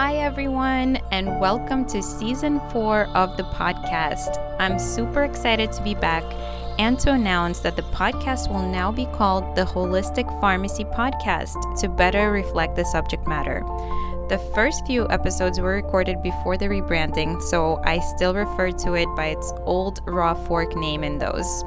Hi, 0.00 0.14
everyone, 0.18 1.00
and 1.10 1.40
welcome 1.40 1.84
to 1.86 2.04
season 2.04 2.60
four 2.70 3.06
of 3.16 3.36
the 3.36 3.42
podcast. 3.42 4.38
I'm 4.60 4.78
super 4.78 5.24
excited 5.24 5.72
to 5.72 5.82
be 5.82 5.96
back 5.96 6.22
and 6.78 6.96
to 7.00 7.12
announce 7.14 7.58
that 7.60 7.74
the 7.74 7.82
podcast 7.82 8.48
will 8.48 8.62
now 8.62 8.92
be 8.92 9.06
called 9.06 9.56
the 9.56 9.64
Holistic 9.64 10.28
Pharmacy 10.40 10.84
Podcast 10.84 11.80
to 11.80 11.88
better 11.88 12.30
reflect 12.30 12.76
the 12.76 12.84
subject 12.84 13.26
matter. 13.26 13.64
The 14.28 14.38
first 14.54 14.86
few 14.86 15.08
episodes 15.08 15.58
were 15.58 15.74
recorded 15.74 16.22
before 16.22 16.56
the 16.56 16.66
rebranding, 16.66 17.42
so 17.42 17.82
I 17.84 17.98
still 17.98 18.34
refer 18.34 18.70
to 18.70 18.94
it 18.94 19.08
by 19.16 19.30
its 19.30 19.52
old 19.64 20.00
raw 20.06 20.34
fork 20.34 20.76
name 20.76 21.02
in 21.02 21.18
those. 21.18 21.64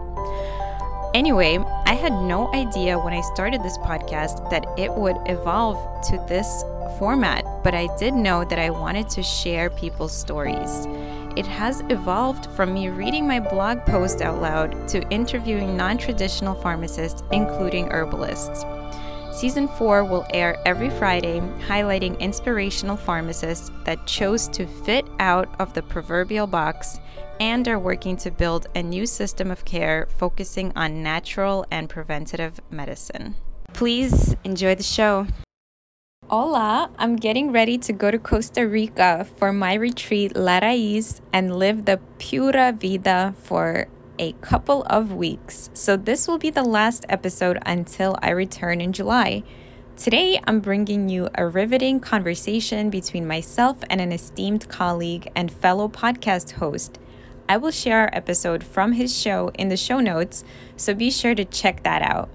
Anyway, 1.14 1.58
I 1.86 1.96
had 1.96 2.14
no 2.14 2.50
idea 2.54 2.98
when 2.98 3.12
I 3.12 3.20
started 3.20 3.62
this 3.62 3.78
podcast 3.80 4.50
that 4.52 4.66
it 4.78 4.94
would 4.94 5.18
evolve 5.26 5.76
to 6.06 6.16
this 6.30 6.64
format, 6.98 7.46
but 7.64 7.74
I 7.74 7.88
did 7.98 8.14
know 8.14 8.44
that 8.46 8.60
I 8.60 8.70
wanted 8.70 9.10
to 9.10 9.24
share 9.24 9.70
people's 9.70 10.16
stories. 10.16 10.88
It 11.36 11.46
has 11.46 11.82
evolved 11.90 12.48
from 12.56 12.74
me 12.74 12.90
reading 12.90 13.26
my 13.26 13.40
blog 13.40 13.86
post 13.86 14.22
out 14.22 14.42
loud 14.42 14.88
to 14.90 15.08
interviewing 15.10 15.78
non 15.78 15.98
traditional 15.98 16.56
pharmacists, 16.56 17.24
including 17.32 17.90
herbalists. 17.90 18.66
Season 19.32 19.68
4 19.70 20.04
will 20.04 20.26
air 20.32 20.62
every 20.66 20.90
Friday, 20.90 21.40
highlighting 21.68 22.20
inspirational 22.20 22.98
pharmacists 22.98 23.72
that 23.86 24.06
chose 24.06 24.48
to 24.50 24.68
fit 24.68 25.06
out 25.20 25.50
of 25.60 25.74
the 25.74 25.82
proverbial 25.82 26.48
box 26.48 27.00
and 27.40 27.68
are 27.68 27.80
working 27.80 28.18
to 28.18 28.30
build 28.30 28.68
a 28.76 28.84
new 28.84 29.06
system 29.06 29.50
of 29.50 29.64
care 29.66 30.08
focusing 30.18 30.72
on 30.76 31.02
natural 31.02 31.66
and 31.72 31.90
preventative 31.90 32.60
medicine. 32.70 33.36
Please 33.74 34.36
enjoy 34.44 34.76
the 34.76 34.84
show. 34.84 35.26
Hola, 36.32 36.90
I'm 36.98 37.18
getting 37.18 37.52
ready 37.52 37.78
to 37.80 37.92
go 37.92 38.10
to 38.10 38.18
Costa 38.18 38.66
Rica 38.66 39.28
for 39.36 39.52
my 39.52 39.74
retreat 39.74 40.34
La 40.34 40.62
Raiz 40.62 41.20
and 41.34 41.60
live 41.60 41.84
the 41.84 42.00
Pura 42.20 42.72
Vida 42.72 43.36
for 43.38 43.88
a 44.18 44.32
couple 44.40 44.84
of 44.84 45.12
weeks. 45.12 45.70
So, 45.74 45.98
this 45.98 46.30
will 46.30 46.38
be 46.38 46.50
the 46.50 46.64
last 46.64 47.06
episode 47.10 47.60
until 47.66 48.18
I 48.22 48.30
return 48.30 48.80
in 48.80 48.94
July. 48.94 49.44
Today, 49.98 50.40
I'm 50.48 50.62
bringing 50.62 51.10
you 51.10 51.28
a 51.36 51.46
riveting 51.46 52.00
conversation 52.00 52.90
between 52.90 53.28
myself 53.28 53.80
and 53.90 54.00
an 54.00 54.14
esteemed 54.14 54.70
colleague 54.70 55.30
and 55.36 55.52
fellow 55.52 55.90
podcast 55.90 56.52
host. 56.52 56.98
I 57.50 57.58
will 57.58 57.72
share 57.72 58.04
our 58.04 58.10
episode 58.14 58.64
from 58.64 58.94
his 58.94 59.14
show 59.14 59.52
in 59.56 59.68
the 59.68 59.76
show 59.76 60.00
notes, 60.00 60.46
so 60.78 60.94
be 60.94 61.12
sure 61.12 61.36
to 61.36 61.44
check 61.44 61.84
that 61.84 62.02
out. 62.02 62.30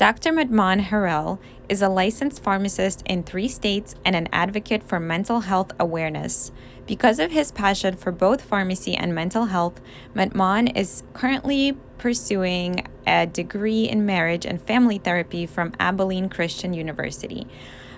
Dr. 0.00 0.32
Matmon 0.32 0.80
Harrell 0.80 1.38
is 1.70 1.80
a 1.80 1.88
licensed 1.88 2.42
pharmacist 2.42 3.02
in 3.06 3.22
three 3.22 3.46
states 3.46 3.94
and 4.04 4.16
an 4.16 4.28
advocate 4.32 4.82
for 4.82 4.98
mental 4.98 5.40
health 5.40 5.70
awareness. 5.78 6.50
Because 6.84 7.20
of 7.20 7.30
his 7.30 7.52
passion 7.52 7.96
for 7.96 8.10
both 8.10 8.42
pharmacy 8.42 8.96
and 8.96 9.14
mental 9.14 9.46
health, 9.46 9.80
Matmon 10.12 10.76
is 10.76 11.04
currently 11.14 11.78
pursuing 11.96 12.84
a 13.06 13.26
degree 13.26 13.84
in 13.88 14.04
marriage 14.04 14.44
and 14.44 14.60
family 14.60 14.98
therapy 14.98 15.46
from 15.46 15.72
Abilene 15.78 16.28
Christian 16.28 16.74
University. 16.74 17.46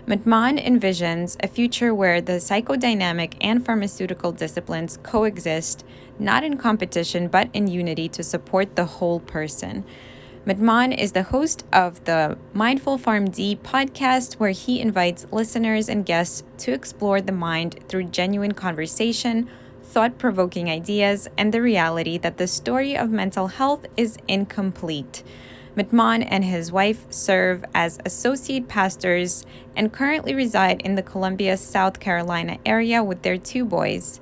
Matmon 0.07 0.63
envisions 0.63 1.37
a 1.43 1.49
future 1.49 1.95
where 1.95 2.21
the 2.21 2.33
psychodynamic 2.33 3.37
and 3.41 3.65
pharmaceutical 3.65 4.33
disciplines 4.33 4.99
coexist, 5.03 5.87
not 6.19 6.45
in 6.45 6.59
competition 6.59 7.29
but 7.29 7.49
in 7.55 7.69
unity 7.69 8.09
to 8.11 8.23
support 8.23 8.77
the 8.77 8.85
whole 8.85 9.21
person. 9.21 9.85
Matmon 10.45 10.93
is 10.99 11.13
the 11.13 11.23
host 11.23 11.65
of 11.73 12.05
the 12.05 12.37
Mindful 12.53 12.99
PharmD 12.99 13.59
podcast, 13.59 14.41
where 14.41 14.51
he 14.51 14.81
invites 14.81 15.25
listeners 15.31 15.89
and 15.89 16.05
guests 16.05 16.43
to 16.59 16.73
explore 16.73 17.21
the 17.21 17.31
mind 17.31 17.79
through 17.87 18.11
genuine 18.11 18.51
conversation, 18.51 19.49
thought 19.85 20.19
provoking 20.19 20.69
ideas, 20.69 21.29
and 21.39 21.55
the 21.55 21.63
reality 21.63 22.19
that 22.19 22.39
the 22.39 22.49
story 22.49 22.97
of 22.97 23.09
mental 23.09 23.47
health 23.47 23.87
is 23.97 24.19
incomplete. 24.27 25.23
Matmon 25.77 26.27
and 26.29 26.45
his 26.45 26.73
wife 26.73 27.07
serve 27.09 27.65
as 27.73 28.01
associate 28.05 28.67
pastors 28.67 29.47
and 29.77 29.93
currently 29.93 30.35
reside 30.35 30.81
in 30.83 30.97
the 30.97 31.03
Columbia, 31.05 31.57
South 31.57 32.01
Carolina 32.01 32.59
area 32.67 33.05
with 33.05 33.23
their 33.23 33.39
two 33.39 33.65
boys. 33.65 34.19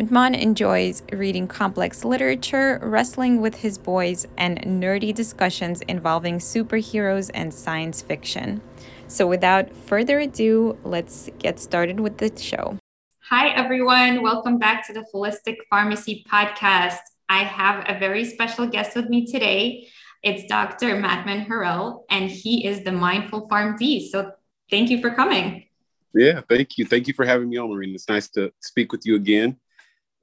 Matmon 0.00 0.34
enjoys 0.34 1.02
reading 1.12 1.46
complex 1.46 2.06
literature, 2.06 2.78
wrestling 2.82 3.42
with 3.42 3.56
his 3.56 3.76
boys, 3.76 4.26
and 4.38 4.58
nerdy 4.60 5.14
discussions 5.14 5.82
involving 5.82 6.38
superheroes 6.38 7.30
and 7.34 7.52
science 7.52 8.00
fiction. 8.00 8.62
So, 9.08 9.26
without 9.26 9.74
further 9.74 10.20
ado, 10.20 10.78
let's 10.84 11.28
get 11.38 11.60
started 11.60 12.00
with 12.00 12.16
the 12.16 12.34
show. 12.40 12.78
Hi, 13.28 13.50
everyone. 13.50 14.22
Welcome 14.22 14.58
back 14.58 14.86
to 14.86 14.94
the 14.94 15.04
Holistic 15.12 15.56
Pharmacy 15.68 16.24
Podcast. 16.32 17.00
I 17.28 17.40
have 17.40 17.84
a 17.86 17.98
very 17.98 18.24
special 18.24 18.66
guest 18.66 18.96
with 18.96 19.10
me 19.10 19.26
today. 19.26 19.86
It's 20.22 20.44
Dr. 20.46 20.96
Matmon 20.96 21.46
Harrell, 21.46 22.04
and 22.08 22.30
he 22.30 22.66
is 22.66 22.84
the 22.84 22.92
Mindful 22.92 23.50
PharmD. 23.50 24.08
So, 24.08 24.32
thank 24.70 24.88
you 24.88 25.02
for 25.02 25.10
coming. 25.10 25.66
Yeah, 26.14 26.40
thank 26.48 26.78
you. 26.78 26.86
Thank 26.86 27.06
you 27.06 27.12
for 27.12 27.26
having 27.26 27.50
me 27.50 27.58
on, 27.58 27.68
Marina. 27.68 27.96
It's 27.96 28.08
nice 28.08 28.30
to 28.30 28.50
speak 28.60 28.92
with 28.92 29.04
you 29.04 29.16
again 29.16 29.58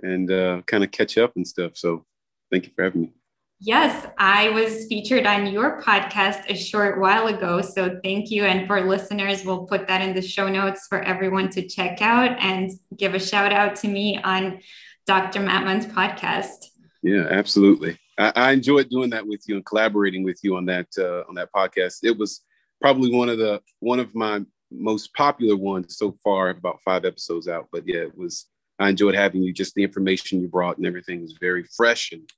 and 0.01 0.31
uh, 0.31 0.61
kind 0.65 0.83
of 0.83 0.91
catch 0.91 1.17
up 1.17 1.33
and 1.35 1.47
stuff. 1.47 1.71
So 1.75 2.05
thank 2.51 2.65
you 2.65 2.71
for 2.75 2.83
having 2.83 3.01
me. 3.01 3.13
Yes, 3.59 4.05
I 4.19 4.49
was 4.49 4.85
featured 4.85 5.25
on 5.25 5.47
your 5.47 5.81
podcast 5.81 6.47
a 6.47 6.55
short 6.55 6.99
while 6.99 7.25
ago. 7.25 7.61
So 7.61 7.99
thank 8.03 8.29
you. 8.29 8.45
And 8.45 8.67
for 8.67 8.81
listeners, 8.81 9.43
we'll 9.43 9.65
put 9.65 9.87
that 9.87 10.01
in 10.01 10.13
the 10.13 10.21
show 10.21 10.47
notes 10.47 10.85
for 10.87 11.01
everyone 11.01 11.49
to 11.51 11.67
check 11.67 11.99
out 11.99 12.37
and 12.39 12.69
give 12.95 13.15
a 13.15 13.19
shout 13.19 13.51
out 13.51 13.75
to 13.77 13.87
me 13.87 14.19
on 14.23 14.59
Dr. 15.07 15.39
Matmon's 15.39 15.87
podcast. 15.87 16.67
Yeah, 17.01 17.25
absolutely. 17.31 17.97
I, 18.19 18.31
I 18.35 18.51
enjoyed 18.51 18.89
doing 18.89 19.09
that 19.09 19.25
with 19.25 19.41
you 19.47 19.55
and 19.55 19.65
collaborating 19.65 20.23
with 20.23 20.39
you 20.43 20.55
on 20.55 20.65
that 20.65 20.87
uh, 20.97 21.23
on 21.27 21.33
that 21.35 21.49
podcast. 21.51 21.99
It 22.03 22.15
was 22.15 22.41
probably 22.79 23.11
one 23.11 23.29
of 23.29 23.39
the 23.39 23.61
one 23.79 23.99
of 23.99 24.13
my 24.13 24.41
most 24.69 25.13
popular 25.15 25.55
ones 25.55 25.97
so 25.97 26.15
far. 26.23 26.49
About 26.49 26.81
five 26.83 27.05
episodes 27.05 27.47
out, 27.47 27.69
but 27.71 27.87
yeah, 27.87 28.01
it 28.01 28.15
was 28.15 28.45
I 28.79 28.89
enjoyed 28.89 29.15
having 29.15 29.43
you. 29.43 29.53
Just 29.53 29.73
the 29.75 29.83
information 29.83 30.41
you 30.41 30.47
brought 30.47 30.77
and 30.77 30.85
everything 30.85 31.21
was 31.21 31.35
very 31.39 31.63
fresh, 31.75 32.11
and 32.11 32.31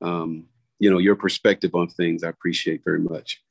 um, 0.00 0.44
you 0.78 0.90
know 0.90 0.98
your 0.98 1.16
perspective 1.16 1.74
on 1.74 1.88
things. 1.88 2.24
I 2.24 2.28
appreciate 2.28 2.82
very 2.84 3.00
much. 3.00 3.42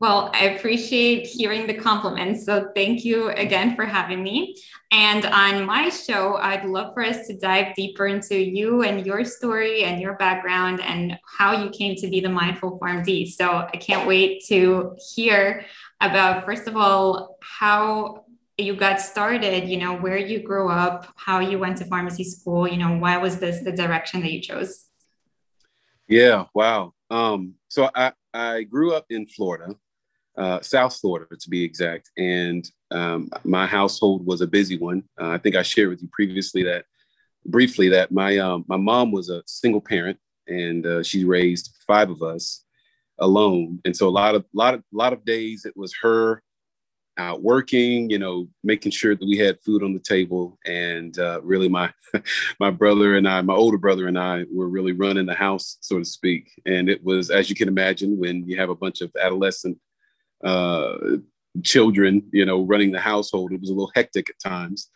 Well, 0.00 0.30
I 0.34 0.46
appreciate 0.50 1.26
hearing 1.26 1.66
the 1.66 1.74
compliments. 1.74 2.44
So 2.44 2.70
thank 2.74 3.04
you 3.04 3.30
again 3.30 3.76
for 3.76 3.86
having 3.86 4.22
me. 4.22 4.56
And 4.90 5.24
on 5.24 5.64
my 5.64 5.88
show, 5.88 6.36
I'd 6.36 6.66
love 6.66 6.92
for 6.94 7.02
us 7.04 7.26
to 7.28 7.38
dive 7.38 7.74
deeper 7.76 8.06
into 8.08 8.36
you 8.36 8.82
and 8.82 9.06
your 9.06 9.24
story 9.24 9.84
and 9.84 10.02
your 10.02 10.14
background 10.14 10.80
and 10.82 11.16
how 11.38 11.62
you 11.62 11.70
came 11.70 11.94
to 11.96 12.08
be 12.08 12.20
the 12.20 12.28
Mindful 12.28 12.78
PharmD. 12.80 13.32
So 13.32 13.48
I 13.72 13.76
can't 13.78 14.06
wait 14.06 14.44
to 14.48 14.96
hear 15.14 15.64
about, 16.00 16.44
first 16.44 16.66
of 16.66 16.76
all, 16.76 17.38
how 17.40 18.23
you 18.56 18.76
got 18.76 19.00
started, 19.00 19.68
you 19.68 19.76
know, 19.76 19.96
where 19.96 20.16
you 20.16 20.40
grew 20.40 20.70
up, 20.70 21.12
how 21.16 21.40
you 21.40 21.58
went 21.58 21.78
to 21.78 21.84
pharmacy 21.84 22.24
school, 22.24 22.68
you 22.68 22.76
know, 22.76 22.96
why 22.96 23.16
was 23.16 23.38
this 23.38 23.64
the 23.64 23.72
direction 23.72 24.20
that 24.20 24.30
you 24.30 24.40
chose? 24.40 24.86
Yeah, 26.06 26.44
wow. 26.54 26.92
Um, 27.10 27.54
so 27.68 27.90
I, 27.94 28.12
I 28.32 28.62
grew 28.62 28.94
up 28.94 29.06
in 29.10 29.26
Florida, 29.26 29.74
uh, 30.36 30.60
South 30.60 30.96
Florida 30.96 31.36
to 31.36 31.50
be 31.50 31.64
exact, 31.64 32.10
and 32.16 32.68
um, 32.90 33.28
my 33.44 33.66
household 33.66 34.24
was 34.24 34.40
a 34.40 34.46
busy 34.46 34.78
one. 34.78 35.02
Uh, 35.20 35.30
I 35.30 35.38
think 35.38 35.56
I 35.56 35.62
shared 35.62 35.88
with 35.88 36.02
you 36.02 36.08
previously 36.12 36.62
that 36.64 36.84
briefly 37.46 37.88
that 37.90 38.12
my 38.12 38.38
um, 38.38 38.64
my 38.68 38.76
mom 38.76 39.12
was 39.12 39.30
a 39.30 39.42
single 39.46 39.80
parent 39.80 40.18
and 40.46 40.86
uh, 40.86 41.02
she 41.02 41.24
raised 41.24 41.76
five 41.86 42.10
of 42.10 42.22
us 42.22 42.64
alone, 43.18 43.80
and 43.84 43.96
so 43.96 44.08
a 44.08 44.10
lot 44.10 44.34
of 44.34 44.44
lot 44.52 44.74
of 44.74 44.82
lot 44.92 45.12
of 45.12 45.24
days 45.24 45.64
it 45.64 45.76
was 45.76 45.94
her 46.02 46.42
out 47.16 47.42
working, 47.42 48.10
you 48.10 48.18
know, 48.18 48.48
making 48.62 48.92
sure 48.92 49.14
that 49.14 49.24
we 49.24 49.36
had 49.36 49.60
food 49.60 49.82
on 49.82 49.92
the 49.92 50.00
table. 50.00 50.58
And 50.66 51.18
uh, 51.18 51.40
really, 51.42 51.68
my 51.68 51.92
my 52.60 52.70
brother 52.70 53.16
and 53.16 53.28
I, 53.28 53.40
my 53.42 53.54
older 53.54 53.78
brother 53.78 54.08
and 54.08 54.18
I, 54.18 54.44
were 54.52 54.68
really 54.68 54.92
running 54.92 55.26
the 55.26 55.34
house, 55.34 55.78
so 55.80 55.98
to 55.98 56.04
speak. 56.04 56.50
And 56.66 56.88
it 56.88 57.02
was, 57.04 57.30
as 57.30 57.48
you 57.48 57.56
can 57.56 57.68
imagine, 57.68 58.18
when 58.18 58.48
you 58.48 58.56
have 58.58 58.70
a 58.70 58.74
bunch 58.74 59.00
of 59.00 59.12
adolescent 59.20 59.78
uh, 60.42 60.96
children, 61.62 62.28
you 62.32 62.44
know, 62.44 62.62
running 62.62 62.92
the 62.92 63.00
household, 63.00 63.52
it 63.52 63.60
was 63.60 63.70
a 63.70 63.74
little 63.74 63.92
hectic 63.94 64.30
at 64.30 64.38
times. 64.40 64.90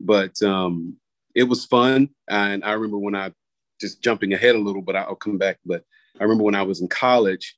But 0.00 0.42
um, 0.42 0.96
it 1.34 1.44
was 1.44 1.64
fun. 1.64 2.10
And 2.28 2.64
I 2.64 2.72
remember 2.72 2.98
when 2.98 3.14
I 3.14 3.32
just 3.80 4.02
jumping 4.02 4.32
ahead 4.32 4.54
a 4.54 4.58
little, 4.58 4.82
but 4.82 4.96
I'll 4.96 5.14
come 5.14 5.38
back. 5.38 5.58
But 5.64 5.84
I 6.18 6.22
remember 6.22 6.44
when 6.44 6.54
I 6.54 6.62
was 6.62 6.80
in 6.80 6.88
college 6.88 7.56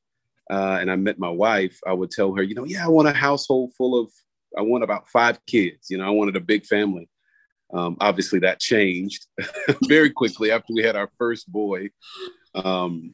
uh, 0.51 0.79
and 0.81 0.91
I 0.91 0.97
met 0.97 1.19
my 1.19 1.29
wife, 1.29 1.79
I 1.87 1.93
would 1.93 2.11
tell 2.11 2.35
her, 2.35 2.43
you 2.43 2.55
know, 2.55 2.65
yeah, 2.65 2.85
I 2.85 2.89
want 2.89 3.09
a 3.09 3.13
household 3.13 3.73
full 3.77 4.01
of, 4.01 4.11
I 4.57 4.63
want 4.63 4.85
about 4.85 5.09
five 5.09 5.45
kids. 5.47 5.91
You 5.91 5.99
know, 5.99 6.07
I 6.07 6.11
wanted 6.11 6.37
a 6.37 6.41
big 6.41 6.65
family. 6.67 7.09
Um, 7.73 7.97
obviously, 8.01 8.39
that 8.41 8.61
changed 8.61 9.27
very 9.89 10.11
quickly 10.11 10.53
after 10.53 10.73
we 10.73 10.83
had 10.83 10.97
our 10.97 11.11
first 11.19 11.51
boy. 11.51 11.91
Um, 12.55 13.13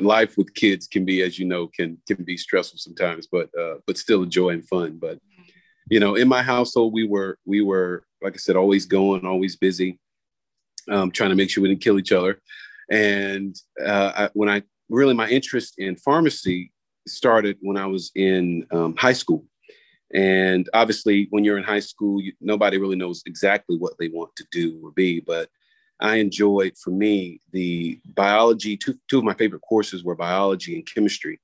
life 0.00 0.36
with 0.36 0.54
kids 0.54 0.86
can 0.86 1.04
be, 1.04 1.22
as 1.22 1.38
you 1.38 1.46
know, 1.46 1.68
can 1.68 1.98
can 2.06 2.22
be 2.22 2.36
stressful 2.36 2.78
sometimes, 2.78 3.26
but 3.26 3.48
uh, 3.58 3.76
but 3.86 3.98
still 3.98 4.22
a 4.22 4.26
joy 4.26 4.50
and 4.50 4.68
fun. 4.68 4.98
But 5.00 5.18
you 5.90 6.00
know, 6.00 6.14
in 6.16 6.28
my 6.28 6.42
household, 6.42 6.92
we 6.92 7.08
were 7.08 7.38
we 7.46 7.62
were 7.62 8.04
like 8.22 8.34
I 8.34 8.36
said, 8.36 8.56
always 8.56 8.86
going, 8.86 9.26
always 9.26 9.56
busy, 9.56 9.98
um, 10.90 11.10
trying 11.10 11.30
to 11.30 11.36
make 11.36 11.50
sure 11.50 11.62
we 11.62 11.68
didn't 11.68 11.82
kill 11.82 11.98
each 11.98 12.12
other. 12.12 12.40
And 12.90 13.56
uh, 13.84 14.12
I, 14.14 14.30
when 14.34 14.50
I 14.50 14.62
really 14.90 15.14
my 15.14 15.28
interest 15.28 15.74
in 15.78 15.96
pharmacy 15.96 16.72
started 17.06 17.56
when 17.60 17.76
I 17.76 17.86
was 17.86 18.10
in 18.14 18.66
um, 18.70 18.96
high 18.96 19.12
school. 19.12 19.44
And 20.12 20.68
obviously, 20.72 21.26
when 21.30 21.44
you're 21.44 21.58
in 21.58 21.64
high 21.64 21.80
school, 21.80 22.20
you, 22.20 22.32
nobody 22.40 22.78
really 22.78 22.96
knows 22.96 23.22
exactly 23.26 23.76
what 23.76 23.94
they 23.98 24.08
want 24.08 24.34
to 24.36 24.46
do 24.52 24.80
or 24.82 24.92
be. 24.92 25.20
But 25.20 25.48
I 26.00 26.16
enjoyed, 26.16 26.76
for 26.76 26.90
me, 26.90 27.40
the 27.52 28.00
biology. 28.04 28.76
Two, 28.76 28.98
two 29.08 29.18
of 29.18 29.24
my 29.24 29.34
favorite 29.34 29.62
courses 29.62 30.04
were 30.04 30.14
biology 30.14 30.74
and 30.76 30.86
chemistry. 30.86 31.40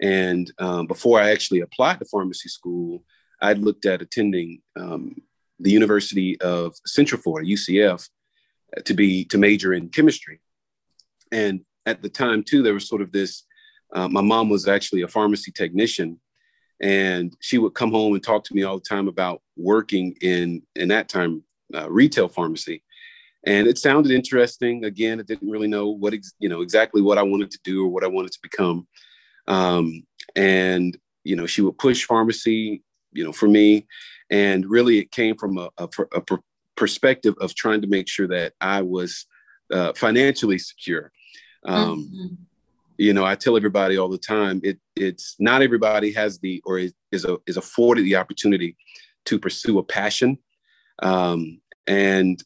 And 0.00 0.50
um, 0.58 0.86
before 0.86 1.20
I 1.20 1.30
actually 1.30 1.60
applied 1.60 1.98
to 1.98 2.06
pharmacy 2.06 2.48
school, 2.48 3.04
I'd 3.42 3.58
looked 3.58 3.86
at 3.86 4.02
attending 4.02 4.62
um, 4.76 5.16
the 5.58 5.70
University 5.70 6.40
of 6.40 6.74
Central 6.86 7.20
Florida, 7.20 7.48
UCF, 7.48 8.08
to 8.84 8.94
be 8.94 9.24
to 9.26 9.38
major 9.38 9.74
in 9.74 9.88
chemistry. 9.88 10.40
And 11.32 11.60
at 11.86 12.02
the 12.02 12.08
time, 12.08 12.42
too, 12.42 12.62
there 12.62 12.74
was 12.74 12.88
sort 12.88 13.02
of 13.02 13.12
this. 13.12 13.44
Uh, 13.92 14.08
my 14.08 14.20
mom 14.20 14.48
was 14.48 14.68
actually 14.68 15.02
a 15.02 15.08
pharmacy 15.08 15.50
technician, 15.50 16.20
and 16.80 17.36
she 17.40 17.58
would 17.58 17.74
come 17.74 17.90
home 17.90 18.14
and 18.14 18.22
talk 18.22 18.44
to 18.44 18.54
me 18.54 18.62
all 18.62 18.78
the 18.78 18.84
time 18.88 19.08
about 19.08 19.42
working 19.56 20.16
in 20.20 20.62
in 20.76 20.88
that 20.88 21.08
time 21.08 21.42
uh, 21.74 21.90
retail 21.90 22.28
pharmacy. 22.28 22.82
And 23.46 23.66
it 23.66 23.78
sounded 23.78 24.12
interesting. 24.12 24.84
Again 24.84 25.18
i 25.18 25.22
didn't 25.22 25.50
really 25.50 25.68
know 25.68 25.88
what 25.88 26.14
ex- 26.14 26.34
you 26.38 26.48
know 26.48 26.60
exactly 26.60 27.02
what 27.02 27.18
i 27.18 27.22
wanted 27.22 27.50
to 27.52 27.58
do 27.64 27.84
or 27.84 27.88
what 27.88 28.04
i 28.04 28.08
wanted 28.08 28.32
to 28.32 28.38
become. 28.42 28.86
Um, 29.48 30.04
and 30.36 30.96
you 31.24 31.36
know 31.36 31.46
she 31.46 31.62
would 31.62 31.78
push 31.78 32.04
pharmacy 32.04 32.82
you 33.12 33.24
know 33.24 33.32
for 33.32 33.48
me. 33.48 33.86
And 34.30 34.64
really 34.64 34.98
it 34.98 35.10
came 35.10 35.36
from 35.36 35.58
a, 35.58 35.68
a, 35.78 35.88
a 36.14 36.22
perspective 36.76 37.34
of 37.40 37.54
trying 37.54 37.82
to 37.82 37.88
make 37.88 38.08
sure 38.08 38.28
that 38.28 38.52
i 38.60 38.80
was 38.80 39.26
uh, 39.72 39.92
financially 39.94 40.58
secure. 40.58 41.12
Um, 41.64 42.10
mm-hmm 42.12 42.34
you 43.00 43.14
know, 43.14 43.24
I 43.24 43.34
tell 43.34 43.56
everybody 43.56 43.96
all 43.96 44.10
the 44.10 44.18
time, 44.18 44.60
it 44.62 44.78
it's 44.94 45.34
not 45.38 45.62
everybody 45.62 46.12
has 46.12 46.38
the 46.38 46.62
or 46.66 46.78
is, 46.78 46.92
is 47.10 47.24
a, 47.24 47.38
is 47.46 47.56
afforded 47.56 48.04
the 48.04 48.16
opportunity 48.16 48.76
to 49.24 49.38
pursue 49.38 49.78
a 49.78 49.82
passion, 49.82 50.36
um, 51.02 51.62
and 51.86 52.42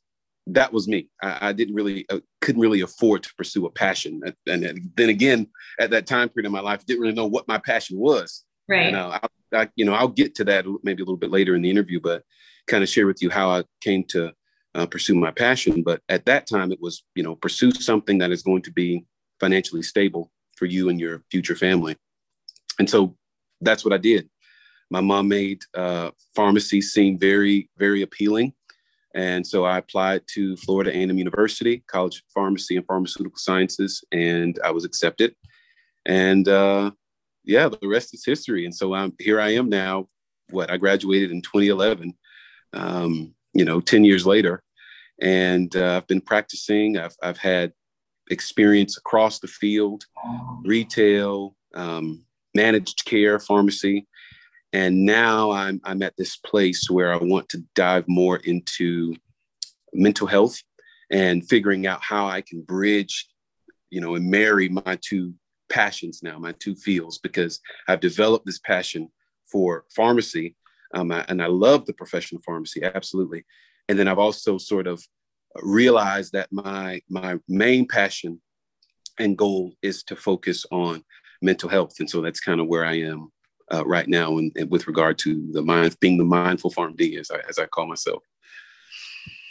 that 0.47 0.73
was 0.73 0.87
me. 0.87 1.09
I, 1.21 1.49
I 1.49 1.53
didn't 1.53 1.75
really 1.75 2.07
uh, 2.09 2.21
couldn't 2.41 2.61
really 2.61 2.83
afford 2.83 3.25
to 3.25 3.35
pursue 3.37 3.67
a 3.67 3.71
passion, 3.71 4.21
and, 4.47 4.81
then 4.97 5.09
again, 5.09 5.49
at 5.81 5.91
that 5.91 6.07
time 6.07 6.29
period 6.29 6.47
in 6.47 6.53
my 6.53 6.61
life, 6.61 6.87
didn't 6.87 7.01
really 7.01 7.15
know 7.15 7.27
what 7.27 7.49
my 7.49 7.59
passion 7.59 7.99
was. 7.99 8.45
Right. 8.69 8.87
And, 8.87 8.97
uh, 8.97 9.19
I, 9.53 9.63
I, 9.63 9.69
you 9.75 9.85
know, 9.85 9.95
I'll 9.95 10.07
get 10.07 10.37
to 10.37 10.45
that 10.45 10.67
maybe 10.85 11.03
a 11.03 11.05
little 11.05 11.17
bit 11.17 11.33
later 11.33 11.57
in 11.57 11.63
the 11.63 11.71
interview, 11.71 12.01
but 12.01 12.23
kind 12.69 12.85
of 12.85 12.89
share 12.89 13.09
with 13.09 13.21
you 13.21 13.29
how 13.29 13.51
I 13.51 13.65
came 13.81 14.05
to 14.11 14.31
uh, 14.77 14.87
pursue 14.87 15.17
my 15.17 15.33
passion. 15.33 15.83
But 15.83 16.01
at 16.09 16.27
that 16.27 16.47
time, 16.47 16.71
it 16.71 16.81
was 16.81 17.03
you 17.17 17.25
know 17.25 17.35
pursue 17.35 17.73
something 17.73 18.19
that 18.19 18.31
is 18.31 18.45
going 18.45 18.63
to 18.63 18.73
be 18.73 19.05
financially 19.41 19.83
stable 19.83 20.31
for 20.65 20.69
you 20.69 20.89
and 20.89 20.99
your 20.99 21.23
future 21.31 21.55
family. 21.55 21.95
And 22.79 22.89
so 22.89 23.15
that's 23.61 23.85
what 23.85 23.93
I 23.93 23.99
did. 23.99 24.31
My 24.91 25.03
mom 25.03 25.29
made 25.29 25.61
uh, 25.77 26.11
pharmacy 26.35 26.81
seem 26.81 27.19
very, 27.19 27.69
very 27.77 28.01
appealing. 28.01 28.55
And 29.15 29.47
so 29.47 29.65
I 29.65 29.77
applied 29.77 30.23
to 30.29 30.57
Florida 30.57 30.91
A&M 30.91 31.19
University, 31.19 31.85
College 31.87 32.17
of 32.17 32.23
Pharmacy 32.33 32.77
and 32.79 32.87
Pharmaceutical 32.87 33.37
Sciences, 33.37 34.03
and 34.11 34.59
I 34.65 34.71
was 34.71 34.87
accepted. 34.87 35.35
And 36.07 36.49
uh, 36.49 36.93
yeah, 37.45 37.69
the 37.69 37.87
rest 37.87 38.15
is 38.15 38.25
history. 38.25 38.65
And 38.65 38.75
so 38.75 38.95
I'm 38.95 39.13
here. 39.19 39.39
I 39.41 39.51
am 39.51 39.69
now. 39.69 40.09
What 40.49 40.71
I 40.71 40.79
graduated 40.79 41.31
in 41.31 41.43
2011. 41.43 42.15
Um, 42.73 43.35
you 43.53 43.67
know, 43.67 43.81
10 43.81 44.03
years 44.05 44.27
later, 44.27 44.63
and 45.21 45.77
uh, 45.77 45.99
I've 45.99 46.07
been 46.07 46.23
practicing. 46.23 46.97
I've 46.97 47.17
I've 47.23 47.39
had 47.39 47.73
experience 48.31 48.97
across 48.97 49.39
the 49.39 49.49
field, 49.49 50.05
retail, 50.65 51.57
um, 51.75 52.25
managed 52.55 53.05
care, 53.05 53.39
pharmacy. 53.39 54.07
And 54.73 55.05
now 55.05 55.53
I'm, 55.53 55.81
I'm 55.85 56.03
at 56.03 56.17
this 56.17 56.37
place 56.37 56.91
where 56.91 57.13
I 57.13 57.17
want 57.17 57.49
to 57.51 57.63
dive 57.75 58.05
more 58.09 58.39
into 58.39 59.15
mental 59.93 60.27
health 60.27 60.61
and 61.11 61.49
figuring 61.49 61.87
out 61.87 62.03
how 62.03 62.27
I 62.27 62.41
can 62.41 62.63
bridge, 62.63 63.29
you 63.91 64.01
know, 64.01 64.17
and 64.17 64.31
marry 64.31 64.69
my 64.69 64.99
two 65.01 65.35
passions 65.69 66.23
now, 66.23 66.39
my 66.39 66.53
two 66.59 66.75
fields, 66.75 67.19
because 67.19 67.61
I've 67.87 68.01
developed 68.01 68.47
this 68.47 68.59
passion 68.59 69.09
for 69.51 69.85
pharmacy. 69.95 70.57
Um, 70.93 71.11
and 71.11 71.43
I 71.43 71.47
love 71.47 71.87
the 71.87 71.93
professional 71.93 72.41
pharmacy, 72.43 72.83
absolutely. 72.83 73.45
And 73.89 73.99
then 73.99 74.09
I've 74.09 74.19
also 74.19 74.59
sort 74.59 74.87
of 74.87 75.05
realize 75.63 76.31
that 76.33 76.53
my 76.53 77.01
my 77.09 77.39
main 77.49 77.87
passion 77.87 78.41
and 79.19 79.39
goal 79.39 79.75
is 79.83 80.03
to 80.05 80.17
focus 80.17 80.67
on 80.71 81.03
mental 81.43 81.69
health, 81.69 81.95
and 82.01 82.09
so 82.09 82.21
that's 82.21 82.41
kind 82.41 82.61
of 82.61 82.67
where 82.67 82.85
I 82.85 83.01
am 83.01 83.31
uh, 83.73 83.85
right 83.87 84.09
now, 84.09 84.39
and, 84.39 84.53
with 84.69 84.87
regard 84.87 85.19
to 85.19 85.49
the 85.53 85.63
mind 85.63 85.97
being 86.01 86.19
the 86.19 86.25
mindful 86.25 86.71
PharmD, 86.71 87.19
as 87.19 87.31
I 87.31 87.41
as 87.49 87.59
I 87.59 87.67
call 87.67 87.87
myself. 87.87 88.23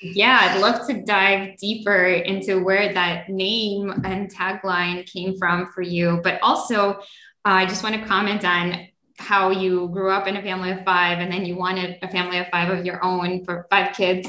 Yeah, 0.02 0.38
I'd 0.42 0.60
love 0.60 0.86
to 0.88 1.02
dive 1.02 1.58
deeper 1.58 2.04
into 2.06 2.62
where 2.62 2.94
that 2.94 3.30
name 3.30 3.90
and 4.04 4.30
tagline 4.30 5.10
came 5.10 5.38
from 5.38 5.68
for 5.68 5.82
you, 5.82 6.20
but 6.24 6.40
also 6.42 7.00
uh, 7.46 7.56
I 7.62 7.66
just 7.66 7.84
want 7.84 7.96
to 7.96 8.06
comment 8.06 8.44
on 8.44 8.88
how 9.18 9.52
you 9.52 9.88
grew 9.90 10.12
up 10.12 10.28
in 10.28 10.36
a 10.36 10.42
family 10.42 10.72
of 10.72 10.84
five 10.84 11.20
and 11.20 11.32
then 11.32 11.46
you 11.46 11.56
wanted 11.56 11.98
a 12.02 12.10
family 12.10 12.38
of 12.40 12.48
five 12.52 12.70
of 12.70 12.86
your 12.86 13.04
own 13.04 13.46
for 13.46 13.66
five 13.70 13.96
kids. 13.96 14.28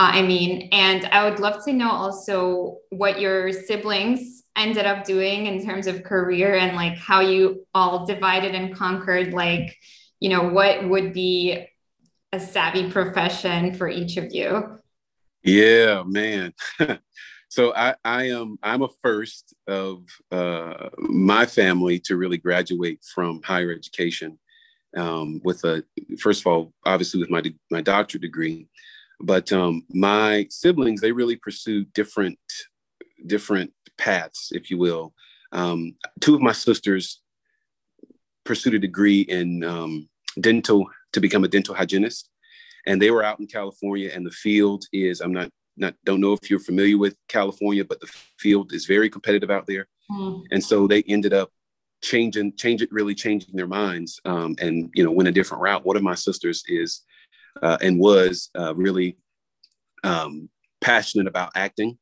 Uh, 0.00 0.12
I 0.14 0.22
mean, 0.22 0.70
and 0.72 1.04
I 1.12 1.28
would 1.28 1.40
love 1.40 1.62
to 1.66 1.74
know 1.74 1.90
also 1.90 2.78
what 2.88 3.20
your 3.20 3.52
siblings 3.52 4.44
ended 4.56 4.86
up 4.86 5.04
doing 5.04 5.44
in 5.44 5.62
terms 5.62 5.86
of 5.86 6.04
career 6.04 6.54
and 6.54 6.74
like 6.74 6.96
how 6.96 7.20
you 7.20 7.66
all 7.74 8.06
divided 8.06 8.54
and 8.54 8.74
conquered, 8.74 9.34
like, 9.34 9.76
you 10.18 10.30
know, 10.30 10.48
what 10.48 10.88
would 10.88 11.12
be 11.12 11.66
a 12.32 12.40
savvy 12.40 12.90
profession 12.90 13.74
for 13.74 13.90
each 13.90 14.16
of 14.16 14.32
you? 14.32 14.78
Yeah, 15.42 16.02
man. 16.06 16.54
so 17.50 17.74
I, 17.74 17.94
I 18.02 18.30
am 18.30 18.56
I'm 18.62 18.80
a 18.80 18.88
first 19.02 19.54
of 19.66 20.04
uh, 20.32 20.88
my 20.96 21.44
family 21.44 21.98
to 22.06 22.16
really 22.16 22.38
graduate 22.38 23.04
from 23.04 23.42
higher 23.42 23.70
education 23.70 24.38
um, 24.96 25.42
with 25.44 25.62
a 25.64 25.84
first 26.18 26.40
of 26.40 26.46
all, 26.46 26.72
obviously 26.86 27.20
with 27.20 27.28
my 27.28 27.42
my 27.70 27.82
doctorate 27.82 28.22
degree, 28.22 28.66
but 29.20 29.52
um, 29.52 29.84
my 29.90 30.46
siblings, 30.50 31.00
they 31.00 31.12
really 31.12 31.36
pursued 31.36 31.92
different 31.92 32.38
different 33.26 33.72
paths, 33.98 34.50
if 34.52 34.70
you 34.70 34.78
will. 34.78 35.12
Um, 35.52 35.94
two 36.20 36.34
of 36.34 36.40
my 36.40 36.52
sisters 36.52 37.20
pursued 38.44 38.74
a 38.74 38.78
degree 38.78 39.20
in 39.22 39.62
um, 39.62 40.08
dental 40.40 40.86
to 41.12 41.20
become 41.20 41.44
a 41.44 41.48
dental 41.48 41.74
hygienist, 41.74 42.30
and 42.86 43.00
they 43.00 43.10
were 43.10 43.22
out 43.22 43.40
in 43.40 43.46
California. 43.46 44.10
And 44.14 44.24
the 44.24 44.30
field 44.30 44.84
is 44.92 45.20
I'm 45.20 45.32
not 45.32 45.50
not 45.76 45.94
don't 46.04 46.20
know 46.20 46.32
if 46.32 46.50
you're 46.50 46.60
familiar 46.60 46.98
with 46.98 47.14
California, 47.28 47.84
but 47.84 48.00
the 48.00 48.10
field 48.38 48.72
is 48.72 48.86
very 48.86 49.10
competitive 49.10 49.50
out 49.50 49.66
there. 49.66 49.86
Mm. 50.10 50.42
And 50.50 50.64
so 50.64 50.86
they 50.86 51.02
ended 51.02 51.32
up 51.32 51.50
changing, 52.02 52.56
change 52.56 52.82
it 52.82 52.90
really 52.90 53.14
changing 53.14 53.54
their 53.54 53.66
minds, 53.66 54.20
um, 54.24 54.56
and 54.60 54.90
you 54.94 55.04
know 55.04 55.10
went 55.10 55.28
a 55.28 55.32
different 55.32 55.62
route. 55.62 55.84
One 55.84 55.96
of 55.96 56.02
my 56.02 56.14
sisters 56.14 56.64
is 56.68 57.02
uh, 57.62 57.78
and 57.80 57.98
was 57.98 58.50
uh, 58.58 58.74
really 58.74 59.16
um, 60.04 60.48
passionate 60.80 61.26
about 61.26 61.52
acting, 61.54 61.98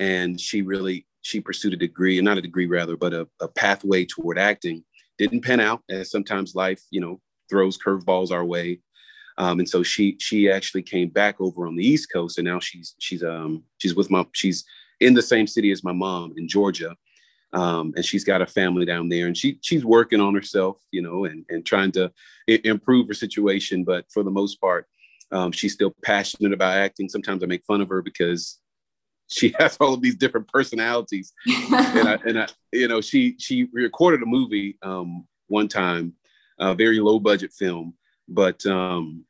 and 0.00 0.40
she 0.40 0.62
really 0.62 1.06
she 1.22 1.40
pursued 1.40 1.74
a 1.74 1.76
degree, 1.76 2.20
not 2.20 2.38
a 2.38 2.42
degree 2.42 2.66
rather, 2.66 2.96
but 2.96 3.12
a, 3.12 3.28
a 3.40 3.48
pathway 3.48 4.04
toward 4.04 4.38
acting. 4.38 4.84
Didn't 5.18 5.44
pan 5.44 5.60
out, 5.60 5.82
as 5.90 6.10
sometimes 6.10 6.54
life, 6.54 6.80
you 6.90 7.00
know, 7.00 7.20
throws 7.50 7.76
curveballs 7.76 8.30
our 8.30 8.44
way. 8.44 8.80
Um, 9.36 9.60
and 9.60 9.68
so 9.68 9.82
she 9.82 10.16
she 10.18 10.50
actually 10.50 10.82
came 10.82 11.08
back 11.08 11.40
over 11.40 11.66
on 11.66 11.76
the 11.76 11.86
East 11.86 12.12
Coast, 12.12 12.38
and 12.38 12.46
now 12.46 12.58
she's 12.60 12.94
she's 12.98 13.22
um 13.22 13.62
she's 13.78 13.94
with 13.94 14.10
my 14.10 14.26
she's 14.32 14.64
in 15.00 15.14
the 15.14 15.22
same 15.22 15.46
city 15.46 15.70
as 15.70 15.84
my 15.84 15.92
mom 15.92 16.34
in 16.36 16.48
Georgia, 16.48 16.96
um, 17.52 17.92
and 17.96 18.04
she's 18.04 18.24
got 18.24 18.42
a 18.42 18.46
family 18.46 18.84
down 18.84 19.08
there, 19.08 19.26
and 19.26 19.36
she 19.36 19.58
she's 19.62 19.84
working 19.84 20.20
on 20.20 20.34
herself, 20.34 20.76
you 20.90 21.02
know, 21.02 21.24
and 21.24 21.44
and 21.48 21.64
trying 21.64 21.92
to 21.92 22.12
I- 22.48 22.60
improve 22.64 23.08
her 23.08 23.14
situation. 23.14 23.84
But 23.84 24.06
for 24.12 24.22
the 24.22 24.30
most 24.30 24.60
part, 24.60 24.86
um, 25.32 25.52
she's 25.52 25.72
still 25.72 25.94
passionate 26.04 26.52
about 26.52 26.76
acting. 26.76 27.08
Sometimes 27.08 27.42
I 27.42 27.46
make 27.46 27.64
fun 27.64 27.80
of 27.80 27.88
her 27.88 28.02
because 28.02 28.58
she 29.28 29.54
has 29.58 29.76
all 29.78 29.94
of 29.94 30.02
these 30.02 30.16
different 30.16 30.48
personalities, 30.48 31.32
and 31.46 32.08
I 32.08 32.18
and 32.26 32.40
I 32.40 32.48
you 32.72 32.88
know 32.88 33.00
she 33.00 33.36
she 33.38 33.68
recorded 33.72 34.22
a 34.22 34.26
movie 34.26 34.76
um, 34.82 35.26
one 35.46 35.68
time, 35.68 36.14
a 36.58 36.74
very 36.74 37.00
low 37.00 37.18
budget 37.18 37.52
film, 37.52 37.94
but 38.28 38.64
um, 38.66 39.24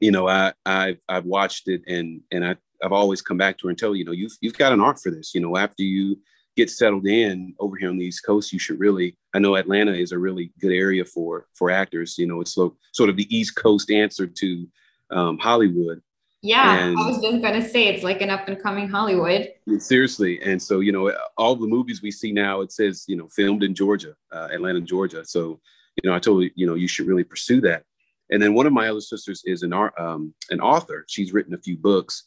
you 0.00 0.12
know 0.12 0.28
I 0.28 0.52
I've 0.64 1.00
I've 1.08 1.24
watched 1.24 1.66
it 1.68 1.82
and 1.88 2.20
and 2.30 2.46
I 2.46 2.56
I've 2.82 2.92
always 2.92 3.22
come 3.22 3.36
back 3.36 3.58
to 3.58 3.66
her 3.66 3.70
and 3.70 3.78
tell 3.78 3.96
you 3.96 4.04
know 4.04 4.12
you've 4.12 4.36
you've 4.40 4.56
got 4.58 4.72
an 4.72 4.80
art 4.80 5.00
for 5.00 5.10
this. 5.10 5.34
You 5.34 5.40
know 5.40 5.56
after 5.56 5.82
you 5.82 6.18
get 6.56 6.70
settled 6.70 7.06
in 7.06 7.54
over 7.58 7.76
here 7.76 7.88
on 7.88 7.98
the 7.98 8.04
East 8.04 8.24
Coast, 8.24 8.52
you 8.52 8.58
should 8.58 8.78
really. 8.78 9.16
I 9.34 9.38
know 9.38 9.56
Atlanta 9.56 9.92
is 9.92 10.12
a 10.12 10.18
really 10.18 10.52
good 10.60 10.72
area 10.72 11.04
for 11.04 11.46
for 11.54 11.70
actors. 11.70 12.18
You 12.18 12.26
know, 12.26 12.40
it's 12.40 12.54
so, 12.54 12.76
sort 12.92 13.10
of 13.10 13.16
the 13.16 13.34
East 13.34 13.56
Coast 13.56 13.90
answer 13.90 14.26
to 14.26 14.68
um, 15.10 15.38
Hollywood. 15.38 16.02
Yeah, 16.42 16.84
and 16.84 16.98
I 16.98 17.06
was 17.06 17.20
just 17.20 17.42
gonna 17.42 17.66
say 17.66 17.88
it's 17.88 18.02
like 18.02 18.22
an 18.22 18.30
up 18.30 18.48
and 18.48 18.60
coming 18.60 18.88
Hollywood. 18.88 19.50
Seriously, 19.78 20.40
and 20.42 20.60
so 20.60 20.80
you 20.80 20.90
know, 20.90 21.12
all 21.36 21.54
the 21.54 21.66
movies 21.66 22.00
we 22.02 22.10
see 22.10 22.32
now, 22.32 22.62
it 22.62 22.72
says 22.72 23.04
you 23.06 23.16
know 23.16 23.28
filmed 23.28 23.62
in 23.62 23.74
Georgia, 23.74 24.14
uh, 24.32 24.48
Atlanta, 24.50 24.80
Georgia. 24.80 25.24
So 25.24 25.60
you 26.02 26.08
know, 26.08 26.16
I 26.16 26.18
told 26.18 26.42
you, 26.42 26.50
you 26.54 26.66
know, 26.66 26.74
you 26.74 26.88
should 26.88 27.06
really 27.06 27.24
pursue 27.24 27.60
that. 27.62 27.84
And 28.30 28.40
then 28.42 28.54
one 28.54 28.66
of 28.66 28.72
my 28.72 28.88
other 28.88 29.00
sisters 29.00 29.42
is 29.44 29.62
an 29.62 29.72
art, 29.72 29.92
um, 29.98 30.32
an 30.50 30.60
author. 30.60 31.04
She's 31.08 31.32
written 31.32 31.52
a 31.52 31.58
few 31.58 31.76
books, 31.76 32.24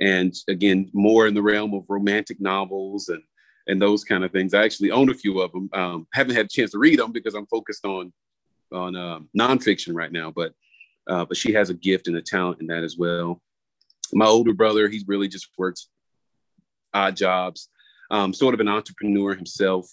and 0.00 0.34
again, 0.48 0.90
more 0.92 1.26
in 1.26 1.32
the 1.32 1.42
realm 1.42 1.72
of 1.72 1.88
romantic 1.88 2.40
novels 2.40 3.08
and 3.08 3.22
and 3.66 3.80
those 3.80 4.04
kind 4.04 4.24
of 4.24 4.32
things. 4.32 4.54
I 4.54 4.64
actually 4.64 4.90
own 4.90 5.10
a 5.10 5.14
few 5.14 5.40
of 5.40 5.52
them. 5.52 5.68
Um, 5.72 6.06
haven't 6.12 6.36
had 6.36 6.46
a 6.46 6.48
chance 6.48 6.72
to 6.72 6.78
read 6.78 6.98
them 6.98 7.12
because 7.12 7.34
I'm 7.34 7.46
focused 7.46 7.84
on 7.84 8.12
on 8.72 8.96
um, 8.96 9.28
nonfiction 9.38 9.94
right 9.94 10.12
now. 10.12 10.32
But 10.34 10.52
uh, 11.08 11.24
but 11.24 11.36
she 11.36 11.52
has 11.52 11.70
a 11.70 11.74
gift 11.74 12.08
and 12.08 12.16
a 12.16 12.22
talent 12.22 12.60
in 12.60 12.66
that 12.68 12.84
as 12.84 12.96
well. 12.96 13.40
My 14.12 14.26
older 14.26 14.52
brother, 14.52 14.88
he 14.88 15.04
really 15.06 15.28
just 15.28 15.48
works 15.58 15.88
odd 16.94 17.16
jobs, 17.16 17.68
um, 18.10 18.32
sort 18.32 18.54
of 18.54 18.60
an 18.60 18.68
entrepreneur 18.68 19.34
himself. 19.34 19.90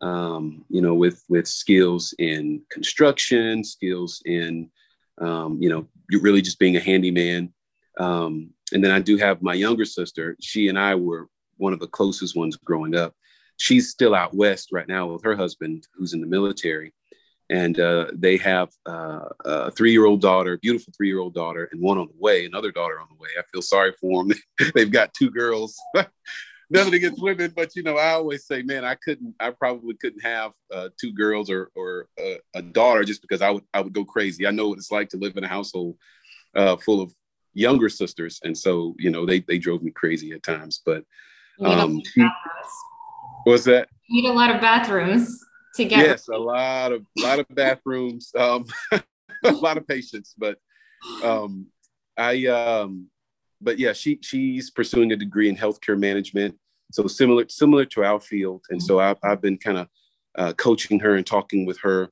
Um, 0.00 0.64
you 0.68 0.82
know, 0.82 0.94
with 0.94 1.22
with 1.28 1.46
skills 1.46 2.14
in 2.18 2.62
construction, 2.70 3.64
skills 3.64 4.20
in 4.24 4.70
um, 5.20 5.58
you 5.60 5.68
know, 5.68 5.86
really 6.20 6.42
just 6.42 6.58
being 6.58 6.76
a 6.76 6.80
handyman. 6.80 7.52
Um, 7.98 8.50
and 8.72 8.82
then 8.82 8.90
I 8.90 9.00
do 9.00 9.16
have 9.16 9.42
my 9.42 9.54
younger 9.54 9.84
sister. 9.84 10.36
She 10.40 10.68
and 10.68 10.78
I 10.78 10.94
were 10.96 11.28
one 11.56 11.72
of 11.72 11.80
the 11.80 11.86
closest 11.86 12.36
ones 12.36 12.56
growing 12.56 12.94
up. 12.94 13.14
She's 13.56 13.90
still 13.90 14.14
out 14.14 14.34
west 14.34 14.70
right 14.72 14.88
now 14.88 15.06
with 15.06 15.22
her 15.22 15.36
husband, 15.36 15.86
who's 15.94 16.12
in 16.12 16.20
the 16.20 16.26
military. 16.26 16.92
And 17.50 17.78
uh, 17.78 18.06
they 18.14 18.36
have 18.38 18.70
uh, 18.86 19.28
a 19.44 19.70
three 19.70 19.92
year 19.92 20.06
old 20.06 20.22
daughter, 20.22 20.58
beautiful 20.58 20.92
three 20.96 21.08
year 21.08 21.20
old 21.20 21.34
daughter, 21.34 21.68
and 21.70 21.80
one 21.80 21.98
on 21.98 22.08
the 22.08 22.18
way, 22.18 22.46
another 22.46 22.72
daughter 22.72 22.98
on 22.98 23.06
the 23.10 23.16
way. 23.16 23.28
I 23.38 23.42
feel 23.52 23.62
sorry 23.62 23.92
for 24.00 24.24
them. 24.24 24.36
They've 24.74 24.90
got 24.90 25.14
two 25.14 25.30
girls. 25.30 25.76
Nothing 26.70 26.94
against 26.94 27.22
women, 27.22 27.52
but 27.54 27.76
you 27.76 27.82
know, 27.82 27.96
I 27.96 28.12
always 28.12 28.46
say, 28.46 28.62
man, 28.62 28.86
I 28.86 28.94
couldn't, 28.94 29.34
I 29.38 29.50
probably 29.50 29.94
couldn't 29.96 30.22
have 30.22 30.52
uh, 30.72 30.88
two 30.98 31.12
girls 31.12 31.50
or 31.50 31.70
or 31.74 32.08
uh, 32.18 32.38
a 32.54 32.62
daughter 32.62 33.04
just 33.04 33.20
because 33.20 33.42
I 33.42 33.50
would 33.50 33.64
I 33.74 33.82
would 33.82 33.92
go 33.92 34.04
crazy. 34.04 34.46
I 34.46 34.50
know 34.50 34.68
what 34.68 34.78
it's 34.78 34.90
like 34.90 35.10
to 35.10 35.18
live 35.18 35.36
in 35.36 35.44
a 35.44 35.48
household 35.48 35.96
uh, 36.56 36.76
full 36.76 37.02
of 37.02 37.14
younger 37.52 37.90
sisters, 37.90 38.40
and 38.42 38.56
so 38.56 38.94
you 38.98 39.10
know, 39.10 39.26
they 39.26 39.40
they 39.40 39.58
drove 39.58 39.82
me 39.82 39.90
crazy 39.90 40.32
at 40.32 40.42
times. 40.42 40.80
But 40.84 41.04
um, 41.60 42.00
what's 43.44 43.64
that? 43.64 43.88
You 44.08 44.22
need 44.22 44.28
a 44.28 44.32
lot 44.32 44.54
of 44.54 44.60
bathrooms 44.60 45.44
to 45.76 45.84
get. 45.84 46.00
Yes, 46.00 46.28
a 46.28 46.36
lot 46.36 46.92
of 46.92 47.06
a 47.18 47.22
lot 47.22 47.38
of 47.38 47.46
bathrooms, 47.50 48.32
um, 48.38 48.66
a 49.44 49.52
lot 49.52 49.76
of 49.76 49.86
patience. 49.86 50.34
But 50.36 50.58
um, 51.22 51.66
I, 52.16 52.46
um, 52.46 53.08
but 53.60 53.78
yeah, 53.78 53.92
she 53.92 54.18
she's 54.22 54.70
pursuing 54.70 55.12
a 55.12 55.16
degree 55.16 55.48
in 55.48 55.56
healthcare 55.56 55.98
management, 55.98 56.56
so 56.92 57.06
similar 57.06 57.48
similar 57.48 57.84
to 57.86 58.04
our 58.04 58.20
field. 58.20 58.64
And 58.70 58.82
so 58.82 59.00
I've, 59.00 59.18
I've 59.22 59.40
been 59.40 59.58
kind 59.58 59.78
of 59.78 59.88
uh, 60.36 60.52
coaching 60.54 61.00
her 61.00 61.14
and 61.14 61.26
talking 61.26 61.66
with 61.66 61.78
her 61.80 62.10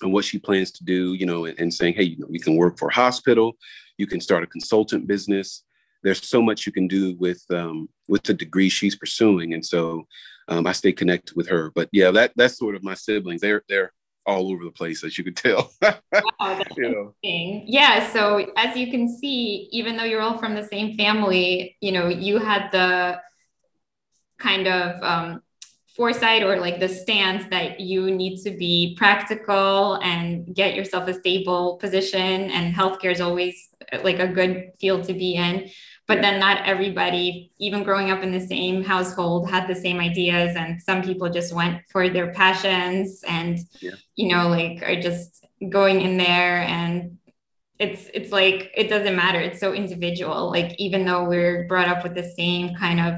and 0.00 0.12
what 0.12 0.24
she 0.24 0.38
plans 0.38 0.72
to 0.72 0.84
do. 0.84 1.14
You 1.14 1.26
know, 1.26 1.44
and, 1.44 1.58
and 1.58 1.72
saying, 1.72 1.94
hey, 1.94 2.04
you 2.04 2.18
know, 2.18 2.28
you 2.30 2.40
can 2.40 2.56
work 2.56 2.78
for 2.78 2.88
a 2.88 2.94
hospital, 2.94 3.56
you 3.98 4.06
can 4.06 4.20
start 4.20 4.42
a 4.42 4.46
consultant 4.46 5.06
business 5.06 5.64
there's 6.02 6.26
so 6.26 6.42
much 6.42 6.66
you 6.66 6.72
can 6.72 6.88
do 6.88 7.16
with 7.18 7.42
um, 7.50 7.88
with 8.08 8.22
the 8.24 8.34
degree 8.34 8.68
she's 8.68 8.96
pursuing, 8.96 9.54
and 9.54 9.64
so 9.64 10.06
um, 10.48 10.66
I 10.66 10.72
stay 10.72 10.92
connected 10.92 11.36
with 11.36 11.48
her. 11.48 11.70
But 11.74 11.88
yeah, 11.92 12.10
that 12.12 12.32
that's 12.36 12.58
sort 12.58 12.74
of 12.74 12.82
my 12.82 12.94
siblings. 12.94 13.40
They're 13.40 13.62
they're 13.68 13.92
all 14.26 14.52
over 14.52 14.64
the 14.64 14.70
place, 14.70 15.04
as 15.04 15.18
you 15.18 15.24
could 15.24 15.36
tell. 15.36 15.72
wow, 15.82 16.62
you 16.76 16.90
know. 16.90 17.14
Yeah. 17.22 18.10
So 18.12 18.46
as 18.56 18.76
you 18.76 18.90
can 18.90 19.08
see, 19.08 19.68
even 19.72 19.96
though 19.96 20.04
you're 20.04 20.20
all 20.20 20.38
from 20.38 20.54
the 20.54 20.64
same 20.64 20.96
family, 20.96 21.76
you 21.80 21.92
know, 21.92 22.08
you 22.08 22.38
had 22.38 22.70
the 22.70 23.20
kind 24.38 24.66
of 24.66 25.02
um, 25.02 25.42
foresight 25.96 26.42
or 26.42 26.58
like 26.58 26.80
the 26.80 26.88
stance 26.88 27.44
that 27.50 27.80
you 27.80 28.10
need 28.10 28.42
to 28.42 28.50
be 28.50 28.94
practical 28.98 29.94
and 30.02 30.54
get 30.54 30.74
yourself 30.74 31.06
a 31.08 31.14
stable 31.14 31.76
position 31.76 32.50
and 32.50 32.74
healthcare 32.74 33.12
is 33.12 33.20
always 33.20 33.68
like 34.02 34.18
a 34.18 34.26
good 34.26 34.70
field 34.80 35.04
to 35.04 35.12
be 35.12 35.34
in 35.34 35.70
but 36.08 36.20
then 36.20 36.40
not 36.40 36.66
everybody 36.66 37.52
even 37.58 37.82
growing 37.82 38.10
up 38.10 38.22
in 38.22 38.32
the 38.32 38.40
same 38.40 38.82
household 38.82 39.48
had 39.48 39.68
the 39.68 39.74
same 39.74 39.98
ideas 39.98 40.56
and 40.56 40.80
some 40.82 41.02
people 41.02 41.30
just 41.30 41.54
went 41.54 41.80
for 41.90 42.08
their 42.08 42.32
passions 42.32 43.22
and 43.26 43.58
yeah. 43.80 43.92
you 44.16 44.28
know 44.28 44.48
like 44.48 44.82
are 44.82 45.00
just 45.00 45.44
going 45.70 46.00
in 46.00 46.16
there 46.16 46.62
and 46.62 47.16
it's 47.82 48.08
it's 48.14 48.30
like 48.30 48.70
it 48.76 48.88
doesn't 48.88 49.16
matter. 49.16 49.40
It's 49.40 49.58
so 49.58 49.72
individual. 49.72 50.50
Like 50.50 50.74
even 50.78 51.04
though 51.04 51.24
we're 51.24 51.66
brought 51.66 51.88
up 51.88 52.04
with 52.04 52.14
the 52.14 52.22
same 52.22 52.74
kind 52.76 53.00
of 53.00 53.14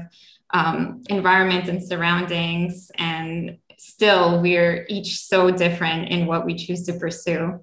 um, 0.53 1.03
environment 1.09 1.69
and 1.69 1.83
surroundings 1.83 2.89
and 2.95 3.57
still 3.77 4.41
we're 4.41 4.85
each 4.89 5.19
so 5.19 5.51
different 5.51 6.09
in 6.09 6.25
what 6.25 6.45
we 6.45 6.55
choose 6.55 6.83
to 6.83 6.93
pursue. 6.93 7.59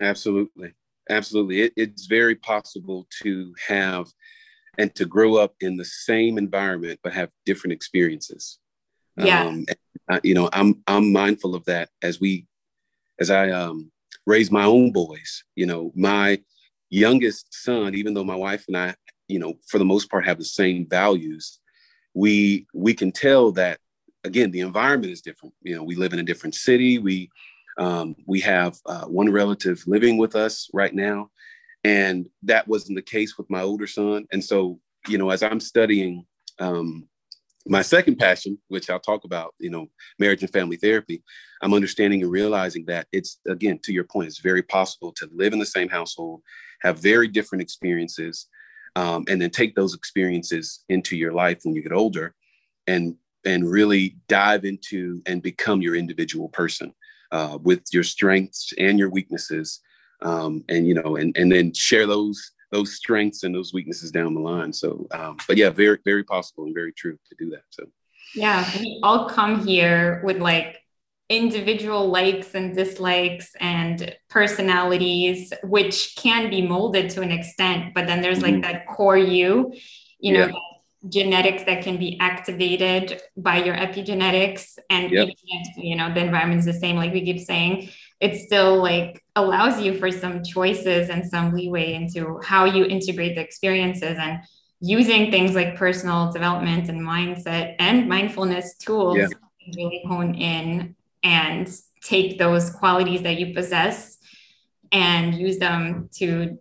Absolutely. 0.00 0.74
Absolutely. 1.08 1.62
It, 1.62 1.72
it's 1.76 2.06
very 2.06 2.36
possible 2.36 3.06
to 3.22 3.54
have 3.66 4.06
and 4.78 4.94
to 4.94 5.04
grow 5.04 5.36
up 5.36 5.54
in 5.60 5.76
the 5.76 5.84
same 5.84 6.38
environment 6.38 7.00
but 7.02 7.12
have 7.12 7.30
different 7.44 7.72
experiences. 7.72 8.58
Yeah. 9.16 9.44
Um, 9.44 9.66
and, 10.08 10.20
you 10.22 10.34
know 10.34 10.50
i'm 10.52 10.82
i'm 10.86 11.10
mindful 11.12 11.54
of 11.54 11.64
that 11.64 11.88
as 12.02 12.20
we 12.20 12.46
as 13.18 13.30
i 13.30 13.50
um 13.50 13.90
raise 14.26 14.50
my 14.50 14.64
own 14.64 14.92
boys 14.92 15.44
you 15.54 15.64
know 15.64 15.92
my 15.94 16.38
youngest 16.90 17.46
son 17.50 17.94
even 17.94 18.12
though 18.12 18.24
my 18.24 18.34
wife 18.34 18.64
and 18.68 18.76
i 18.76 18.94
you 19.28 19.38
know 19.38 19.54
for 19.68 19.78
the 19.78 19.84
most 19.84 20.10
part 20.10 20.26
have 20.26 20.38
the 20.38 20.44
same 20.44 20.86
values 20.88 21.60
we 22.14 22.66
we 22.74 22.94
can 22.94 23.10
tell 23.12 23.52
that 23.52 23.78
again 24.24 24.50
the 24.50 24.60
environment 24.60 25.12
is 25.12 25.22
different. 25.22 25.54
You 25.62 25.76
know 25.76 25.82
we 25.82 25.96
live 25.96 26.12
in 26.12 26.18
a 26.18 26.24
different 26.24 26.54
city. 26.54 26.98
We 26.98 27.30
um, 27.78 28.16
we 28.26 28.40
have 28.40 28.78
uh, 28.84 29.06
one 29.06 29.32
relative 29.32 29.82
living 29.86 30.18
with 30.18 30.36
us 30.36 30.68
right 30.74 30.94
now 30.94 31.30
and 31.84 32.28
that 32.42 32.68
wasn't 32.68 32.96
the 32.96 33.02
case 33.02 33.36
with 33.36 33.50
my 33.50 33.62
older 33.62 33.86
son. 33.86 34.26
And 34.32 34.42
so 34.42 34.80
you 35.08 35.18
know 35.18 35.30
as 35.30 35.42
i'm 35.42 35.60
studying 35.60 36.24
um, 36.58 37.08
my 37.66 37.82
second 37.82 38.16
passion 38.16 38.58
which 38.68 38.90
i'll 38.90 39.00
talk 39.00 39.24
about 39.24 39.54
you 39.58 39.70
know 39.70 39.86
marriage 40.18 40.42
and 40.42 40.52
family 40.52 40.76
therapy 40.76 41.22
i'm 41.62 41.74
understanding 41.74 42.22
and 42.22 42.30
realizing 42.30 42.84
that 42.86 43.06
it's 43.12 43.38
again 43.48 43.78
to 43.82 43.92
your 43.92 44.04
point 44.04 44.28
it's 44.28 44.40
very 44.40 44.62
possible 44.62 45.12
to 45.12 45.28
live 45.32 45.52
in 45.52 45.58
the 45.58 45.66
same 45.66 45.88
household 45.88 46.42
have 46.80 46.98
very 46.98 47.28
different 47.28 47.62
experiences 47.62 48.46
um, 48.94 49.24
and 49.28 49.40
then 49.40 49.48
take 49.48 49.74
those 49.74 49.94
experiences 49.94 50.84
into 50.90 51.16
your 51.16 51.32
life 51.32 51.60
when 51.62 51.74
you 51.74 51.82
get 51.82 51.92
older 51.92 52.34
and 52.86 53.14
and 53.44 53.68
really 53.68 54.16
dive 54.28 54.64
into 54.64 55.20
and 55.26 55.42
become 55.42 55.82
your 55.82 55.96
individual 55.96 56.48
person 56.48 56.92
uh, 57.32 57.58
with 57.62 57.82
your 57.92 58.04
strengths 58.04 58.72
and 58.78 58.98
your 58.98 59.08
weaknesses 59.08 59.80
um, 60.22 60.64
and 60.68 60.86
you 60.86 60.94
know, 60.94 61.16
and 61.16 61.36
and 61.36 61.50
then 61.50 61.72
share 61.72 62.06
those 62.06 62.52
those 62.70 62.94
strengths 62.94 63.42
and 63.42 63.54
those 63.54 63.72
weaknesses 63.72 64.10
down 64.10 64.34
the 64.34 64.40
line. 64.40 64.72
So, 64.72 65.06
um, 65.12 65.36
but 65.46 65.56
yeah, 65.56 65.70
very 65.70 65.98
very 66.04 66.24
possible 66.24 66.64
and 66.64 66.74
very 66.74 66.92
true 66.92 67.18
to 67.28 67.36
do 67.38 67.50
that. 67.50 67.64
So, 67.70 67.84
yeah, 68.34 68.68
we 68.78 68.98
all 69.02 69.28
come 69.28 69.66
here 69.66 70.22
with 70.24 70.38
like 70.38 70.78
individual 71.28 72.08
likes 72.10 72.54
and 72.54 72.74
dislikes 72.74 73.54
and 73.60 74.14
personalities, 74.28 75.52
which 75.62 76.16
can 76.16 76.50
be 76.50 76.62
molded 76.62 77.10
to 77.10 77.22
an 77.22 77.30
extent. 77.30 77.94
But 77.94 78.06
then 78.06 78.20
there's 78.20 78.42
like 78.42 78.54
mm-hmm. 78.54 78.72
that 78.72 78.86
core 78.86 79.18
you, 79.18 79.72
you 80.18 80.32
know. 80.32 80.46
Yeah. 80.46 80.52
genetics 81.08 81.64
that 81.64 81.82
can 81.82 81.96
be 81.98 82.16
activated 82.20 83.20
by 83.36 83.56
your 83.64 83.74
epigenetics 83.74 84.78
and 84.88 85.10
yep. 85.10 85.28
you 85.76 85.96
know 85.96 86.14
the 86.14 86.22
environment 86.22 86.60
is 86.60 86.64
the 86.64 86.80
same 86.84 86.94
like 86.94 87.12
we 87.12 87.24
keep 87.24 87.40
saying 87.40 87.90
it 88.22 88.36
still 88.36 88.80
like 88.80 89.20
allows 89.34 89.80
you 89.80 89.98
for 89.98 90.10
some 90.12 90.44
choices 90.44 91.10
and 91.10 91.28
some 91.28 91.52
leeway 91.52 91.92
into 91.94 92.40
how 92.44 92.64
you 92.64 92.84
integrate 92.84 93.34
the 93.34 93.42
experiences 93.42 94.16
and 94.16 94.38
using 94.80 95.32
things 95.32 95.56
like 95.56 95.74
personal 95.74 96.30
development 96.30 96.88
and 96.88 97.00
mindset 97.00 97.74
and 97.80 98.08
mindfulness 98.08 98.76
tools 98.76 99.18
yeah. 99.18 99.26
really 99.76 100.00
hone 100.06 100.36
in 100.36 100.94
and 101.24 101.68
take 102.00 102.38
those 102.38 102.70
qualities 102.70 103.22
that 103.22 103.40
you 103.40 103.52
possess 103.52 104.18
and 104.92 105.34
use 105.34 105.58
them 105.58 106.08
to 106.12 106.56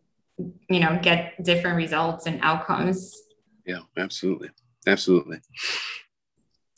you 0.67 0.79
know 0.79 0.99
get 1.03 1.43
different 1.43 1.77
results 1.77 2.25
and 2.25 2.39
outcomes. 2.41 3.15
Yeah 3.67 3.81
absolutely. 3.97 4.49
Absolutely 4.87 5.37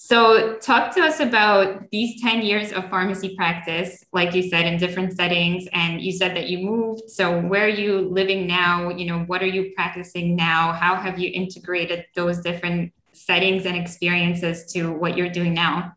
so, 0.05 0.57
talk 0.57 0.93
to 0.95 1.01
us 1.01 1.21
about 1.21 1.89
these 1.89 2.21
10 2.21 2.41
years 2.41 2.73
of 2.73 2.89
pharmacy 2.89 3.37
practice, 3.37 4.03
like 4.11 4.33
you 4.35 4.49
said, 4.49 4.65
in 4.65 4.77
different 4.77 5.15
settings. 5.15 5.65
And 5.71 6.01
you 6.01 6.11
said 6.11 6.35
that 6.35 6.49
you 6.49 6.57
moved. 6.57 7.09
So, 7.09 7.39
where 7.39 7.63
are 7.63 7.69
you 7.69 8.09
living 8.09 8.45
now? 8.45 8.89
You 8.89 9.05
know, 9.05 9.19
what 9.19 9.41
are 9.41 9.47
you 9.47 9.71
practicing 9.77 10.35
now? 10.35 10.73
How 10.73 10.97
have 10.97 11.19
you 11.19 11.31
integrated 11.33 12.05
those 12.15 12.41
different 12.41 12.91
settings 13.13 13.65
and 13.65 13.77
experiences 13.77 14.69
to 14.73 14.91
what 14.91 15.15
you're 15.15 15.29
doing 15.29 15.53
now? 15.53 15.93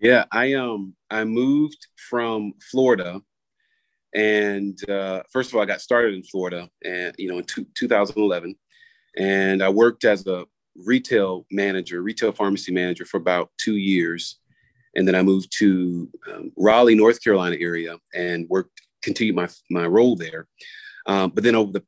Yeah, 0.00 0.24
I 0.32 0.54
um 0.54 0.94
I 1.10 1.24
moved 1.24 1.88
from 2.08 2.54
Florida, 2.70 3.20
and 4.14 4.78
uh, 4.88 5.24
first 5.30 5.50
of 5.50 5.56
all, 5.56 5.62
I 5.62 5.66
got 5.66 5.82
started 5.82 6.14
in 6.14 6.22
Florida, 6.22 6.70
and 6.82 7.14
you 7.18 7.28
know 7.28 7.36
in 7.36 7.44
two, 7.44 7.66
2011, 7.74 8.56
and 9.18 9.62
I 9.62 9.68
worked 9.68 10.06
as 10.06 10.26
a 10.26 10.46
retail 10.84 11.46
manager, 11.50 12.02
retail 12.02 12.32
pharmacy 12.32 12.72
manager 12.72 13.04
for 13.04 13.16
about 13.18 13.50
two 13.58 13.76
years, 13.76 14.38
and 14.94 15.06
then 15.06 15.14
I 15.14 15.22
moved 15.22 15.52
to 15.58 16.10
um, 16.32 16.52
Raleigh, 16.56 16.94
North 16.94 17.22
Carolina 17.22 17.56
area, 17.58 17.98
and 18.14 18.48
worked 18.48 18.80
continued 19.02 19.36
my 19.36 19.48
my 19.70 19.86
role 19.86 20.16
there. 20.16 20.48
Um, 21.06 21.30
but 21.30 21.44
then 21.44 21.54
over 21.54 21.72
the 21.72 21.84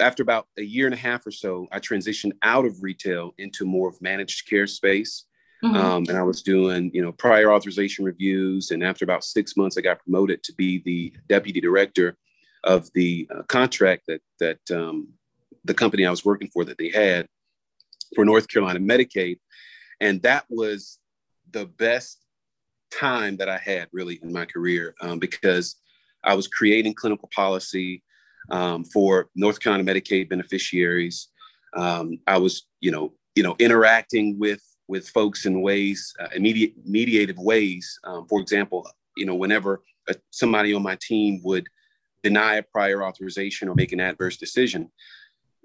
after 0.00 0.22
about 0.22 0.46
a 0.58 0.62
year 0.62 0.86
and 0.86 0.94
a 0.94 0.98
half 0.98 1.26
or 1.26 1.30
so, 1.30 1.66
I 1.72 1.80
transitioned 1.80 2.32
out 2.42 2.66
of 2.66 2.82
retail 2.82 3.34
into 3.38 3.64
more 3.64 3.88
of 3.88 4.00
managed 4.02 4.48
care 4.48 4.66
space. 4.66 5.24
Mm-hmm. 5.64 5.74
Um, 5.74 6.04
and 6.08 6.18
I 6.18 6.22
was 6.22 6.42
doing, 6.42 6.90
you 6.92 7.02
know, 7.02 7.12
prior 7.12 7.50
authorization 7.50 8.04
reviews. 8.04 8.70
And 8.70 8.84
after 8.84 9.04
about 9.04 9.24
six 9.24 9.56
months, 9.56 9.78
I 9.78 9.80
got 9.80 10.00
promoted 10.00 10.42
to 10.44 10.52
be 10.54 10.82
the 10.84 11.14
deputy 11.28 11.62
director 11.62 12.18
of 12.64 12.92
the 12.92 13.26
uh, 13.34 13.42
contract 13.44 14.02
that 14.08 14.20
that 14.38 14.58
um, 14.70 15.08
the 15.64 15.74
company 15.74 16.04
I 16.04 16.10
was 16.10 16.24
working 16.24 16.48
for 16.48 16.64
that 16.64 16.78
they 16.78 16.90
had 16.90 17.26
for 18.14 18.24
North 18.24 18.48
Carolina 18.48 18.80
Medicaid, 18.80 19.38
and 20.00 20.22
that 20.22 20.44
was 20.48 20.98
the 21.50 21.66
best 21.66 22.18
time 22.90 23.36
that 23.36 23.48
I 23.48 23.58
had 23.58 23.88
really 23.92 24.20
in 24.22 24.32
my 24.32 24.44
career 24.44 24.94
um, 25.00 25.18
because 25.18 25.76
I 26.24 26.34
was 26.34 26.48
creating 26.48 26.94
clinical 26.94 27.28
policy 27.34 28.02
um, 28.50 28.84
for 28.84 29.28
North 29.34 29.60
Carolina 29.60 29.90
Medicaid 29.90 30.28
beneficiaries. 30.28 31.28
Um, 31.76 32.18
I 32.26 32.38
was, 32.38 32.66
you 32.80 32.90
know, 32.90 33.14
you 33.34 33.42
know, 33.42 33.56
interacting 33.58 34.38
with 34.38 34.62
with 34.88 35.08
folks 35.08 35.46
in 35.46 35.62
ways, 35.62 36.14
uh, 36.20 36.28
immediate 36.34 36.72
mediative 36.88 37.38
ways. 37.38 37.98
Um, 38.04 38.26
for 38.28 38.40
example, 38.40 38.88
you 39.16 39.26
know, 39.26 39.34
whenever 39.34 39.82
a, 40.08 40.14
somebody 40.30 40.72
on 40.74 40.82
my 40.82 40.96
team 41.00 41.40
would 41.42 41.66
deny 42.22 42.56
a 42.56 42.62
prior 42.62 43.02
authorization 43.02 43.68
or 43.68 43.74
make 43.74 43.92
an 43.92 44.00
adverse 44.00 44.36
decision, 44.36 44.90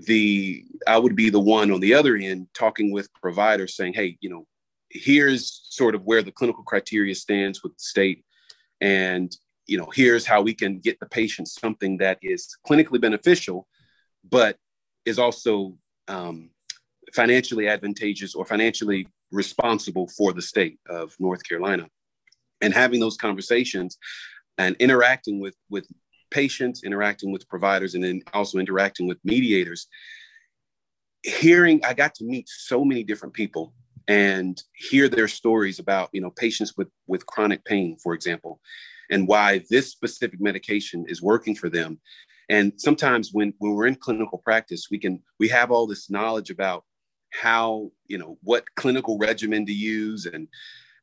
the 0.05 0.65
I 0.87 0.97
would 0.97 1.15
be 1.15 1.29
the 1.29 1.39
one 1.39 1.71
on 1.71 1.79
the 1.79 1.93
other 1.93 2.15
end 2.15 2.47
talking 2.53 2.91
with 2.91 3.13
providers 3.13 3.75
saying, 3.75 3.93
hey, 3.93 4.17
you 4.21 4.29
know, 4.29 4.45
here's 4.89 5.61
sort 5.69 5.95
of 5.95 6.03
where 6.03 6.21
the 6.21 6.31
clinical 6.31 6.63
criteria 6.63 7.15
stands 7.15 7.63
with 7.63 7.73
the 7.73 7.83
state. 7.83 8.23
And 8.79 9.35
you 9.67 9.77
know, 9.77 9.89
here's 9.93 10.25
how 10.25 10.41
we 10.41 10.53
can 10.53 10.79
get 10.79 10.99
the 10.99 11.05
patient 11.05 11.47
something 11.47 11.97
that 11.97 12.17
is 12.21 12.57
clinically 12.67 12.99
beneficial, 12.99 13.67
but 14.29 14.57
is 15.05 15.19
also 15.19 15.77
um, 16.07 16.49
financially 17.13 17.67
advantageous 17.67 18.35
or 18.35 18.45
financially 18.45 19.07
responsible 19.31 20.07
for 20.07 20.33
the 20.33 20.41
state 20.41 20.79
of 20.89 21.15
North 21.19 21.47
Carolina. 21.47 21.87
And 22.61 22.73
having 22.73 22.99
those 22.99 23.17
conversations 23.17 23.97
and 24.57 24.75
interacting 24.77 25.39
with, 25.39 25.55
with 25.69 25.87
patients, 26.31 26.83
interacting 26.83 27.31
with 27.31 27.47
providers, 27.47 27.93
and 27.93 28.03
then 28.03 28.21
also 28.33 28.57
interacting 28.57 29.07
with 29.07 29.17
mediators, 29.23 29.87
hearing, 31.23 31.83
I 31.85 31.93
got 31.93 32.15
to 32.15 32.23
meet 32.23 32.49
so 32.49 32.83
many 32.83 33.03
different 33.03 33.33
people 33.33 33.73
and 34.07 34.61
hear 34.73 35.07
their 35.07 35.27
stories 35.27 35.79
about, 35.79 36.09
you 36.11 36.21
know, 36.21 36.31
patients 36.31 36.75
with, 36.75 36.87
with 37.07 37.25
chronic 37.25 37.63
pain, 37.65 37.97
for 38.01 38.13
example, 38.13 38.59
and 39.11 39.27
why 39.27 39.63
this 39.69 39.91
specific 39.91 40.41
medication 40.41 41.05
is 41.07 41.21
working 41.21 41.55
for 41.55 41.69
them. 41.69 41.99
And 42.49 42.73
sometimes 42.77 43.29
when, 43.31 43.53
when 43.59 43.73
we're 43.73 43.87
in 43.87 43.95
clinical 43.95 44.39
practice, 44.39 44.87
we 44.89 44.97
can 44.97 45.21
we 45.39 45.47
have 45.49 45.71
all 45.71 45.87
this 45.87 46.09
knowledge 46.09 46.49
about 46.49 46.83
how 47.31 47.91
you 48.07 48.17
know 48.17 48.37
what 48.43 48.65
clinical 48.75 49.17
regimen 49.17 49.65
to 49.65 49.71
use 49.71 50.25
and 50.25 50.49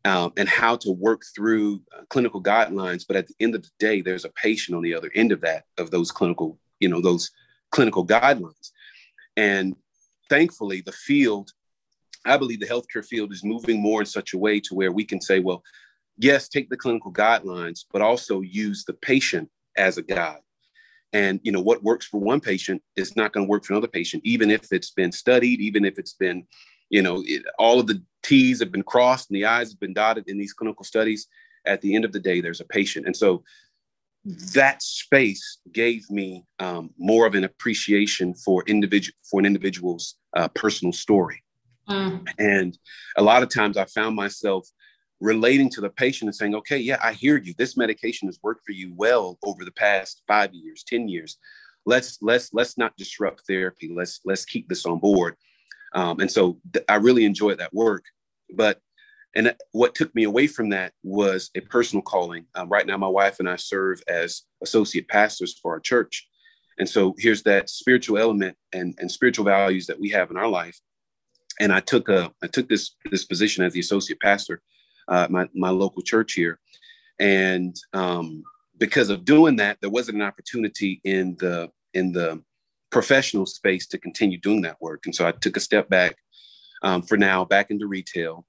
um, 0.05 0.33
and 0.37 0.49
how 0.49 0.77
to 0.77 0.93
work 0.93 1.23
through 1.35 1.83
uh, 1.97 2.03
clinical 2.09 2.43
guidelines. 2.43 3.05
But 3.07 3.17
at 3.17 3.27
the 3.27 3.35
end 3.41 3.55
of 3.55 3.63
the 3.63 3.71
day, 3.79 4.01
there's 4.01 4.25
a 4.25 4.31
patient 4.31 4.77
on 4.77 4.83
the 4.83 4.95
other 4.95 5.11
end 5.15 5.33
of 5.33 5.41
that 5.43 5.65
of 5.77 5.91
those 5.91 6.11
clinical 6.11 6.59
you 6.81 6.89
know 6.89 7.01
those 7.01 7.31
clinical 7.71 8.07
guidelines. 8.07 8.71
And 9.37 9.77
thankfully, 10.29 10.81
the 10.81 10.93
field 10.93 11.53
I 12.25 12.37
believe 12.37 12.61
the 12.61 12.67
healthcare 12.67 13.05
field 13.05 13.33
is 13.33 13.45
moving 13.45 13.81
more 13.81 14.01
in 14.01 14.07
such 14.07 14.35
a 14.35 14.39
way 14.39 14.61
to 14.61 14.75
where 14.75 14.93
we 14.93 15.05
can 15.05 15.21
say, 15.21 15.41
well, 15.41 15.63
yes, 16.19 16.49
take 16.49 16.69
the 16.69 16.77
clinical 16.77 17.13
guidelines, 17.13 17.85
but 17.93 18.03
also 18.03 18.41
use 18.41 18.85
the 18.85 18.93
patient 18.93 19.49
as 19.77 19.97
a 19.97 20.03
guide. 20.03 20.41
And 21.13 21.41
you 21.43 21.53
know 21.53 21.61
what 21.61 21.83
works 21.83 22.07
for 22.07 22.21
one 22.21 22.41
patient 22.41 22.83
is 22.97 23.17
not 23.17 23.33
going 23.33 23.47
to 23.47 23.51
work 23.51 23.65
for 23.65 23.73
another 23.73 23.89
patient, 23.89 24.23
even 24.27 24.51
if 24.51 24.73
it's 24.73 24.91
been 24.91 25.13
studied, 25.13 25.61
even 25.61 25.87
if 25.87 25.99
it's 25.99 26.13
been, 26.13 26.47
you 26.91 27.03
know, 27.03 27.23
it, 27.27 27.43
all 27.59 27.81
of 27.81 27.87
the 27.87 28.03
T's 28.23 28.61
have 28.61 28.73
been 28.73 28.83
crossed 28.83 29.31
and 29.31 29.37
the 29.37 29.45
I's 29.45 29.71
have 29.71 29.81
been 29.81 29.95
dotted 29.95 30.29
in 30.29 30.39
these 30.39 30.53
clinical 30.53 30.85
studies. 30.85 31.27
At 31.67 31.81
the 31.81 31.95
end 31.95 32.05
of 32.05 32.13
the 32.13 32.21
day, 32.21 32.41
there's 32.41 32.61
a 32.61 32.65
patient, 32.65 33.07
and 33.07 33.17
so 33.17 33.43
that 34.55 34.83
space 34.83 35.59
gave 35.73 36.09
me 36.11 36.45
um, 36.59 36.91
more 36.99 37.27
of 37.27 37.35
an 37.35 37.45
appreciation 37.45 38.35
for 38.35 38.63
individual 38.67 39.17
for 39.31 39.41
an 39.41 39.47
individual's 39.47 40.17
uh, 40.37 40.49
personal 40.49 40.93
story. 40.93 41.43
Mm. 41.89 42.27
And 42.39 42.79
a 43.17 43.23
lot 43.23 43.43
of 43.43 43.49
times, 43.49 43.77
I 43.77 43.87
found 43.87 44.17
myself 44.17 44.69
relating 45.21 45.71
to 45.71 45.81
the 45.81 45.91
patient 45.91 46.29
and 46.29 46.35
saying, 46.35 46.55
okay, 46.55 46.79
yeah, 46.79 46.99
I 47.03 47.13
hear 47.13 47.39
you. 47.39 47.55
This 47.57 47.77
medication 47.77 48.29
has 48.29 48.39
worked 48.43 48.65
for 48.65 48.73
you 48.73 48.93
well 48.95 49.39
over 49.45 49.65
the 49.65 49.73
past 49.73 50.23
five 50.29 50.55
years, 50.55 50.85
10 50.87 51.09
years. 51.09 51.39
Let's 51.87 52.19
let's 52.21 52.53
let's 52.53 52.77
not 52.77 52.97
disrupt 52.99 53.47
therapy. 53.47 53.91
Let's 53.95 54.21
let's 54.25 54.45
keep 54.45 54.69
this 54.69 54.85
on 54.85 54.99
board. 54.99 55.37
Um, 55.95 56.21
and 56.21 56.31
so 56.31 56.59
th- 56.73 56.85
I 56.89 56.97
really 56.97 57.25
enjoyed 57.25 57.59
that 57.59 57.73
work. 57.75 58.05
But 58.55 58.81
and 59.37 59.55
what 59.73 59.95
took 59.95 60.15
me 60.15 60.25
away 60.25 60.47
from 60.47 60.71
that 60.71 60.93
was 61.03 61.51
a 61.55 61.61
personal 61.61 62.03
calling. 62.03 62.47
Um, 62.55 62.69
right 62.69 62.87
now, 62.87 62.97
my 62.97 63.09
wife 63.09 63.41
and 63.41 63.49
I 63.49 63.57
serve 63.57 64.03
as 64.09 64.43
associate 64.63 65.07
pastors 65.09 65.59
for 65.61 65.73
our 65.73 65.81
church. 65.81 66.27
And 66.79 66.89
so 66.89 67.15
here's 67.19 67.43
that 67.43 67.69
spiritual 67.69 68.19
element 68.19 68.57
and, 68.73 68.95
and 68.99 69.11
spiritual 69.11 69.45
values 69.45 69.87
that 69.87 70.01
we 70.01 70.09
have 70.11 70.31
in 70.31 70.37
our 70.37 70.49
life. 70.49 70.79
And 71.61 71.73
I 71.73 71.81
took 71.81 72.09
a 72.09 72.33
I 72.43 72.47
took 72.47 72.69
this 72.69 72.97
this 73.11 73.25
position 73.25 73.65
as 73.65 73.73
the 73.73 73.81
associate 73.81 74.21
pastor 74.21 74.63
uh, 75.09 75.27
my, 75.31 75.49
my 75.55 75.71
local 75.71 76.03
church 76.03 76.35
here. 76.35 76.61
And 77.19 77.75
um, 77.93 78.45
because 78.79 79.11
of 79.11 79.25
doing 79.25 79.57
that, 79.57 79.79
there 79.81 79.91
wasn't 79.91 80.19
an 80.19 80.23
opportunity 80.23 81.01
in 81.05 81.37
the 81.41 81.71
in 81.95 82.13
the 82.13 82.43
professional 82.91 83.47
space 83.47 83.87
to 83.89 83.99
continue 83.99 84.39
doing 84.39 84.63
that 84.63 84.81
work. 84.81 85.07
And 85.07 85.15
so 85.15 85.27
I 85.27 85.33
took 85.33 85.57
a 85.57 85.61
step 85.61 85.89
back 85.89 86.17
um, 86.83 87.03
for 87.03 87.17
now, 87.17 87.45
back 87.45 87.71
into 87.71 87.87
retail. 87.87 88.47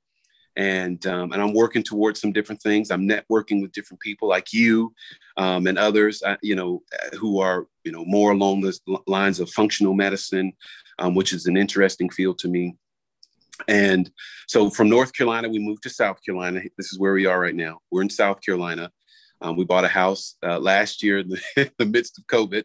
And, 0.56 1.06
um, 1.08 1.32
and 1.32 1.42
I'm 1.42 1.54
working 1.54 1.84
towards 1.84 2.20
some 2.20 2.34
different 2.34 2.62
things. 2.62 2.92
I'm 2.92 3.08
networking 3.08 3.62
with 3.62 3.72
different 3.72 4.02
people 4.02 4.28
like 4.28 4.52
you 4.52 4.94
um, 5.38 5.68
and 5.68 5.78
others, 5.78 6.22
uh, 6.24 6.36
you 6.42 6.56
know, 6.56 6.82
who 7.18 7.40
are, 7.40 7.68
you 7.84 7.92
know, 7.92 8.04
more 8.06 8.32
along 8.32 8.62
the 8.62 8.78
lines 9.08 9.40
of 9.40 9.50
functional 9.52 9.94
medicine, 9.94 10.52
um, 10.98 11.16
which 11.16 11.32
is 11.32 11.46
an 11.46 11.56
interesting 11.56 12.10
field 12.10 12.40
to 12.40 12.50
me. 12.50 12.76
And 13.68 14.10
so 14.48 14.70
from 14.70 14.90
North 14.90 15.14
Carolina, 15.14 15.50
we 15.50 15.60
moved 15.60 15.84
to 15.84 15.90
South 15.90 16.20
Carolina. 16.26 16.62
This 16.78 16.92
is 16.92 17.00
where 17.00 17.14
we 17.14 17.26
are 17.26 17.40
right 17.40 17.56
now. 17.56 17.80
We're 17.92 18.02
in 18.02 18.10
South 18.10 18.42
Carolina. 18.42 18.92
Um, 19.42 19.56
we 19.56 19.64
bought 19.64 19.86
a 19.86 19.90
house 19.90 20.36
uh, 20.44 20.60
last 20.60 21.02
year 21.02 21.20
in 21.20 21.30
the, 21.30 21.42
in 21.58 21.72
the, 21.78 21.86
midst 21.86 22.18
of 22.18 22.28
COVID. 22.28 22.64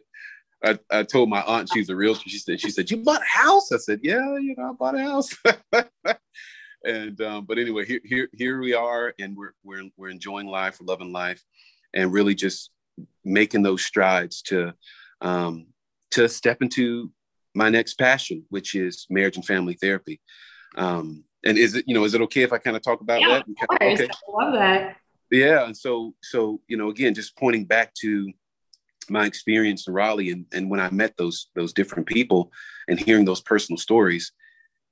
I, 0.63 0.79
I, 0.89 1.03
told 1.03 1.29
my 1.29 1.41
aunt 1.43 1.69
she's 1.71 1.89
a 1.89 1.95
realtor. 1.95 2.27
She 2.27 2.39
said, 2.39 2.59
"She 2.59 2.69
said 2.69 2.89
you 2.89 2.97
bought 2.97 3.21
a 3.21 3.37
house." 3.37 3.71
I 3.71 3.77
said, 3.77 3.99
"Yeah, 4.03 4.37
you 4.37 4.55
know, 4.57 4.69
I 4.69 4.73
bought 4.73 4.95
a 4.95 5.01
house." 5.01 5.35
and 6.85 7.21
um, 7.21 7.45
but 7.45 7.57
anyway, 7.57 7.85
here, 7.85 8.01
here 8.03 8.29
here 8.33 8.59
we 8.59 8.73
are, 8.73 9.13
and 9.19 9.35
we're 9.35 9.53
we're 9.63 9.83
we're 9.97 10.09
enjoying 10.09 10.47
life, 10.47 10.79
we're 10.79 10.87
loving 10.87 11.11
life, 11.11 11.43
and 11.93 12.11
really 12.11 12.35
just 12.35 12.71
making 13.23 13.63
those 13.63 13.83
strides 13.83 14.41
to 14.43 14.73
um, 15.21 15.67
to 16.11 16.29
step 16.29 16.61
into 16.61 17.11
my 17.53 17.69
next 17.69 17.95
passion, 17.95 18.45
which 18.49 18.75
is 18.75 19.07
marriage 19.09 19.37
and 19.37 19.45
family 19.45 19.73
therapy. 19.73 20.21
Um, 20.77 21.23
and 21.45 21.57
is 21.57 21.75
it, 21.75 21.85
you 21.87 21.93
know, 21.93 22.03
is 22.03 22.13
it 22.13 22.21
okay 22.21 22.41
if 22.41 22.51
I 22.51 22.57
kind 22.57 22.75
of 22.75 22.81
talk 22.81 23.01
about 23.01 23.21
yeah, 23.21 23.29
that? 23.29 23.47
Of 23.47 23.67
course. 23.67 24.01
Okay. 24.01 24.09
I 24.09 24.43
love 24.43 24.53
that. 24.53 24.97
Yeah. 25.31 25.65
And 25.65 25.75
so, 25.75 26.13
so, 26.21 26.59
you 26.67 26.77
know, 26.77 26.89
again, 26.89 27.13
just 27.13 27.37
pointing 27.37 27.65
back 27.65 27.93
to 28.01 28.31
my 29.09 29.25
experience 29.25 29.87
in 29.87 29.93
Raleigh 29.93 30.31
and, 30.31 30.45
and 30.53 30.69
when 30.69 30.79
I 30.79 30.89
met 30.89 31.15
those, 31.17 31.47
those 31.55 31.73
different 31.73 32.07
people 32.07 32.51
and 32.87 32.99
hearing 32.99 33.25
those 33.25 33.41
personal 33.41 33.77
stories, 33.77 34.31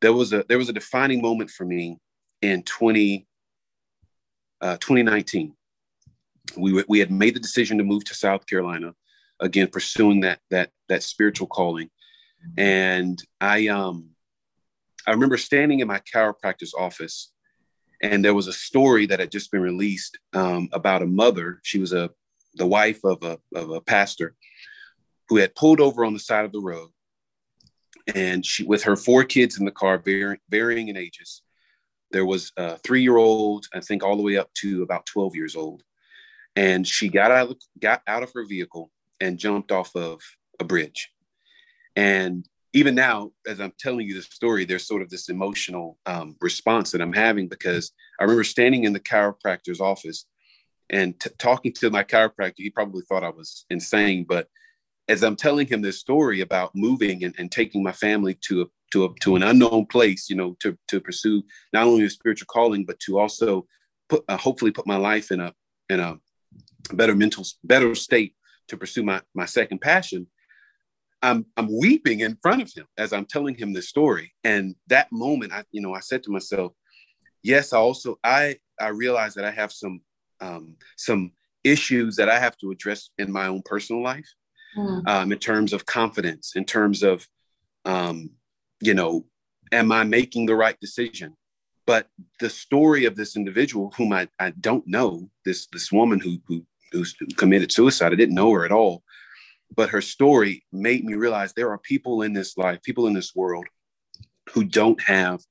there 0.01 0.13
was 0.13 0.33
a, 0.33 0.45
there 0.49 0.57
was 0.57 0.69
a 0.69 0.73
defining 0.73 1.21
moment 1.21 1.49
for 1.49 1.65
me 1.65 1.97
in 2.41 2.63
20, 2.63 3.25
uh, 4.61 4.77
2019. 4.77 5.55
We, 6.57 6.83
we 6.87 6.99
had 6.99 7.11
made 7.11 7.35
the 7.35 7.39
decision 7.39 7.77
to 7.77 7.83
move 7.83 8.03
to 8.05 8.13
South 8.13 8.45
Carolina, 8.45 8.93
again, 9.39 9.67
pursuing 9.67 10.21
that, 10.21 10.39
that, 10.49 10.69
that 10.89 11.03
spiritual 11.03 11.47
calling. 11.47 11.89
And 12.57 13.21
I, 13.39 13.67
um, 13.67 14.09
I 15.07 15.11
remember 15.11 15.37
standing 15.37 15.79
in 15.79 15.87
my 15.87 15.99
chiropractor's 15.99 16.73
office, 16.73 17.31
and 18.01 18.23
there 18.23 18.33
was 18.33 18.47
a 18.47 18.53
story 18.53 19.05
that 19.07 19.19
had 19.19 19.31
just 19.31 19.51
been 19.51 19.61
released 19.61 20.17
um, 20.33 20.67
about 20.73 21.01
a 21.01 21.07
mother. 21.07 21.59
She 21.63 21.79
was 21.79 21.93
a 21.93 22.09
the 22.55 22.67
wife 22.67 23.03
of 23.03 23.23
a 23.23 23.39
of 23.55 23.69
a 23.69 23.81
pastor 23.81 24.35
who 25.29 25.37
had 25.37 25.55
pulled 25.55 25.79
over 25.79 26.05
on 26.05 26.13
the 26.13 26.19
side 26.19 26.45
of 26.45 26.51
the 26.51 26.59
road 26.59 26.89
and 28.13 28.45
she 28.45 28.63
with 28.63 28.83
her 28.83 28.95
four 28.95 29.23
kids 29.23 29.57
in 29.59 29.65
the 29.65 29.71
car, 29.71 29.97
varying, 29.97 30.39
varying 30.49 30.87
in 30.89 30.97
ages. 30.97 31.41
There 32.11 32.25
was 32.25 32.51
a 32.57 32.77
three-year-old, 32.79 33.65
I 33.73 33.79
think, 33.79 34.03
all 34.03 34.15
the 34.15 34.23
way 34.23 34.37
up 34.37 34.53
to 34.55 34.83
about 34.83 35.05
12 35.07 35.35
years 35.35 35.55
old, 35.55 35.83
and 36.55 36.87
she 36.87 37.09
got 37.09 37.31
out 37.31 37.51
of, 37.51 37.57
got 37.79 38.01
out 38.07 38.23
of 38.23 38.31
her 38.33 38.45
vehicle 38.45 38.91
and 39.19 39.39
jumped 39.39 39.71
off 39.71 39.95
of 39.95 40.21
a 40.59 40.63
bridge. 40.63 41.09
And 41.95 42.47
even 42.73 42.95
now, 42.95 43.31
as 43.47 43.59
I'm 43.59 43.73
telling 43.79 44.07
you 44.07 44.15
the 44.15 44.21
story, 44.21 44.65
there's 44.65 44.87
sort 44.87 45.01
of 45.01 45.09
this 45.09 45.29
emotional 45.29 45.97
um, 46.05 46.35
response 46.41 46.91
that 46.91 47.01
I'm 47.01 47.13
having 47.13 47.47
because 47.47 47.91
I 48.19 48.23
remember 48.23 48.43
standing 48.43 48.83
in 48.83 48.93
the 48.93 48.99
chiropractor's 48.99 49.79
office 49.79 50.25
and 50.89 51.19
t- 51.19 51.29
talking 51.37 51.73
to 51.73 51.89
my 51.89 52.03
chiropractor. 52.03 52.53
He 52.57 52.69
probably 52.69 53.03
thought 53.03 53.23
I 53.23 53.29
was 53.29 53.65
insane, 53.69 54.25
but 54.27 54.47
as 55.07 55.23
I'm 55.23 55.35
telling 55.35 55.67
him 55.67 55.81
this 55.81 55.99
story 55.99 56.41
about 56.41 56.71
moving 56.75 57.23
and, 57.23 57.35
and 57.37 57.51
taking 57.51 57.83
my 57.83 57.91
family 57.91 58.37
to 58.47 58.63
a 58.63 58.65
to 58.93 59.05
a 59.05 59.09
to 59.21 59.35
an 59.35 59.43
unknown 59.43 59.85
place, 59.87 60.29
you 60.29 60.35
know, 60.35 60.55
to 60.59 60.77
to 60.87 61.01
pursue 61.01 61.43
not 61.73 61.87
only 61.87 62.05
a 62.05 62.09
spiritual 62.09 62.47
calling, 62.47 62.85
but 62.85 62.99
to 63.01 63.19
also 63.19 63.67
put 64.09 64.23
uh, 64.29 64.37
hopefully 64.37 64.71
put 64.71 64.87
my 64.87 64.97
life 64.97 65.31
in 65.31 65.39
a 65.39 65.53
in 65.89 65.99
a 65.99 66.17
better 66.93 67.15
mental 67.15 67.43
better 67.63 67.95
state 67.95 68.35
to 68.67 68.77
pursue 68.77 69.03
my 69.03 69.21
my 69.33 69.45
second 69.45 69.79
passion. 69.81 70.27
I'm 71.21 71.45
I'm 71.57 71.69
weeping 71.79 72.21
in 72.21 72.37
front 72.41 72.61
of 72.61 72.71
him 72.73 72.85
as 72.97 73.13
I'm 73.13 73.25
telling 73.25 73.55
him 73.55 73.73
this 73.73 73.89
story. 73.89 74.33
And 74.43 74.75
that 74.87 75.11
moment, 75.11 75.53
I 75.53 75.63
you 75.71 75.81
know, 75.81 75.93
I 75.93 75.99
said 75.99 76.23
to 76.23 76.31
myself, 76.31 76.73
yes, 77.41 77.73
I 77.73 77.77
also 77.77 78.19
I 78.23 78.57
I 78.79 78.89
realize 78.89 79.33
that 79.35 79.45
I 79.45 79.51
have 79.51 79.71
some 79.71 80.01
um, 80.43 80.75
some 80.97 81.31
issues 81.63 82.15
that 82.17 82.29
I 82.29 82.39
have 82.39 82.57
to 82.57 82.71
address 82.71 83.09
in 83.17 83.31
my 83.31 83.47
own 83.47 83.61
personal 83.63 84.03
life, 84.03 84.29
mm. 84.77 85.07
um, 85.07 85.31
in 85.31 85.39
terms 85.39 85.73
of 85.73 85.85
confidence, 85.85 86.53
in 86.55 86.65
terms 86.65 87.03
of 87.03 87.27
um, 87.85 88.31
you 88.81 88.93
know, 88.93 89.25
am 89.71 89.91
I 89.91 90.03
making 90.03 90.45
the 90.45 90.55
right 90.55 90.79
decision? 90.79 91.35
But 91.85 92.07
the 92.39 92.49
story 92.49 93.05
of 93.05 93.15
this 93.15 93.35
individual, 93.35 93.93
whom 93.97 94.13
I, 94.13 94.27
I 94.39 94.51
don't 94.51 94.87
know, 94.87 95.29
this 95.45 95.67
this 95.71 95.91
woman 95.91 96.19
who 96.19 96.39
who 96.47 96.65
who 96.91 97.03
committed 97.37 97.71
suicide, 97.71 98.13
I 98.13 98.15
didn't 98.15 98.35
know 98.35 98.51
her 98.51 98.65
at 98.65 98.71
all 98.71 99.03
but 99.75 99.89
her 99.89 100.01
story 100.01 100.63
made 100.71 101.03
me 101.03 101.15
realize 101.15 101.53
there 101.53 101.71
are 101.71 101.77
people 101.77 102.21
in 102.21 102.33
this 102.33 102.57
life, 102.57 102.81
people 102.83 103.07
in 103.07 103.13
this 103.13 103.35
world 103.35 103.65
who 104.51 104.63
don't 104.63 105.01
have, 105.01 105.41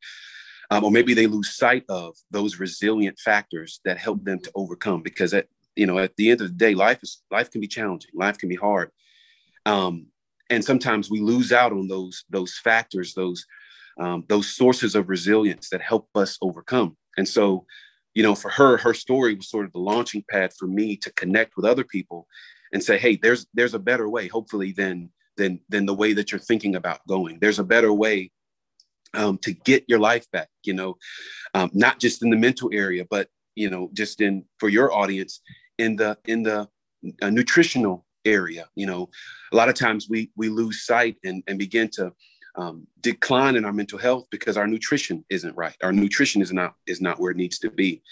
um, 0.73 0.85
or 0.85 0.91
maybe 0.91 1.13
they 1.13 1.27
lose 1.27 1.55
sight 1.55 1.85
of 1.91 2.17
those 2.31 2.59
resilient 2.59 3.19
factors 3.19 3.81
that 3.85 3.99
help 3.99 4.25
them 4.25 4.39
to 4.39 4.51
overcome. 4.55 5.03
Because 5.03 5.35
at 5.35 5.47
you 5.77 5.87
know, 5.87 5.99
at 5.99 6.17
the 6.17 6.31
end 6.31 6.41
of 6.41 6.49
the 6.49 6.55
day, 6.55 6.75
life 6.75 7.01
is 7.03 7.23
life 7.31 7.51
can 7.51 7.61
be 7.61 7.69
challenging, 7.69 8.11
life 8.15 8.39
can 8.39 8.49
be 8.49 8.57
hard, 8.57 8.91
um, 9.67 10.07
and 10.49 10.65
sometimes 10.65 11.11
we 11.11 11.21
lose 11.21 11.53
out 11.53 11.73
on 11.73 11.89
those 11.89 12.25
those 12.31 12.59
factors, 12.59 13.13
those 13.13 13.45
um, 14.01 14.25
those 14.29 14.49
sources 14.49 14.95
of 14.95 15.11
resilience 15.11 15.69
that 15.69 15.83
help 15.83 16.09
us 16.15 16.39
overcome. 16.41 16.97
And 17.19 17.29
so, 17.29 17.67
you 18.15 18.23
know, 18.23 18.35
for 18.35 18.51
her, 18.51 18.79
her 18.79 18.95
story 18.95 19.35
was 19.35 19.51
sort 19.51 19.67
of 19.67 19.73
the 19.73 19.79
launching 19.79 20.25
pad 20.31 20.55
for 20.59 20.67
me 20.67 20.97
to 20.97 21.13
connect 21.13 21.57
with 21.57 21.67
other 21.67 21.85
people 21.85 22.27
and 22.73 22.83
say, 22.83 22.97
hey, 22.97 23.17
there's 23.17 23.47
there's 23.53 23.75
a 23.75 23.79
better 23.79 24.09
way, 24.09 24.29
hopefully, 24.29 24.73
than 24.73 25.11
than 25.37 25.61
than 25.69 25.85
the 25.85 25.95
way 25.95 26.15
that 26.15 26.33
you're 26.33 26.39
thinking 26.39 26.77
about 26.77 27.07
going. 27.07 27.39
There's 27.41 27.59
a 27.59 27.65
better 27.65 27.93
way 27.93 28.31
um, 29.14 29.38
to 29.38 29.53
get 29.53 29.85
your 29.88 29.98
life 29.98 30.31
back. 30.31 30.48
You 30.64 30.75
know, 30.75 30.96
um, 31.55 31.70
not 31.72 31.98
just 31.98 32.22
in 32.22 32.31
the 32.31 32.37
mental 32.37 32.70
area, 32.72 33.05
but 33.09 33.29
you 33.55 33.70
know, 33.70 33.90
just 33.92 34.20
in 34.20 34.44
for 34.59 34.68
your 34.68 34.92
audience 34.92 35.40
in 35.79 35.96
the 35.96 36.16
in 36.27 36.42
the 36.42 36.68
uh, 37.20 37.31
nutritional 37.31 38.07
area. 38.25 38.68
You 38.75 38.87
know, 38.87 39.11
a 39.53 39.57
lot 39.57 39.68
of 39.68 39.75
times 39.75 40.09
we 40.09 40.31
we 40.37 40.48
lose 40.48 40.85
sight 40.85 41.16
and 41.25 41.42
and 41.46 41.59
begin 41.59 41.88
to 41.94 42.12
um, 42.57 42.87
decline 43.01 43.57
in 43.57 43.64
our 43.64 43.72
mental 43.72 43.98
health 43.98 44.27
because 44.31 44.57
our 44.57 44.66
nutrition 44.66 45.25
isn't 45.31 45.57
right. 45.57 45.77
Our 45.83 45.92
nutrition 45.92 46.42
is 46.42 46.53
not 46.53 46.75
is 46.87 47.01
not 47.01 47.18
where 47.18 47.31
it 47.31 47.37
needs 47.37 47.59
to 47.61 47.70
be. 47.70 48.03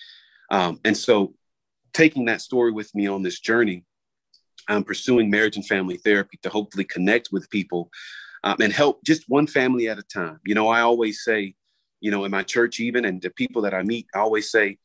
Um, 0.50 0.80
and 0.84 0.96
so, 0.96 1.34
taking 1.92 2.24
that 2.26 2.40
story 2.40 2.72
with 2.72 2.94
me 2.94 3.06
on 3.06 3.22
this 3.22 3.40
journey 3.40 3.84
I'm 4.70 4.84
pursuing 4.84 5.30
marriage 5.30 5.56
and 5.56 5.66
family 5.66 5.96
therapy 5.96 6.38
to 6.42 6.48
hopefully 6.48 6.84
connect 6.84 7.30
with 7.32 7.50
people 7.50 7.90
um, 8.44 8.56
and 8.60 8.72
help 8.72 9.02
just 9.04 9.24
one 9.28 9.46
family 9.46 9.88
at 9.88 9.98
a 9.98 10.02
time. 10.02 10.40
You 10.44 10.54
know, 10.54 10.68
I 10.68 10.80
always 10.80 11.22
say, 11.22 11.54
you 12.00 12.10
know, 12.10 12.24
in 12.24 12.30
my 12.30 12.42
church, 12.42 12.80
even 12.80 13.04
and 13.04 13.20
the 13.20 13.30
people 13.30 13.62
that 13.62 13.74
I 13.74 13.82
meet, 13.82 14.06
I 14.14 14.18
always 14.20 14.50
say, 14.50 14.78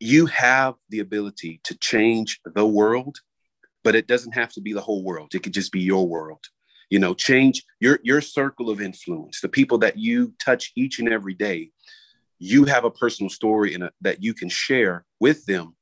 you 0.00 0.26
have 0.26 0.74
the 0.88 0.98
ability 0.98 1.60
to 1.64 1.78
change 1.78 2.40
the 2.44 2.66
world, 2.66 3.18
but 3.84 3.94
it 3.94 4.08
doesn't 4.08 4.32
have 4.32 4.52
to 4.54 4.60
be 4.60 4.72
the 4.72 4.80
whole 4.80 5.04
world. 5.04 5.32
It 5.34 5.44
could 5.44 5.52
just 5.52 5.70
be 5.70 5.80
your 5.80 6.06
world. 6.08 6.44
You 6.90 6.98
know, 6.98 7.14
change 7.14 7.64
your 7.80 8.00
your 8.02 8.20
circle 8.20 8.68
of 8.68 8.80
influence, 8.80 9.40
the 9.40 9.48
people 9.48 9.78
that 9.78 9.96
you 9.96 10.34
touch 10.44 10.72
each 10.76 10.98
and 10.98 11.08
every 11.08 11.34
day. 11.34 11.70
You 12.38 12.64
have 12.64 12.84
a 12.84 12.90
personal 12.90 13.30
story 13.30 13.74
in 13.74 13.82
a, 13.82 13.90
that 14.00 14.22
you 14.22 14.34
can 14.34 14.48
share 14.48 15.04
with 15.20 15.46
them 15.46 15.76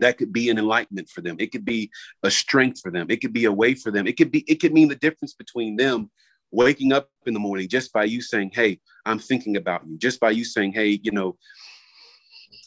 that 0.00 0.18
could 0.18 0.32
be 0.32 0.50
an 0.50 0.58
enlightenment 0.58 1.08
for 1.08 1.20
them. 1.20 1.36
It 1.38 1.52
could 1.52 1.64
be 1.64 1.90
a 2.22 2.30
strength 2.30 2.80
for 2.80 2.90
them. 2.90 3.06
It 3.10 3.20
could 3.20 3.32
be 3.32 3.44
a 3.46 3.52
way 3.52 3.74
for 3.74 3.90
them. 3.90 4.06
It 4.06 4.16
could 4.16 4.30
be 4.30 4.44
it 4.48 4.60
could 4.60 4.72
mean 4.72 4.88
the 4.88 4.96
difference 4.96 5.34
between 5.34 5.76
them 5.76 6.10
waking 6.50 6.92
up 6.92 7.10
in 7.26 7.34
the 7.34 7.40
morning 7.40 7.68
just 7.68 7.92
by 7.92 8.04
you 8.04 8.22
saying 8.22 8.50
hey 8.54 8.80
i'm 9.04 9.18
thinking 9.18 9.58
about 9.58 9.86
you 9.86 9.98
just 9.98 10.18
by 10.18 10.30
you 10.30 10.46
saying 10.46 10.72
hey 10.72 10.98
you 11.02 11.12
know 11.12 11.36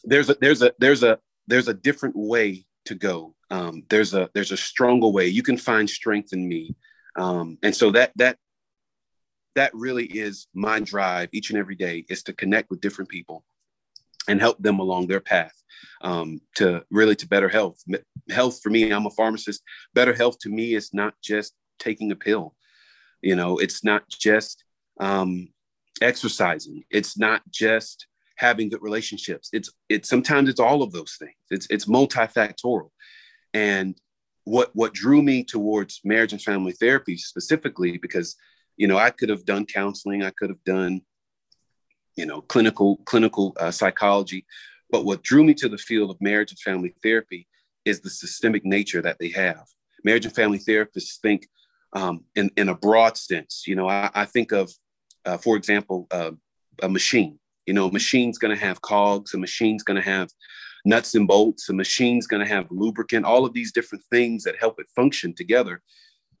there's 0.04 0.30
a 0.30 0.36
there's 0.40 0.62
a 0.62 0.72
there's 0.78 1.02
a 1.02 1.18
there's 1.46 1.68
a 1.68 1.74
different 1.74 2.16
way 2.16 2.64
to 2.84 2.94
go. 2.94 3.34
Um, 3.50 3.82
there's 3.88 4.14
a 4.14 4.30
there's 4.34 4.52
a 4.52 4.56
stronger 4.56 5.08
way. 5.08 5.26
You 5.26 5.42
can 5.42 5.56
find 5.56 5.88
strength 5.88 6.32
in 6.32 6.46
me. 6.48 6.74
Um, 7.16 7.58
and 7.62 7.74
so 7.74 7.90
that 7.92 8.12
that 8.16 8.38
that 9.54 9.74
really 9.74 10.06
is 10.06 10.46
my 10.54 10.80
drive 10.80 11.28
each 11.32 11.50
and 11.50 11.58
every 11.58 11.74
day 11.74 12.04
is 12.08 12.22
to 12.24 12.32
connect 12.32 12.70
with 12.70 12.80
different 12.80 13.10
people 13.10 13.44
and 14.28 14.40
help 14.40 14.58
them 14.62 14.78
along 14.78 15.06
their 15.06 15.20
path 15.20 15.54
um, 16.02 16.40
to 16.56 16.84
really 16.90 17.16
to 17.16 17.28
better 17.28 17.48
health. 17.48 17.82
Health 18.30 18.60
for 18.62 18.70
me, 18.70 18.90
I'm 18.90 19.06
a 19.06 19.10
pharmacist. 19.10 19.62
Better 19.94 20.12
health 20.12 20.38
to 20.40 20.48
me 20.48 20.74
is 20.74 20.90
not 20.92 21.14
just 21.22 21.54
taking 21.78 22.12
a 22.12 22.16
pill. 22.16 22.54
You 23.20 23.36
know, 23.36 23.58
it's 23.58 23.84
not 23.84 24.08
just 24.08 24.64
um, 25.00 25.48
exercising. 26.00 26.84
It's 26.90 27.16
not 27.18 27.42
just 27.50 28.06
having 28.36 28.68
good 28.68 28.82
relationships. 28.82 29.48
It's 29.52 29.70
it's 29.88 30.08
sometimes 30.08 30.48
it's 30.48 30.60
all 30.60 30.82
of 30.82 30.92
those 30.92 31.16
things. 31.18 31.34
It's 31.50 31.66
it's 31.70 31.86
multifactorial. 31.86 32.90
And 33.54 33.96
what 34.44 34.70
what 34.74 34.94
drew 34.94 35.22
me 35.22 35.44
towards 35.44 36.00
marriage 36.04 36.32
and 36.32 36.42
family 36.42 36.72
therapy 36.72 37.16
specifically 37.16 37.98
because 37.98 38.34
you 38.76 38.88
know 38.88 38.98
I 38.98 39.10
could 39.10 39.28
have 39.28 39.44
done 39.44 39.66
counseling, 39.66 40.22
I 40.22 40.32
could 40.36 40.50
have 40.50 40.64
done 40.64 41.02
you 42.16 42.26
know, 42.26 42.40
clinical 42.42 42.96
clinical 43.04 43.56
uh, 43.58 43.70
psychology. 43.70 44.44
But 44.90 45.04
what 45.04 45.22
drew 45.22 45.42
me 45.44 45.54
to 45.54 45.68
the 45.68 45.78
field 45.78 46.10
of 46.10 46.20
marriage 46.20 46.50
and 46.52 46.58
family 46.58 46.94
therapy 47.02 47.48
is 47.84 48.00
the 48.00 48.10
systemic 48.10 48.64
nature 48.64 49.02
that 49.02 49.18
they 49.18 49.30
have. 49.30 49.64
Marriage 50.04 50.26
and 50.26 50.34
family 50.34 50.58
therapists 50.58 51.18
think 51.20 51.48
um, 51.94 52.24
in, 52.36 52.50
in 52.56 52.68
a 52.68 52.74
broad 52.74 53.16
sense. 53.16 53.64
You 53.66 53.74
know, 53.74 53.88
I, 53.88 54.10
I 54.14 54.24
think 54.24 54.52
of, 54.52 54.70
uh, 55.24 55.38
for 55.38 55.56
example, 55.56 56.06
uh, 56.10 56.32
a 56.82 56.88
machine. 56.88 57.38
You 57.66 57.74
know, 57.74 57.88
a 57.88 57.92
machine's 57.92 58.38
going 58.38 58.54
to 58.54 58.64
have 58.64 58.82
cogs, 58.82 59.34
a 59.34 59.38
machine's 59.38 59.82
going 59.82 60.00
to 60.00 60.08
have 60.08 60.28
nuts 60.84 61.14
and 61.14 61.28
bolts, 61.28 61.68
a 61.68 61.72
machine's 61.72 62.26
going 62.26 62.44
to 62.44 62.52
have 62.52 62.66
lubricant, 62.70 63.24
all 63.24 63.46
of 63.46 63.54
these 63.54 63.72
different 63.72 64.04
things 64.10 64.42
that 64.44 64.56
help 64.58 64.80
it 64.80 64.86
function 64.94 65.32
together. 65.34 65.80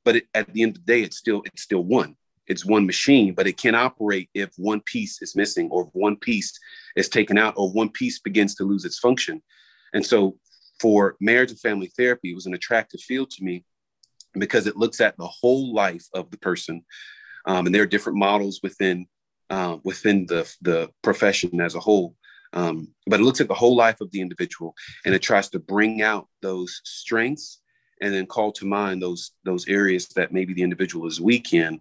But 0.04 0.16
it, 0.16 0.24
at 0.34 0.52
the 0.52 0.62
end 0.62 0.76
of 0.76 0.84
the 0.84 0.92
day, 0.92 1.02
it's 1.02 1.16
still 1.16 1.42
it's 1.46 1.62
still 1.62 1.84
one 1.84 2.16
it's 2.46 2.66
one 2.66 2.86
machine, 2.86 3.34
but 3.34 3.46
it 3.46 3.56
can 3.56 3.74
operate 3.74 4.28
if 4.34 4.50
one 4.56 4.80
piece 4.80 5.22
is 5.22 5.36
missing 5.36 5.68
or 5.70 5.84
one 5.92 6.16
piece 6.16 6.52
is 6.96 7.08
taken 7.08 7.38
out 7.38 7.54
or 7.56 7.70
one 7.70 7.88
piece 7.88 8.18
begins 8.18 8.54
to 8.56 8.64
lose 8.64 8.84
its 8.84 8.98
function. 8.98 9.42
And 9.94 10.04
so 10.04 10.36
for 10.80 11.16
marriage 11.20 11.50
and 11.50 11.60
family 11.60 11.92
therapy, 11.96 12.32
it 12.32 12.34
was 12.34 12.46
an 12.46 12.54
attractive 12.54 13.00
field 13.00 13.30
to 13.30 13.44
me 13.44 13.64
because 14.34 14.66
it 14.66 14.76
looks 14.76 15.00
at 15.00 15.16
the 15.16 15.26
whole 15.26 15.72
life 15.72 16.06
of 16.14 16.30
the 16.30 16.38
person. 16.38 16.84
Um, 17.46 17.66
and 17.66 17.74
there 17.74 17.82
are 17.82 17.86
different 17.86 18.18
models 18.18 18.60
within 18.62 19.06
uh, 19.50 19.76
within 19.84 20.24
the, 20.26 20.50
the 20.62 20.88
profession 21.02 21.60
as 21.60 21.74
a 21.74 21.80
whole. 21.80 22.16
Um, 22.54 22.88
but 23.06 23.20
it 23.20 23.22
looks 23.22 23.40
at 23.40 23.48
the 23.48 23.54
whole 23.54 23.76
life 23.76 24.00
of 24.00 24.10
the 24.10 24.20
individual 24.20 24.74
and 25.04 25.14
it 25.14 25.20
tries 25.20 25.50
to 25.50 25.58
bring 25.58 26.00
out 26.00 26.26
those 26.40 26.80
strengths 26.84 27.60
and 28.00 28.12
then 28.12 28.26
call 28.26 28.52
to 28.52 28.66
mind 28.66 29.02
those 29.02 29.32
those 29.44 29.68
areas 29.68 30.08
that 30.08 30.32
maybe 30.32 30.52
the 30.54 30.62
individual 30.62 31.06
is 31.06 31.20
weak 31.20 31.52
in 31.52 31.80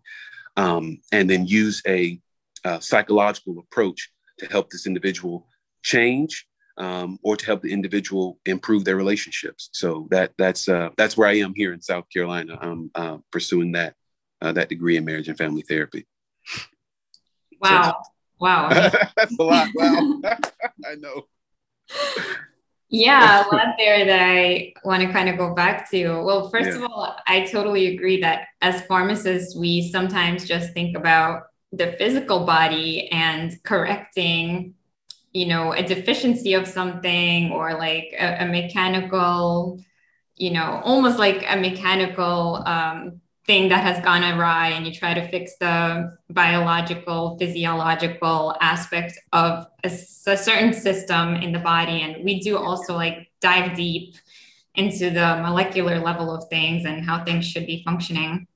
um, 0.58 1.00
and 1.12 1.30
then 1.30 1.46
use 1.46 1.82
a, 1.88 2.20
a, 2.64 2.82
psychological 2.82 3.60
approach 3.60 4.12
to 4.40 4.46
help 4.48 4.70
this 4.70 4.86
individual 4.86 5.48
change 5.84 6.46
um, 6.78 7.20
or 7.24 7.36
to 7.38 7.46
help 7.46 7.62
the 7.62 7.72
individual 7.72 8.40
improve 8.46 8.86
their 8.86 8.96
relationships. 8.96 9.70
So 9.74 10.08
that 10.12 10.34
that's 10.38 10.68
uh, 10.68 10.90
that's 10.98 11.18
where 11.18 11.28
I 11.28 11.38
am 11.38 11.54
here 11.56 11.74
in 11.74 11.82
South 11.82 12.06
Carolina. 12.12 12.58
I'm 12.62 12.92
uh, 12.96 13.18
pursuing 13.32 13.74
that 13.74 13.96
uh, 14.42 14.52
that 14.54 14.70
degree 14.70 14.98
in 14.98 15.06
marriage 15.06 15.28
and 15.28 15.38
family 15.38 15.62
therapy. 15.62 16.08
Wow! 17.62 17.84
So, 17.84 18.12
wow! 18.40 18.70
that's 19.16 19.38
a 19.40 19.44
lot. 19.44 19.70
Wow! 19.76 20.22
I 20.86 20.96
know. 20.96 21.28
Yeah, 22.94 23.46
lot 23.54 23.76
there 23.78 24.06
that 24.06 24.22
I 24.22 24.74
want 24.84 25.02
to 25.02 25.12
kind 25.14 25.30
of 25.30 25.38
go 25.38 25.56
back 25.56 25.90
to. 25.92 26.22
Well, 26.24 26.50
first 26.50 26.70
yeah. 26.70 26.76
of 26.76 26.92
all, 26.92 27.16
I 27.26 27.46
totally 27.46 27.96
agree 27.96 28.20
that 28.20 28.48
as 28.62 28.82
pharmacists, 28.82 29.56
we 29.56 29.90
sometimes 29.90 30.46
just 30.46 30.74
think 30.74 30.98
about 30.98 31.44
the 31.72 31.94
physical 31.98 32.46
body 32.46 33.08
and 33.10 33.56
correcting, 33.64 34.74
you 35.32 35.46
know, 35.46 35.72
a 35.72 35.82
deficiency 35.82 36.54
of 36.54 36.68
something 36.68 37.54
or 37.54 37.76
like 37.76 38.14
a, 38.20 38.44
a 38.44 38.46
mechanical, 38.46 39.82
you 40.36 40.52
know, 40.52 40.82
almost 40.84 41.18
like 41.18 41.46
a 41.48 41.56
mechanical 41.56 42.62
um, 42.66 43.22
thing 43.46 43.70
that 43.70 43.84
has 43.84 44.04
gone 44.04 44.24
awry 44.24 44.70
and 44.70 44.86
you 44.86 44.94
try 44.94 45.14
to 45.14 45.28
fix 45.30 45.56
the 45.60 46.16
biological 46.30 47.38
physiological 47.40 48.56
aspects 48.62 49.18
of 49.34 49.66
a, 49.84 49.88
a, 49.88 50.38
certain 50.38 50.74
system 50.74 51.36
in 51.36 51.52
the 51.52 51.60
body. 51.60 52.02
And 52.02 52.24
we 52.24 52.40
do 52.40 52.58
also 52.58 52.94
like 52.94 53.30
dive 53.40 53.76
deep 53.76 54.16
into 54.76 55.10
the 55.10 55.42
molecular 55.42 56.00
level 56.00 56.34
of 56.34 56.48
things 56.50 56.86
and 56.86 57.04
how 57.04 57.24
things 57.24 57.46
should 57.46 57.66
be 57.66 57.82
functioning. 57.84 58.48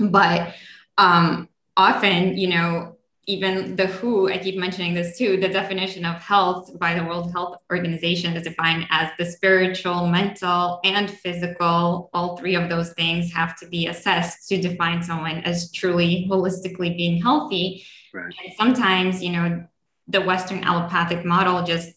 But 0.00 0.54
um, 0.98 1.48
often 1.76 2.36
you 2.36 2.48
know 2.48 2.93
even 3.26 3.76
the 3.76 3.86
WHO, 3.86 4.28
I 4.28 4.38
keep 4.38 4.56
mentioning 4.56 4.94
this 4.94 5.16
too, 5.16 5.38
the 5.38 5.48
definition 5.48 6.04
of 6.04 6.16
health 6.16 6.78
by 6.78 6.94
the 6.94 7.04
World 7.04 7.32
Health 7.32 7.58
Organization 7.70 8.36
is 8.36 8.42
defined 8.42 8.86
as 8.90 9.10
the 9.18 9.24
spiritual, 9.24 10.06
mental, 10.06 10.80
and 10.84 11.10
physical. 11.10 12.10
All 12.12 12.36
three 12.36 12.54
of 12.54 12.68
those 12.68 12.92
things 12.92 13.32
have 13.32 13.56
to 13.60 13.66
be 13.66 13.86
assessed 13.86 14.48
to 14.48 14.60
define 14.60 15.02
someone 15.02 15.38
as 15.38 15.72
truly 15.72 16.26
holistically 16.30 16.96
being 16.96 17.22
healthy. 17.22 17.84
Right. 18.12 18.34
And 18.44 18.54
sometimes, 18.56 19.22
you 19.22 19.32
know, 19.32 19.66
the 20.08 20.20
Western 20.20 20.62
allopathic 20.62 21.24
model 21.24 21.64
just 21.64 21.92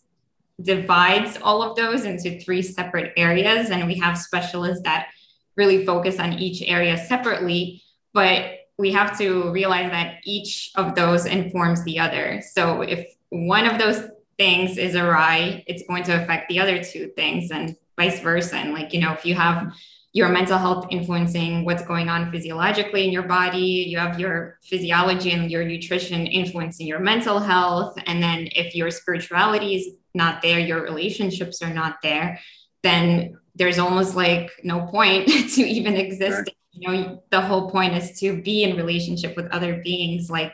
divides 0.61 1.37
all 1.41 1.61
of 1.61 1.75
those 1.75 2.05
into 2.05 2.39
three 2.39 2.61
separate 2.61 3.13
areas. 3.17 3.69
And 3.69 3.85
we 3.85 3.99
have 3.99 4.17
specialists 4.17 4.83
that 4.83 5.09
really 5.55 5.85
focus 5.85 6.19
on 6.19 6.33
each 6.33 6.61
area 6.61 6.97
separately. 6.97 7.81
But 8.13 8.51
we 8.77 8.91
have 8.91 9.17
to 9.17 9.51
realize 9.51 9.89
that 9.91 10.19
each 10.23 10.71
of 10.75 10.95
those 10.95 11.25
informs 11.25 11.83
the 11.83 11.99
other. 11.99 12.41
So 12.53 12.81
if 12.81 13.07
one 13.29 13.65
of 13.65 13.79
those 13.79 14.03
things 14.37 14.77
is 14.77 14.95
awry, 14.95 15.63
it's 15.67 15.83
going 15.87 16.03
to 16.03 16.21
affect 16.21 16.49
the 16.49 16.59
other 16.59 16.83
two 16.83 17.07
things 17.15 17.51
and 17.51 17.75
vice 17.97 18.19
versa. 18.19 18.55
And 18.57 18.73
like, 18.73 18.93
you 18.93 19.01
know, 19.01 19.13
if 19.13 19.25
you 19.25 19.33
have 19.35 19.73
your 20.13 20.29
mental 20.29 20.57
health 20.57 20.87
influencing 20.89 21.65
what's 21.65 21.83
going 21.83 22.07
on 22.09 22.31
physiologically 22.31 23.05
in 23.05 23.11
your 23.11 23.23
body, 23.23 23.85
you 23.87 23.97
have 23.97 24.19
your 24.19 24.57
physiology 24.63 25.31
and 25.31 25.51
your 25.51 25.65
nutrition 25.65 26.25
influencing 26.27 26.87
your 26.87 26.99
mental 26.99 27.39
health. 27.39 27.97
And 28.05 28.21
then 28.21 28.47
if 28.51 28.75
your 28.75 28.89
spirituality 28.91 29.75
is 29.75 29.89
not 30.13 30.41
there, 30.41 30.59
your 30.59 30.81
relationships 30.81 31.61
are 31.61 31.73
not 31.73 31.97
there, 32.01 32.39
then 32.83 33.37
there's 33.55 33.79
almost 33.79 34.15
like 34.15 34.51
no 34.63 34.85
point 34.87 35.27
to 35.55 35.61
even 35.61 35.95
exist 35.95 36.49
you 36.79 36.87
know 36.87 37.23
the 37.31 37.41
whole 37.41 37.69
point 37.69 37.95
is 37.95 38.19
to 38.19 38.41
be 38.41 38.63
in 38.63 38.77
relationship 38.77 39.35
with 39.35 39.47
other 39.47 39.81
beings 39.83 40.29
like 40.29 40.53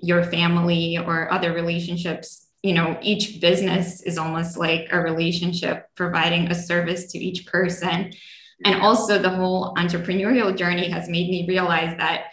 your 0.00 0.22
family 0.24 0.98
or 0.98 1.32
other 1.32 1.52
relationships. 1.52 2.46
You 2.62 2.74
know 2.74 2.98
each 3.02 3.40
business 3.40 4.02
is 4.02 4.18
almost 4.18 4.56
like 4.56 4.88
a 4.90 5.00
relationship 5.00 5.86
providing 5.94 6.50
a 6.50 6.54
service 6.54 7.12
to 7.12 7.18
each 7.18 7.46
person. 7.46 8.12
And 8.64 8.82
also 8.82 9.20
the 9.20 9.30
whole 9.30 9.74
entrepreneurial 9.76 10.56
journey 10.56 10.88
has 10.90 11.08
made 11.08 11.30
me 11.30 11.46
realize 11.46 11.96
that 11.98 12.24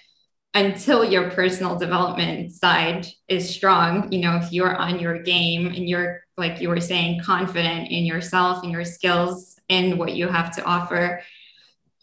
until 0.56 1.04
your 1.04 1.30
personal 1.32 1.78
development 1.78 2.52
side 2.52 3.06
is 3.28 3.48
strong 3.48 4.10
you 4.12 4.22
know 4.22 4.38
if 4.38 4.52
you're 4.54 4.76
on 4.76 5.00
your 5.00 5.22
game 5.22 5.68
and 5.68 5.90
you're 5.90 6.22
like 6.38 6.62
you 6.62 6.70
were 6.70 6.80
saying 6.80 7.22
confident 7.22 7.92
in 7.92 8.06
yourself 8.06 8.64
and 8.64 8.72
your 8.72 8.86
skills 8.86 9.60
and 9.70 10.00
what 10.00 10.16
you 10.16 10.28
have 10.30 10.56
to 10.56 10.64
offer 10.64 11.22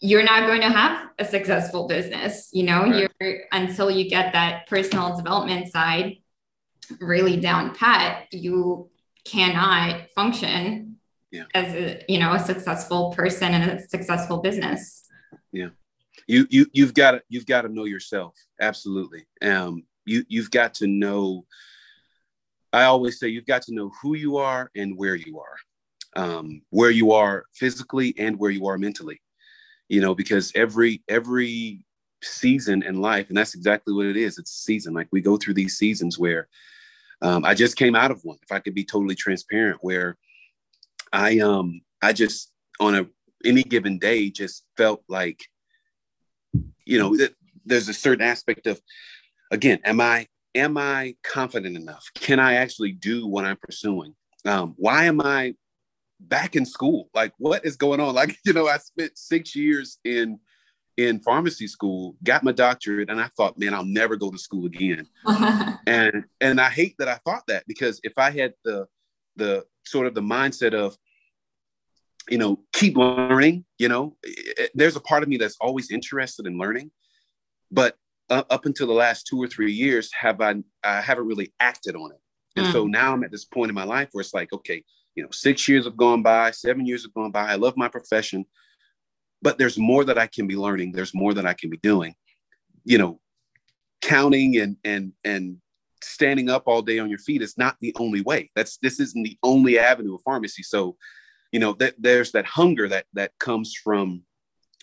you're 0.05 0.23
not 0.23 0.45
going 0.45 0.61
to 0.61 0.69
have 0.69 1.09
a 1.17 1.25
successful 1.25 1.87
business 1.87 2.49
you 2.51 2.63
know 2.63 2.83
right. 2.83 3.09
you're 3.19 3.39
until 3.51 3.89
you 3.89 4.09
get 4.09 4.33
that 4.33 4.67
personal 4.67 5.15
development 5.15 5.71
side 5.71 6.17
really 6.99 7.39
down 7.39 7.73
pat 7.73 8.27
you 8.31 8.89
cannot 9.25 10.09
function 10.15 10.97
yeah. 11.33 11.45
as 11.53 11.73
a 11.73 12.05
you 12.07 12.19
know 12.19 12.33
a 12.33 12.39
successful 12.39 13.11
person 13.11 13.53
and 13.53 13.71
a 13.71 13.87
successful 13.87 14.37
business. 14.37 15.09
Yeah. 15.51 15.69
You 16.27 16.45
you 16.49 16.67
you've 16.71 16.93
got 16.93 17.11
to 17.11 17.23
you've 17.27 17.47
got 17.47 17.63
to 17.63 17.69
know 17.69 17.85
yourself. 17.85 18.35
Absolutely. 18.61 19.25
Um 19.41 19.83
you 20.05 20.23
you've 20.29 20.51
got 20.51 20.73
to 20.75 20.87
know 20.87 21.45
i 22.73 22.83
always 22.83 23.17
say 23.17 23.29
you've 23.29 23.45
got 23.45 23.61
to 23.61 23.73
know 23.73 23.89
who 24.01 24.15
you 24.15 24.37
are 24.37 24.69
and 24.75 24.97
where 24.97 25.15
you 25.15 25.39
are. 25.39 25.55
Um, 26.15 26.61
where 26.69 26.91
you 26.91 27.11
are 27.13 27.45
physically 27.55 28.13
and 28.19 28.37
where 28.37 28.51
you 28.51 28.67
are 28.67 28.77
mentally 28.77 29.19
you 29.89 30.01
know, 30.01 30.15
because 30.15 30.51
every 30.55 31.03
every 31.07 31.85
season 32.21 32.83
in 32.83 33.01
life, 33.01 33.27
and 33.29 33.37
that's 33.37 33.55
exactly 33.55 33.93
what 33.93 34.05
it 34.05 34.17
is. 34.17 34.37
It's 34.37 34.51
a 34.51 34.63
season. 34.63 34.93
Like 34.93 35.07
we 35.11 35.21
go 35.21 35.37
through 35.37 35.55
these 35.55 35.77
seasons 35.77 36.17
where 36.17 36.47
um, 37.21 37.45
I 37.45 37.53
just 37.53 37.77
came 37.77 37.95
out 37.95 38.11
of 38.11 38.21
one. 38.23 38.37
If 38.41 38.51
I 38.51 38.59
could 38.59 38.73
be 38.73 38.83
totally 38.83 39.15
transparent, 39.15 39.79
where 39.81 40.17
I 41.11 41.39
um 41.39 41.81
I 42.01 42.13
just 42.13 42.51
on 42.79 42.95
a 42.95 43.05
any 43.45 43.63
given 43.63 43.99
day 43.99 44.29
just 44.29 44.65
felt 44.77 45.03
like, 45.07 45.41
you 46.85 46.97
know, 46.97 47.15
that 47.17 47.35
there's 47.65 47.89
a 47.89 47.93
certain 47.93 48.25
aspect 48.25 48.67
of, 48.67 48.81
again, 49.51 49.79
am 49.83 50.01
I 50.01 50.27
am 50.55 50.77
I 50.77 51.15
confident 51.23 51.75
enough? 51.75 52.05
Can 52.15 52.39
I 52.39 52.55
actually 52.55 52.91
do 52.91 53.27
what 53.27 53.45
I'm 53.45 53.57
pursuing? 53.57 54.15
Um, 54.45 54.75
why 54.77 55.05
am 55.05 55.21
I 55.21 55.55
back 56.19 56.55
in 56.55 56.65
school. 56.65 57.09
Like, 57.13 57.33
what 57.37 57.65
is 57.65 57.75
going 57.75 57.99
on? 57.99 58.13
Like, 58.23 58.37
you 58.45 58.53
know, 58.53 58.67
I 58.67 58.77
spent 58.77 59.17
six 59.17 59.55
years 59.55 59.97
in 60.03 60.39
in 60.97 61.19
pharmacy 61.21 61.65
school, 61.67 62.15
got 62.23 62.43
my 62.43 62.51
doctorate, 62.51 63.09
and 63.09 63.19
I 63.19 63.27
thought, 63.35 63.57
man, 63.57 63.73
I'll 63.73 63.85
never 63.85 64.15
go 64.15 64.29
to 64.29 64.37
school 64.37 64.65
again. 64.67 65.07
and 65.87 66.25
and 66.39 66.61
I 66.61 66.69
hate 66.69 66.95
that 66.99 67.07
I 67.07 67.15
thought 67.25 67.43
that 67.47 67.63
because 67.67 67.99
if 68.03 68.13
I 68.17 68.29
had 68.29 68.53
the 68.63 68.87
the 69.35 69.65
sort 69.85 70.07
of 70.07 70.13
the 70.13 70.21
mindset 70.21 70.73
of, 70.73 70.95
you 72.29 72.37
know, 72.37 72.59
keep 72.71 72.95
learning, 72.95 73.65
you 73.79 73.89
know, 73.89 74.15
it, 74.23 74.71
there's 74.75 74.95
a 74.95 75.01
part 75.01 75.23
of 75.23 75.29
me 75.29 75.37
that's 75.37 75.57
always 75.59 75.91
interested 75.91 76.45
in 76.45 76.59
learning, 76.59 76.91
but 77.71 77.95
uh, 78.29 78.43
up 78.49 78.65
until 78.65 78.87
the 78.87 78.93
last 78.93 79.27
two 79.27 79.41
or 79.41 79.47
three 79.47 79.73
years, 79.73 80.11
have 80.13 80.39
I 80.41 80.55
I 80.83 81.01
haven't 81.01 81.27
really 81.27 81.53
acted 81.59 81.95
on 81.95 82.11
it. 82.11 82.19
And 82.55 82.67
mm. 82.67 82.71
so 82.71 82.85
now 82.85 83.13
I'm 83.13 83.23
at 83.23 83.31
this 83.31 83.45
point 83.45 83.69
in 83.69 83.75
my 83.75 83.83
life 83.83 84.09
where 84.11 84.21
it's 84.21 84.33
like, 84.33 84.53
okay, 84.53 84.83
you 85.15 85.23
know, 85.23 85.29
six 85.31 85.67
years 85.67 85.85
have 85.85 85.97
gone 85.97 86.23
by, 86.23 86.51
seven 86.51 86.85
years 86.85 87.03
have 87.03 87.13
gone 87.13 87.31
by. 87.31 87.49
I 87.49 87.55
love 87.55 87.77
my 87.77 87.87
profession, 87.87 88.45
but 89.41 89.57
there's 89.57 89.77
more 89.77 90.03
that 90.05 90.17
I 90.17 90.27
can 90.27 90.47
be 90.47 90.55
learning. 90.55 90.91
There's 90.91 91.13
more 91.13 91.33
that 91.33 91.45
I 91.45 91.53
can 91.53 91.69
be 91.69 91.77
doing. 91.77 92.15
You 92.83 92.97
know, 92.97 93.19
counting 94.01 94.57
and 94.57 94.77
and 94.83 95.13
and 95.23 95.57
standing 96.01 96.49
up 96.49 96.63
all 96.65 96.81
day 96.81 96.99
on 96.99 97.09
your 97.09 97.19
feet 97.19 97.41
is 97.41 97.57
not 97.57 97.77
the 97.79 97.93
only 97.97 98.21
way. 98.21 98.49
That's 98.55 98.77
this 98.77 98.99
isn't 98.99 99.23
the 99.23 99.37
only 99.43 99.79
avenue 99.79 100.15
of 100.15 100.21
pharmacy. 100.23 100.63
So, 100.63 100.97
you 101.51 101.59
know, 101.59 101.73
that 101.73 101.95
there's 101.97 102.31
that 102.33 102.45
hunger 102.45 102.89
that 102.89 103.05
that 103.13 103.31
comes 103.39 103.73
from, 103.75 104.23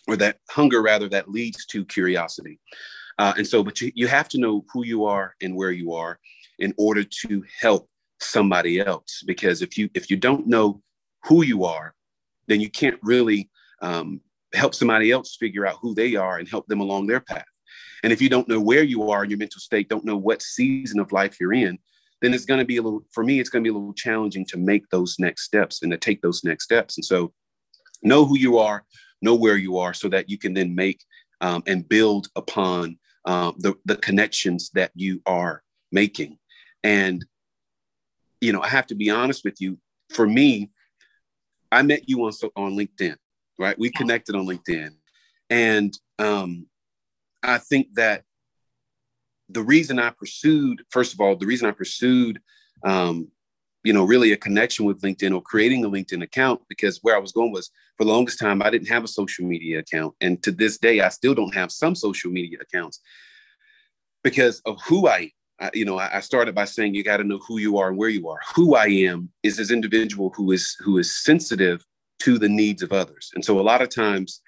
or 0.08 0.16
that 0.16 0.38
hunger 0.48 0.82
rather 0.82 1.08
that 1.10 1.30
leads 1.30 1.66
to 1.66 1.84
curiosity. 1.84 2.58
Uh, 3.18 3.34
and 3.36 3.46
so, 3.46 3.62
but 3.62 3.80
you, 3.80 3.92
you 3.94 4.06
have 4.06 4.28
to 4.30 4.38
know 4.38 4.64
who 4.72 4.84
you 4.84 5.04
are 5.04 5.34
and 5.42 5.54
where 5.54 5.72
you 5.72 5.92
are 5.92 6.18
in 6.58 6.72
order 6.78 7.04
to 7.04 7.44
help 7.60 7.88
somebody 8.20 8.80
else. 8.80 9.22
Because 9.26 9.62
if 9.62 9.76
you 9.76 9.88
if 9.94 10.10
you 10.10 10.16
don't 10.16 10.46
know 10.46 10.82
who 11.24 11.42
you 11.42 11.64
are 11.64 11.94
then 12.46 12.60
you 12.60 12.70
can't 12.70 12.98
really 13.02 13.48
um, 13.80 14.20
help 14.54 14.74
somebody 14.74 15.12
else 15.12 15.36
figure 15.36 15.66
out 15.66 15.78
who 15.80 15.94
they 15.94 16.16
are 16.16 16.38
and 16.38 16.48
help 16.48 16.66
them 16.66 16.80
along 16.80 17.06
their 17.06 17.20
path. 17.20 17.44
And 18.02 18.12
if 18.12 18.20
you 18.20 18.28
don't 18.28 18.48
know 18.48 18.60
where 18.60 18.82
you 18.82 19.08
are 19.10 19.22
in 19.22 19.30
your 19.30 19.38
mental 19.38 19.60
state 19.60 19.88
don't 19.88 20.04
know 20.04 20.16
what 20.16 20.42
season 20.42 20.98
of 20.98 21.12
life 21.12 21.38
you're 21.40 21.52
in 21.52 21.78
then 22.22 22.34
it's 22.34 22.44
going 22.44 22.58
to 22.58 22.66
be 22.66 22.78
a 22.78 22.82
little 22.82 23.04
for 23.12 23.22
me 23.22 23.40
it's 23.40 23.50
going 23.50 23.62
to 23.62 23.68
be 23.70 23.74
a 23.74 23.78
little 23.78 23.94
challenging 23.94 24.44
to 24.46 24.58
make 24.58 24.88
those 24.90 25.16
next 25.18 25.44
steps 25.44 25.82
and 25.82 25.92
to 25.92 25.98
take 25.98 26.20
those 26.22 26.42
next 26.44 26.64
steps. 26.64 26.96
And 26.96 27.04
so 27.04 27.32
know 28.02 28.24
who 28.24 28.38
you 28.38 28.58
are 28.58 28.84
know 29.22 29.34
where 29.34 29.56
you 29.56 29.78
are 29.78 29.94
so 29.94 30.08
that 30.08 30.28
you 30.28 30.38
can 30.38 30.54
then 30.54 30.74
make 30.74 31.04
um, 31.40 31.62
and 31.66 31.88
build 31.88 32.28
upon 32.36 32.98
um, 33.24 33.54
the, 33.58 33.74
the 33.84 33.96
connections 33.96 34.70
that 34.74 34.90
you 34.94 35.20
are 35.26 35.62
making. 35.92 36.38
And 36.84 37.24
you 38.40 38.52
know, 38.52 38.62
I 38.62 38.68
have 38.68 38.86
to 38.88 38.94
be 38.94 39.10
honest 39.10 39.44
with 39.44 39.60
you. 39.60 39.78
For 40.10 40.26
me, 40.26 40.70
I 41.70 41.82
met 41.82 42.08
you 42.08 42.24
on 42.24 42.32
on 42.56 42.76
LinkedIn, 42.76 43.16
right? 43.58 43.78
We 43.78 43.90
connected 43.90 44.34
on 44.34 44.46
LinkedIn, 44.46 44.90
and 45.48 45.96
um, 46.18 46.66
I 47.42 47.58
think 47.58 47.94
that 47.94 48.24
the 49.48 49.62
reason 49.62 49.98
I 49.98 50.10
pursued, 50.10 50.82
first 50.90 51.12
of 51.12 51.20
all, 51.20 51.36
the 51.36 51.46
reason 51.46 51.68
I 51.68 51.72
pursued, 51.72 52.40
um, 52.84 53.28
you 53.82 53.92
know, 53.92 54.04
really 54.04 54.32
a 54.32 54.36
connection 54.36 54.84
with 54.84 55.00
LinkedIn 55.00 55.34
or 55.34 55.42
creating 55.42 55.84
a 55.84 55.90
LinkedIn 55.90 56.22
account, 56.22 56.60
because 56.68 56.98
where 57.02 57.16
I 57.16 57.20
was 57.20 57.32
going 57.32 57.52
was 57.52 57.70
for 57.96 58.04
the 58.04 58.12
longest 58.12 58.38
time 58.38 58.62
I 58.62 58.70
didn't 58.70 58.88
have 58.88 59.04
a 59.04 59.08
social 59.08 59.46
media 59.46 59.78
account, 59.78 60.14
and 60.20 60.42
to 60.42 60.50
this 60.50 60.78
day 60.78 61.00
I 61.00 61.08
still 61.08 61.34
don't 61.34 61.54
have 61.54 61.70
some 61.70 61.94
social 61.94 62.30
media 62.30 62.58
accounts 62.60 63.00
because 64.22 64.60
of 64.66 64.80
who 64.86 65.08
I 65.08 65.30
I, 65.60 65.70
you 65.74 65.84
know, 65.84 65.98
I, 65.98 66.16
I 66.16 66.20
started 66.20 66.54
by 66.54 66.64
saying 66.64 66.94
you 66.94 67.04
got 67.04 67.18
to 67.18 67.24
know 67.24 67.38
who 67.46 67.58
you 67.58 67.78
are 67.78 67.88
and 67.88 67.98
where 67.98 68.08
you 68.08 68.28
are. 68.28 68.38
Who 68.54 68.74
I 68.74 68.86
am 68.86 69.30
is 69.42 69.56
this 69.56 69.70
individual 69.70 70.32
who 70.34 70.52
is 70.52 70.76
who 70.80 70.98
is 70.98 71.14
sensitive 71.14 71.84
to 72.20 72.38
the 72.38 72.48
needs 72.48 72.82
of 72.82 72.92
others. 72.92 73.30
And 73.34 73.44
so 73.44 73.58
a 73.58 73.62
lot 73.62 73.82
of 73.82 73.88
times, 73.88 74.40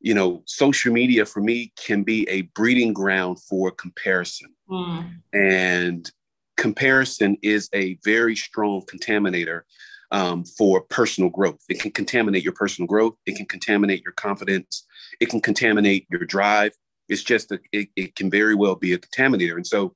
you 0.00 0.14
know, 0.14 0.42
social 0.46 0.92
media 0.92 1.26
for 1.26 1.40
me 1.40 1.72
can 1.76 2.02
be 2.02 2.28
a 2.28 2.42
breeding 2.54 2.92
ground 2.92 3.40
for 3.42 3.70
comparison. 3.70 4.54
Mm. 4.70 5.20
And 5.32 6.10
comparison 6.56 7.36
is 7.42 7.68
a 7.74 7.98
very 8.04 8.36
strong 8.36 8.82
contaminator 8.82 9.62
um, 10.10 10.44
for 10.44 10.80
personal 10.80 11.30
growth. 11.30 11.60
It 11.68 11.80
can 11.80 11.90
contaminate 11.90 12.42
your 12.42 12.54
personal 12.54 12.86
growth. 12.86 13.14
It 13.26 13.36
can 13.36 13.46
contaminate 13.46 14.02
your 14.02 14.14
confidence. 14.14 14.86
It 15.20 15.28
can 15.28 15.40
contaminate 15.40 16.06
your 16.10 16.24
drive. 16.24 16.72
It's 17.08 17.22
just, 17.22 17.52
a, 17.52 17.58
it, 17.72 17.88
it 17.96 18.14
can 18.14 18.30
very 18.30 18.54
well 18.54 18.74
be 18.74 18.92
a 18.92 18.98
contaminator. 18.98 19.56
And 19.56 19.66
so 19.66 19.94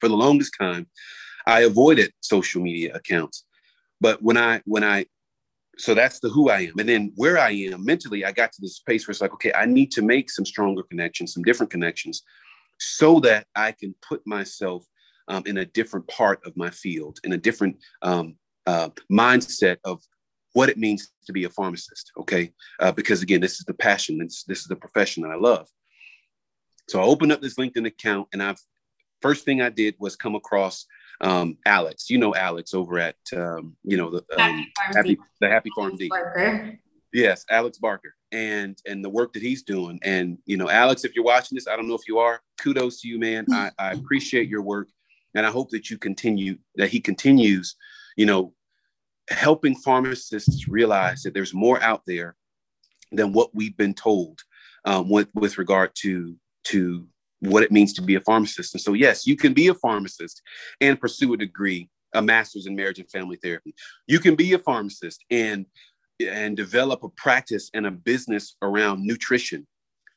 for 0.00 0.08
the 0.08 0.16
longest 0.16 0.54
time, 0.58 0.86
I 1.46 1.60
avoided 1.60 2.12
social 2.20 2.62
media 2.62 2.94
accounts. 2.94 3.44
But 4.00 4.22
when 4.22 4.36
I, 4.36 4.60
when 4.64 4.84
I, 4.84 5.06
so 5.76 5.94
that's 5.94 6.18
the 6.20 6.28
who 6.28 6.50
I 6.50 6.60
am. 6.60 6.78
And 6.78 6.88
then 6.88 7.12
where 7.14 7.38
I 7.38 7.50
am 7.50 7.84
mentally, 7.84 8.24
I 8.24 8.32
got 8.32 8.52
to 8.52 8.60
this 8.60 8.76
space 8.76 9.06
where 9.06 9.12
it's 9.12 9.20
like, 9.20 9.32
okay, 9.34 9.52
I 9.52 9.64
need 9.64 9.92
to 9.92 10.02
make 10.02 10.30
some 10.30 10.44
stronger 10.44 10.82
connections, 10.82 11.32
some 11.32 11.44
different 11.44 11.70
connections 11.70 12.22
so 12.78 13.20
that 13.20 13.46
I 13.54 13.72
can 13.72 13.94
put 14.06 14.26
myself 14.26 14.84
um, 15.28 15.42
in 15.46 15.58
a 15.58 15.64
different 15.64 16.08
part 16.08 16.40
of 16.46 16.56
my 16.56 16.70
field, 16.70 17.18
in 17.24 17.32
a 17.32 17.38
different 17.38 17.76
um, 18.02 18.36
uh, 18.66 18.90
mindset 19.10 19.76
of 19.84 20.00
what 20.54 20.68
it 20.68 20.78
means 20.78 21.12
to 21.26 21.32
be 21.32 21.44
a 21.44 21.50
pharmacist. 21.50 22.12
Okay, 22.18 22.52
uh, 22.80 22.92
because 22.92 23.22
again, 23.22 23.40
this 23.40 23.58
is 23.58 23.64
the 23.66 23.74
passion. 23.74 24.18
This 24.18 24.44
this 24.44 24.60
is 24.60 24.66
the 24.66 24.76
profession 24.76 25.22
that 25.22 25.32
I 25.32 25.36
love. 25.36 25.68
So 26.88 27.00
I 27.00 27.04
opened 27.04 27.32
up 27.32 27.42
this 27.42 27.56
LinkedIn 27.56 27.86
account, 27.86 28.28
and 28.32 28.42
I've 28.42 28.60
first 29.20 29.44
thing 29.44 29.60
I 29.60 29.70
did 29.70 29.94
was 29.98 30.16
come 30.16 30.34
across 30.34 30.86
um, 31.20 31.58
Alex. 31.66 32.10
You 32.10 32.18
know 32.18 32.34
Alex 32.34 32.74
over 32.74 32.98
at 32.98 33.16
um, 33.36 33.76
you 33.82 33.96
know 33.96 34.10
the 34.10 34.24
um, 34.40 34.66
happy, 34.94 35.18
the 35.40 35.48
Happy 35.48 35.70
PharmD. 35.76 36.78
Yes, 37.12 37.44
Alex 37.50 37.78
Barker, 37.78 38.14
and 38.32 38.78
and 38.86 39.04
the 39.04 39.08
work 39.08 39.32
that 39.32 39.42
he's 39.42 39.62
doing. 39.62 39.98
And 40.02 40.38
you 40.44 40.56
know, 40.56 40.68
Alex, 40.68 41.04
if 41.04 41.14
you're 41.14 41.24
watching 41.24 41.56
this, 41.56 41.66
I 41.66 41.76
don't 41.76 41.88
know 41.88 41.94
if 41.94 42.06
you 42.06 42.18
are. 42.18 42.40
Kudos 42.58 43.00
to 43.00 43.08
you, 43.08 43.18
man. 43.18 43.46
I, 43.50 43.70
I 43.78 43.92
appreciate 43.92 44.48
your 44.48 44.62
work, 44.62 44.88
and 45.34 45.46
I 45.46 45.50
hope 45.50 45.70
that 45.70 45.90
you 45.90 45.98
continue 45.98 46.58
that 46.76 46.90
he 46.90 47.00
continues. 47.00 47.76
You 48.16 48.26
know, 48.26 48.54
helping 49.30 49.74
pharmacists 49.74 50.68
realize 50.68 51.22
that 51.22 51.34
there's 51.34 51.54
more 51.54 51.82
out 51.82 52.02
there 52.06 52.36
than 53.12 53.32
what 53.32 53.54
we've 53.54 53.76
been 53.76 53.94
told 53.94 54.40
um, 54.84 55.08
with 55.08 55.28
with 55.34 55.56
regard 55.56 55.92
to 56.02 56.36
to 56.64 57.06
what 57.40 57.62
it 57.62 57.72
means 57.72 57.92
to 57.94 58.02
be 58.02 58.16
a 58.16 58.20
pharmacist. 58.20 58.74
And 58.74 58.80
so, 58.80 58.92
yes, 58.92 59.26
you 59.26 59.36
can 59.36 59.54
be 59.54 59.68
a 59.68 59.74
pharmacist 59.74 60.42
and 60.80 61.00
pursue 61.00 61.34
a 61.34 61.36
degree, 61.36 61.88
a 62.14 62.22
master's 62.22 62.66
in 62.66 62.74
marriage 62.74 62.98
and 62.98 63.10
family 63.10 63.38
therapy. 63.42 63.74
You 64.06 64.18
can 64.18 64.34
be 64.34 64.52
a 64.54 64.58
pharmacist 64.58 65.24
and 65.30 65.66
and 66.20 66.56
develop 66.56 67.04
a 67.04 67.08
practice 67.10 67.70
and 67.74 67.86
a 67.86 67.92
business 67.92 68.56
around 68.60 69.06
nutrition. 69.06 69.66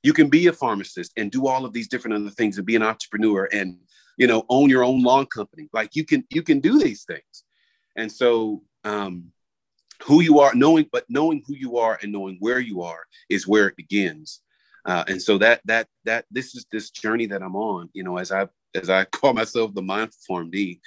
You 0.01 0.13
can 0.13 0.29
be 0.29 0.47
a 0.47 0.53
pharmacist 0.53 1.11
and 1.15 1.29
do 1.31 1.45
all 1.45 1.63
of 1.63 1.73
these 1.73 1.87
different 1.87 2.15
other 2.15 2.31
things 2.31 2.57
and 2.57 2.65
be 2.65 2.75
an 2.75 2.81
entrepreneur 2.81 3.47
and 3.53 3.77
you 4.17 4.25
know 4.25 4.43
own 4.49 4.69
your 4.69 4.83
own 4.83 5.03
lawn 5.03 5.27
company. 5.27 5.69
Like 5.73 5.95
you 5.95 6.05
can 6.05 6.23
you 6.29 6.41
can 6.41 6.59
do 6.59 6.79
these 6.79 7.03
things. 7.03 7.43
And 7.95 8.11
so 8.11 8.63
um 8.83 9.31
who 10.03 10.21
you 10.21 10.39
are 10.39 10.55
knowing 10.55 10.87
but 10.91 11.05
knowing 11.09 11.43
who 11.45 11.53
you 11.53 11.77
are 11.77 11.99
and 12.01 12.11
knowing 12.11 12.37
where 12.39 12.59
you 12.59 12.81
are 12.81 13.05
is 13.29 13.47
where 13.47 13.67
it 13.67 13.75
begins 13.75 14.41
uh, 14.85 15.03
and 15.07 15.21
so 15.21 15.37
that 15.37 15.61
that 15.65 15.87
that 16.05 16.25
this 16.31 16.55
is 16.55 16.65
this 16.71 16.89
journey 16.89 17.25
that 17.25 17.41
i'm 17.41 17.55
on 17.55 17.89
you 17.93 18.03
know 18.03 18.17
as 18.17 18.31
i 18.31 18.47
as 18.75 18.89
i 18.89 19.03
call 19.11 19.33
myself 19.33 19.73
the 19.73 19.81
mindful 19.81 20.19
PharmD 20.29 20.79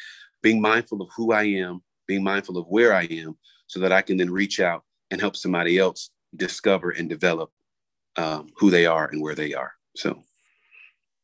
being 0.42 0.60
mindful 0.60 1.02
of 1.02 1.08
who 1.16 1.32
i 1.32 1.42
am 1.44 1.82
being 2.06 2.22
mindful 2.22 2.58
of 2.58 2.66
where 2.68 2.94
i 2.94 3.04
am 3.04 3.36
so 3.66 3.80
that 3.80 3.92
i 3.92 4.02
can 4.02 4.16
then 4.16 4.30
reach 4.30 4.60
out 4.60 4.82
and 5.10 5.20
help 5.20 5.36
somebody 5.36 5.78
else 5.78 6.10
discover 6.36 6.90
and 6.90 7.08
develop 7.08 7.50
um, 8.16 8.48
who 8.56 8.70
they 8.70 8.86
are 8.86 9.08
and 9.08 9.20
where 9.20 9.34
they 9.34 9.54
are. 9.54 9.72
So. 9.96 10.22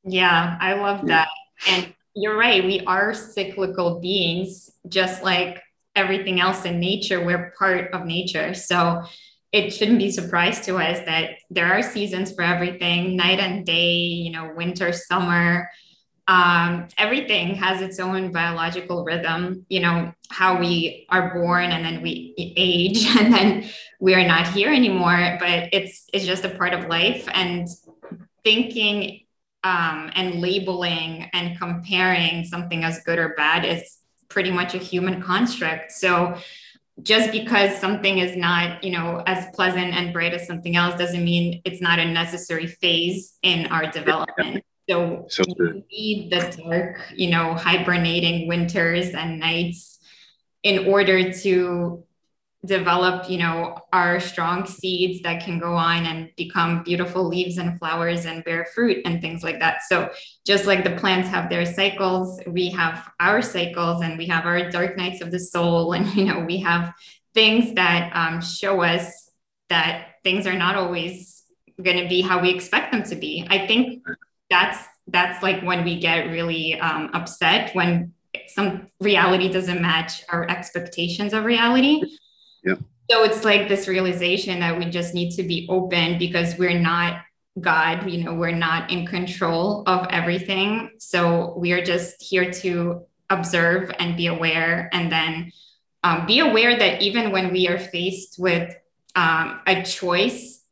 Yeah 0.04 0.56
i 0.60 0.74
love 0.74 1.06
that. 1.08 1.28
And 1.68 1.94
you're 2.14 2.36
right 2.36 2.64
we 2.64 2.80
are 2.86 3.12
cyclical 3.12 4.00
beings 4.00 4.70
just 4.88 5.22
like 5.22 5.62
everything 5.94 6.40
else 6.40 6.64
in 6.64 6.80
nature 6.80 7.24
we're 7.24 7.52
part 7.58 7.92
of 7.92 8.06
nature. 8.06 8.54
So 8.54 9.02
it 9.52 9.70
shouldn't 9.70 9.98
be 9.98 10.06
a 10.06 10.12
surprise 10.12 10.60
to 10.66 10.76
us 10.76 11.04
that 11.06 11.30
there 11.50 11.72
are 11.72 11.82
seasons 11.82 12.32
for 12.32 12.42
everything 12.42 13.16
night 13.16 13.40
and 13.40 13.66
day 13.66 13.96
you 13.96 14.32
know 14.32 14.52
winter 14.56 14.92
summer. 14.92 15.70
Um, 16.28 16.86
everything 16.96 17.56
has 17.56 17.80
its 17.80 17.98
own 17.98 18.30
biological 18.30 19.04
rhythm 19.04 19.66
you 19.68 19.80
know 19.80 20.12
how 20.30 20.60
we 20.60 21.06
are 21.08 21.34
born 21.34 21.72
and 21.72 21.84
then 21.84 22.02
we 22.02 22.34
age 22.38 23.04
and 23.18 23.34
then 23.34 23.68
we 23.98 24.14
are 24.14 24.26
not 24.26 24.46
here 24.46 24.72
anymore 24.72 25.36
but 25.40 25.70
it's 25.72 26.06
it's 26.12 26.24
just 26.24 26.44
a 26.44 26.50
part 26.50 26.72
of 26.72 26.88
life. 26.88 27.28
And 27.32 27.66
thinking 28.44 29.20
um, 29.62 30.10
and 30.14 30.40
labeling 30.40 31.28
and 31.32 31.58
comparing 31.58 32.44
something 32.44 32.84
as 32.84 33.02
good 33.04 33.18
or 33.18 33.34
bad 33.36 33.64
is 33.64 33.98
pretty 34.28 34.50
much 34.50 34.74
a 34.74 34.78
human 34.78 35.20
construct. 35.22 35.92
So 35.92 36.36
just 37.02 37.32
because 37.32 37.76
something 37.78 38.18
is 38.18 38.36
not 38.36 38.82
you 38.84 38.92
know 38.92 39.22
as 39.26 39.46
pleasant 39.54 39.94
and 39.94 40.12
bright 40.12 40.34
as 40.34 40.46
something 40.46 40.76
else 40.76 40.98
doesn't 40.98 41.24
mean 41.24 41.60
it's 41.64 41.80
not 41.80 41.98
a 41.98 42.04
necessary 42.04 42.66
phase 42.66 43.38
in 43.42 43.66
our 43.66 43.90
development. 43.90 44.64
So, 44.88 45.26
so 45.28 45.44
we 45.58 45.84
need 45.90 46.30
the 46.32 46.62
dark 46.62 47.00
you 47.14 47.30
know 47.30 47.54
hibernating 47.54 48.48
winters 48.48 49.10
and 49.10 49.38
nights 49.38 49.98
in 50.62 50.86
order 50.86 51.32
to 51.32 52.04
develop 52.64 53.30
you 53.30 53.38
know 53.38 53.78
our 53.90 54.20
strong 54.20 54.66
seeds 54.66 55.22
that 55.22 55.42
can 55.42 55.58
go 55.58 55.74
on 55.74 56.04
and 56.04 56.30
become 56.36 56.82
beautiful 56.82 57.26
leaves 57.26 57.56
and 57.56 57.78
flowers 57.78 58.26
and 58.26 58.44
bear 58.44 58.66
fruit 58.74 58.98
and 59.06 59.22
things 59.22 59.42
like 59.42 59.60
that. 59.60 59.82
So 59.88 60.10
just 60.46 60.66
like 60.66 60.84
the 60.84 60.96
plants 60.96 61.28
have 61.28 61.48
their 61.48 61.64
cycles 61.64 62.40
we 62.46 62.68
have 62.70 63.10
our 63.18 63.40
cycles 63.40 64.02
and 64.02 64.18
we 64.18 64.26
have 64.26 64.44
our 64.44 64.70
dark 64.70 64.96
nights 64.96 65.22
of 65.22 65.30
the 65.30 65.38
soul. 65.38 65.92
And 66.00 66.14
you 66.14 66.24
know 66.24 66.40
we 66.40 66.58
have 66.58 66.92
things 67.34 67.74
that 67.74 68.10
um, 68.14 68.40
show 68.42 68.82
us 68.82 69.30
that 69.68 70.16
things 70.24 70.46
are 70.46 70.56
not 70.56 70.76
always 70.76 71.44
going 71.82 72.02
to 72.02 72.08
be 72.08 72.20
how 72.20 72.42
we 72.42 72.50
expect 72.50 72.92
them 72.92 73.04
to 73.04 73.16
be. 73.16 73.46
I 73.48 73.66
think 73.66 74.04
that's 74.50 74.84
that's 75.06 75.42
like 75.42 75.62
when 75.62 75.84
we 75.84 75.98
get 75.98 76.30
really 76.30 76.78
um, 76.78 77.10
upset 77.14 77.74
when 77.74 78.12
some 78.48 78.88
reality 79.00 79.50
doesn't 79.50 79.80
match 79.80 80.22
our 80.28 80.48
expectations 80.48 81.32
of 81.32 81.44
reality 81.44 82.02
yeah. 82.64 82.74
So 83.10 83.24
it's 83.24 83.44
like 83.44 83.68
this 83.68 83.88
realization 83.88 84.60
that 84.60 84.78
we 84.78 84.84
just 84.86 85.14
need 85.14 85.32
to 85.32 85.42
be 85.42 85.66
open 85.68 86.18
because 86.18 86.56
we're 86.58 86.78
not 86.78 87.22
God, 87.60 88.08
you 88.08 88.22
know, 88.22 88.34
we're 88.34 88.52
not 88.52 88.90
in 88.90 89.06
control 89.06 89.82
of 89.86 90.06
everything. 90.10 90.90
So 90.98 91.54
we 91.56 91.72
are 91.72 91.82
just 91.82 92.22
here 92.22 92.50
to 92.52 93.06
observe 93.28 93.90
and 93.98 94.16
be 94.16 94.28
aware 94.28 94.88
and 94.92 95.10
then 95.10 95.52
um, 96.02 96.26
be 96.26 96.38
aware 96.38 96.78
that 96.78 97.02
even 97.02 97.32
when 97.32 97.52
we 97.52 97.68
are 97.68 97.78
faced 97.78 98.36
with 98.38 98.74
um, 99.16 99.60
a 99.66 99.82
choice, 99.82 100.62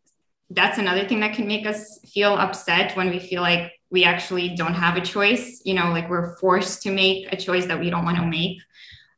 that's 0.51 0.79
another 0.79 1.07
thing 1.07 1.21
that 1.21 1.35
can 1.35 1.47
make 1.47 1.67
us 1.67 1.99
feel 2.07 2.35
upset 2.35 2.97
when 2.97 3.11
we 3.11 3.19
feel 3.19 3.43
like 3.43 3.73
we 3.91 4.05
actually 4.05 4.55
don't 4.55 4.75
have 4.75 4.97
a 4.97 5.01
choice, 5.01 5.61
you 5.65 5.75
know, 5.75 5.91
like 5.91 6.09
we're 6.09 6.37
forced 6.37 6.83
to 6.83 6.91
make 6.93 7.31
a 7.33 7.37
choice 7.37 7.67
that 7.67 7.81
we 7.81 7.91
don't 7.91 8.05
want 8.05 8.17
to 8.17 8.27
make. 8.27 8.59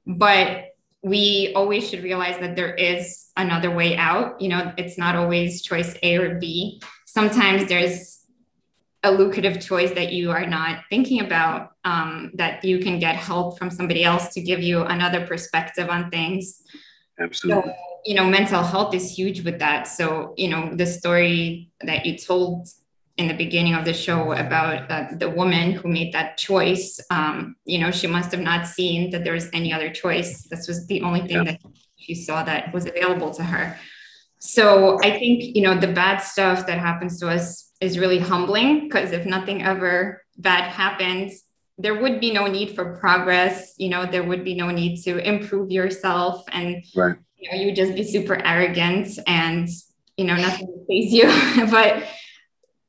But 0.06 0.69
we 1.02 1.52
always 1.54 1.88
should 1.88 2.02
realize 2.02 2.38
that 2.40 2.56
there 2.56 2.74
is 2.74 3.30
another 3.36 3.70
way 3.70 3.96
out. 3.96 4.40
You 4.40 4.48
know, 4.48 4.72
it's 4.76 4.98
not 4.98 5.16
always 5.16 5.62
choice 5.62 5.96
A 6.02 6.16
or 6.16 6.34
B. 6.38 6.80
Sometimes 7.06 7.68
there's 7.68 8.26
a 9.02 9.10
lucrative 9.10 9.60
choice 9.60 9.92
that 9.92 10.12
you 10.12 10.30
are 10.30 10.46
not 10.46 10.82
thinking 10.90 11.20
about, 11.20 11.70
um, 11.84 12.32
that 12.34 12.62
you 12.64 12.80
can 12.80 12.98
get 12.98 13.16
help 13.16 13.58
from 13.58 13.70
somebody 13.70 14.04
else 14.04 14.28
to 14.34 14.42
give 14.42 14.60
you 14.60 14.82
another 14.82 15.26
perspective 15.26 15.88
on 15.88 16.10
things. 16.10 16.62
Absolutely. 17.18 17.62
So, 17.62 17.74
you 18.04 18.14
know, 18.14 18.26
mental 18.26 18.62
health 18.62 18.94
is 18.94 19.10
huge 19.10 19.42
with 19.42 19.58
that. 19.58 19.84
So, 19.84 20.34
you 20.36 20.48
know, 20.48 20.74
the 20.74 20.86
story 20.86 21.70
that 21.80 22.04
you 22.04 22.18
told 22.18 22.68
in 23.16 23.28
the 23.28 23.34
beginning 23.34 23.74
of 23.74 23.84
the 23.84 23.92
show 23.92 24.32
about 24.32 24.90
uh, 24.90 25.08
the 25.12 25.28
woman 25.28 25.72
who 25.72 25.88
made 25.88 26.12
that 26.14 26.38
choice. 26.38 26.98
Um, 27.10 27.56
you 27.64 27.78
know, 27.78 27.90
she 27.90 28.06
must 28.06 28.32
have 28.32 28.40
not 28.40 28.66
seen 28.66 29.10
that 29.10 29.24
there 29.24 29.34
was 29.34 29.48
any 29.52 29.72
other 29.72 29.90
choice. 29.90 30.44
This 30.44 30.66
was 30.66 30.86
the 30.86 31.02
only 31.02 31.20
thing 31.20 31.44
yeah. 31.44 31.52
that 31.52 31.60
she 31.96 32.14
saw 32.14 32.42
that 32.44 32.72
was 32.72 32.86
available 32.86 33.32
to 33.34 33.42
her. 33.42 33.76
So 34.38 34.98
I 35.02 35.18
think, 35.18 35.54
you 35.54 35.62
know, 35.62 35.78
the 35.78 35.92
bad 35.92 36.18
stuff 36.18 36.66
that 36.66 36.78
happens 36.78 37.20
to 37.20 37.28
us 37.28 37.70
is 37.80 37.98
really 37.98 38.18
humbling 38.18 38.88
because 38.88 39.12
if 39.12 39.26
nothing 39.26 39.62
ever 39.62 40.24
bad 40.38 40.70
happens, 40.70 41.44
there 41.76 42.00
would 42.00 42.20
be 42.20 42.32
no 42.32 42.46
need 42.46 42.74
for 42.74 42.96
progress. 42.96 43.74
You 43.76 43.90
know, 43.90 44.06
there 44.06 44.22
would 44.22 44.44
be 44.44 44.54
no 44.54 44.70
need 44.70 45.02
to 45.02 45.18
improve 45.18 45.70
yourself 45.70 46.44
and 46.52 46.82
right. 46.96 47.16
you 47.36 47.50
know, 47.50 47.58
you 47.58 47.66
would 47.66 47.76
just 47.76 47.94
be 47.94 48.02
super 48.02 48.34
arrogant 48.34 49.18
and, 49.26 49.68
you 50.16 50.24
know, 50.24 50.36
nothing 50.36 50.68
would 50.68 50.86
phase 50.86 51.12
you. 51.12 51.26
but 51.70 52.02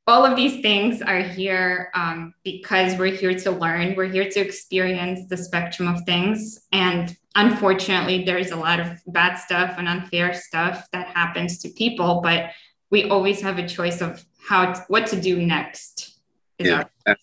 all 0.07 0.25
of 0.25 0.35
these 0.35 0.61
things 0.61 1.01
are 1.01 1.21
here 1.21 1.91
um, 1.93 2.33
because 2.43 2.97
we're 2.97 3.15
here 3.15 3.37
to 3.39 3.51
learn. 3.51 3.95
We're 3.95 4.11
here 4.11 4.29
to 4.29 4.39
experience 4.39 5.27
the 5.29 5.37
spectrum 5.37 5.87
of 5.87 6.01
things. 6.05 6.67
And 6.71 7.15
unfortunately, 7.35 8.23
there's 8.23 8.51
a 8.51 8.55
lot 8.55 8.79
of 8.79 8.99
bad 9.07 9.35
stuff 9.35 9.75
and 9.77 9.87
unfair 9.87 10.33
stuff 10.33 10.87
that 10.91 11.07
happens 11.07 11.59
to 11.59 11.69
people, 11.69 12.21
but 12.21 12.51
we 12.89 13.09
always 13.09 13.41
have 13.41 13.57
a 13.57 13.67
choice 13.67 14.01
of 14.01 14.25
how 14.47 14.73
to, 14.73 14.85
what 14.87 15.07
to 15.07 15.21
do 15.21 15.45
next. 15.45 16.19
Yeah, 16.57 16.85
our- 17.07 17.15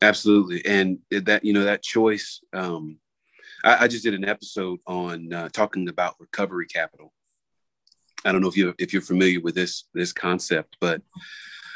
absolutely. 0.00 0.64
And 0.64 0.98
that, 1.10 1.44
you 1.44 1.52
know, 1.52 1.64
that 1.64 1.82
choice, 1.82 2.40
um, 2.52 2.98
I, 3.64 3.84
I 3.84 3.88
just 3.88 4.02
did 4.02 4.14
an 4.14 4.24
episode 4.24 4.80
on 4.86 5.32
uh, 5.32 5.50
talking 5.50 5.88
about 5.88 6.16
recovery 6.18 6.66
capital. 6.66 7.12
I 8.24 8.32
don't 8.32 8.40
know 8.40 8.48
if 8.48 8.56
you 8.56 8.72
if 8.78 8.92
you're 8.92 9.02
familiar 9.02 9.40
with 9.40 9.56
this 9.56 9.84
this 9.94 10.12
concept, 10.12 10.76
but 10.80 11.02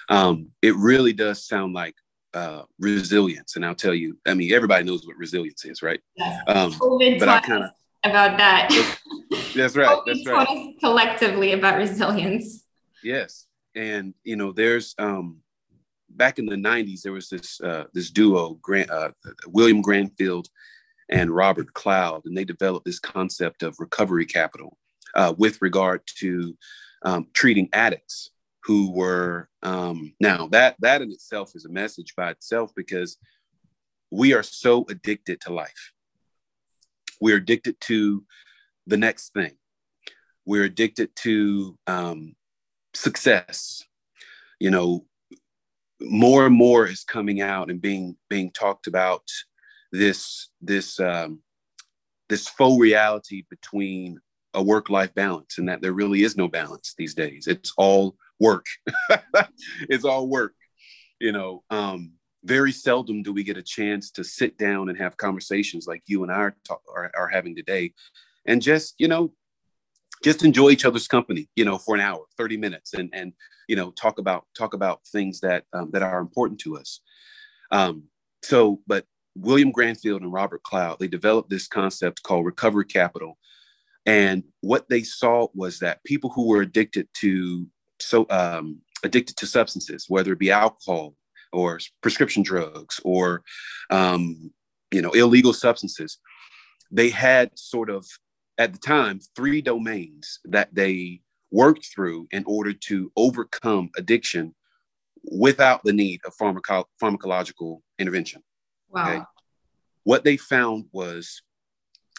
um, 0.08 0.48
it 0.62 0.74
really 0.76 1.12
does 1.12 1.46
sound 1.46 1.74
like 1.74 1.94
uh, 2.34 2.62
resilience. 2.78 3.56
And 3.56 3.64
I'll 3.64 3.74
tell 3.74 3.94
you, 3.94 4.18
I 4.26 4.34
mean, 4.34 4.52
everybody 4.52 4.84
knows 4.84 5.06
what 5.06 5.16
resilience 5.16 5.64
is, 5.64 5.82
right? 5.82 6.00
Yes. 6.16 6.42
Um, 6.46 6.72
COVID 6.72 7.18
but 7.18 7.28
I 7.28 7.40
kind 7.40 7.64
of 7.64 7.70
about 8.04 8.38
that. 8.38 8.68
That's 9.54 9.74
right. 9.76 9.98
that's 10.06 10.26
right. 10.26 10.74
collectively 10.80 11.52
about 11.52 11.78
resilience. 11.78 12.64
Yes, 13.02 13.46
and 13.74 14.14
you 14.22 14.36
know, 14.36 14.52
there's 14.52 14.94
um, 14.98 15.38
back 16.10 16.38
in 16.38 16.46
the 16.46 16.56
'90s, 16.56 17.02
there 17.02 17.12
was 17.12 17.28
this 17.28 17.60
uh, 17.60 17.84
this 17.92 18.10
duo, 18.10 18.54
Grant, 18.60 18.90
uh, 18.90 19.10
William 19.46 19.82
Granfield 19.82 20.46
and 21.08 21.30
Robert 21.30 21.72
Cloud, 21.72 22.22
and 22.26 22.36
they 22.36 22.44
developed 22.44 22.84
this 22.84 22.98
concept 22.98 23.62
of 23.62 23.76
recovery 23.78 24.26
capital 24.26 24.76
uh, 25.14 25.34
with 25.38 25.62
regard 25.62 26.02
to 26.18 26.56
um, 27.02 27.26
treating 27.32 27.68
addicts 27.72 28.30
who 28.66 28.90
were 28.90 29.48
um, 29.62 30.12
now 30.20 30.48
that 30.48 30.76
that 30.80 31.00
in 31.02 31.12
itself 31.12 31.52
is 31.54 31.64
a 31.64 31.70
message 31.70 32.14
by 32.16 32.30
itself 32.30 32.72
because 32.74 33.16
we 34.10 34.34
are 34.34 34.42
so 34.42 34.84
addicted 34.88 35.40
to 35.42 35.52
life. 35.52 35.92
We're 37.20 37.36
addicted 37.36 37.80
to 37.82 38.24
the 38.86 38.96
next 38.96 39.32
thing. 39.32 39.56
We're 40.44 40.64
addicted 40.64 41.14
to 41.16 41.78
um, 41.86 42.34
success. 42.94 43.82
You 44.58 44.70
know 44.70 45.06
more 46.00 46.46
and 46.46 46.54
more 46.54 46.86
is 46.86 47.04
coming 47.04 47.40
out 47.40 47.70
and 47.70 47.80
being 47.80 48.16
being 48.28 48.50
talked 48.50 48.86
about 48.86 49.22
this 49.92 50.50
this 50.60 50.98
um, 51.00 51.40
this 52.28 52.48
faux 52.48 52.80
reality 52.80 53.44
between 53.48 54.18
a 54.54 54.62
work 54.62 54.90
life 54.90 55.14
balance 55.14 55.58
and 55.58 55.68
that 55.68 55.82
there 55.82 55.92
really 55.92 56.22
is 56.22 56.36
no 56.36 56.48
balance 56.48 56.94
these 56.96 57.14
days. 57.14 57.46
It's 57.46 57.72
all 57.76 58.16
work. 58.40 58.66
it's 59.88 60.04
all 60.04 60.28
work. 60.28 60.54
You 61.20 61.32
know, 61.32 61.62
um, 61.70 62.12
very 62.44 62.72
seldom 62.72 63.22
do 63.22 63.32
we 63.32 63.42
get 63.42 63.56
a 63.56 63.62
chance 63.62 64.10
to 64.12 64.24
sit 64.24 64.56
down 64.56 64.88
and 64.88 64.98
have 64.98 65.16
conversations 65.16 65.86
like 65.86 66.02
you 66.06 66.22
and 66.22 66.32
I 66.32 66.36
are, 66.36 66.56
are, 66.94 67.10
are 67.16 67.28
having 67.28 67.56
today 67.56 67.92
and 68.46 68.62
just, 68.62 68.94
you 68.98 69.08
know, 69.08 69.32
just 70.22 70.44
enjoy 70.44 70.70
each 70.70 70.84
other's 70.84 71.08
company, 71.08 71.48
you 71.56 71.64
know, 71.64 71.76
for 71.76 71.94
an 71.94 72.00
hour, 72.00 72.24
30 72.38 72.56
minutes 72.56 72.94
and, 72.94 73.10
and, 73.12 73.32
you 73.68 73.76
know, 73.76 73.90
talk 73.90 74.18
about, 74.18 74.46
talk 74.56 74.74
about 74.74 75.00
things 75.08 75.40
that, 75.40 75.64
um, 75.72 75.90
that 75.92 76.02
are 76.02 76.20
important 76.20 76.60
to 76.60 76.76
us. 76.76 77.00
Um, 77.70 78.04
so, 78.42 78.80
but 78.86 79.04
William 79.34 79.72
Granfield 79.72 80.22
and 80.22 80.32
Robert 80.32 80.62
Cloud, 80.62 80.98
they 80.98 81.08
developed 81.08 81.50
this 81.50 81.66
concept 81.66 82.22
called 82.22 82.46
recovery 82.46 82.86
capital. 82.86 83.36
And 84.06 84.44
what 84.60 84.88
they 84.88 85.02
saw 85.02 85.48
was 85.52 85.80
that 85.80 86.04
people 86.04 86.30
who 86.30 86.46
were 86.46 86.62
addicted 86.62 87.08
to 87.14 87.66
so 88.00 88.26
um, 88.30 88.80
addicted 89.04 89.36
to 89.38 89.46
substances, 89.46 90.06
whether 90.08 90.32
it 90.32 90.38
be 90.38 90.50
alcohol 90.50 91.14
or 91.52 91.78
prescription 92.02 92.42
drugs 92.42 93.00
or 93.04 93.42
um, 93.90 94.50
you 94.90 95.02
know 95.02 95.10
illegal 95.10 95.52
substances, 95.52 96.18
they 96.90 97.10
had 97.10 97.50
sort 97.58 97.90
of 97.90 98.06
at 98.58 98.72
the 98.72 98.78
time 98.78 99.20
three 99.34 99.60
domains 99.60 100.40
that 100.44 100.74
they 100.74 101.20
worked 101.50 101.86
through 101.94 102.26
in 102.30 102.44
order 102.46 102.72
to 102.72 103.12
overcome 103.16 103.90
addiction 103.96 104.54
without 105.24 105.82
the 105.84 105.92
need 105.92 106.20
of 106.24 106.34
pharmaco- 106.36 106.84
pharmacological 107.02 107.80
intervention. 107.98 108.42
Wow. 108.90 109.08
Okay? 109.08 109.22
What 110.04 110.24
they 110.24 110.36
found 110.36 110.86
was 110.92 111.42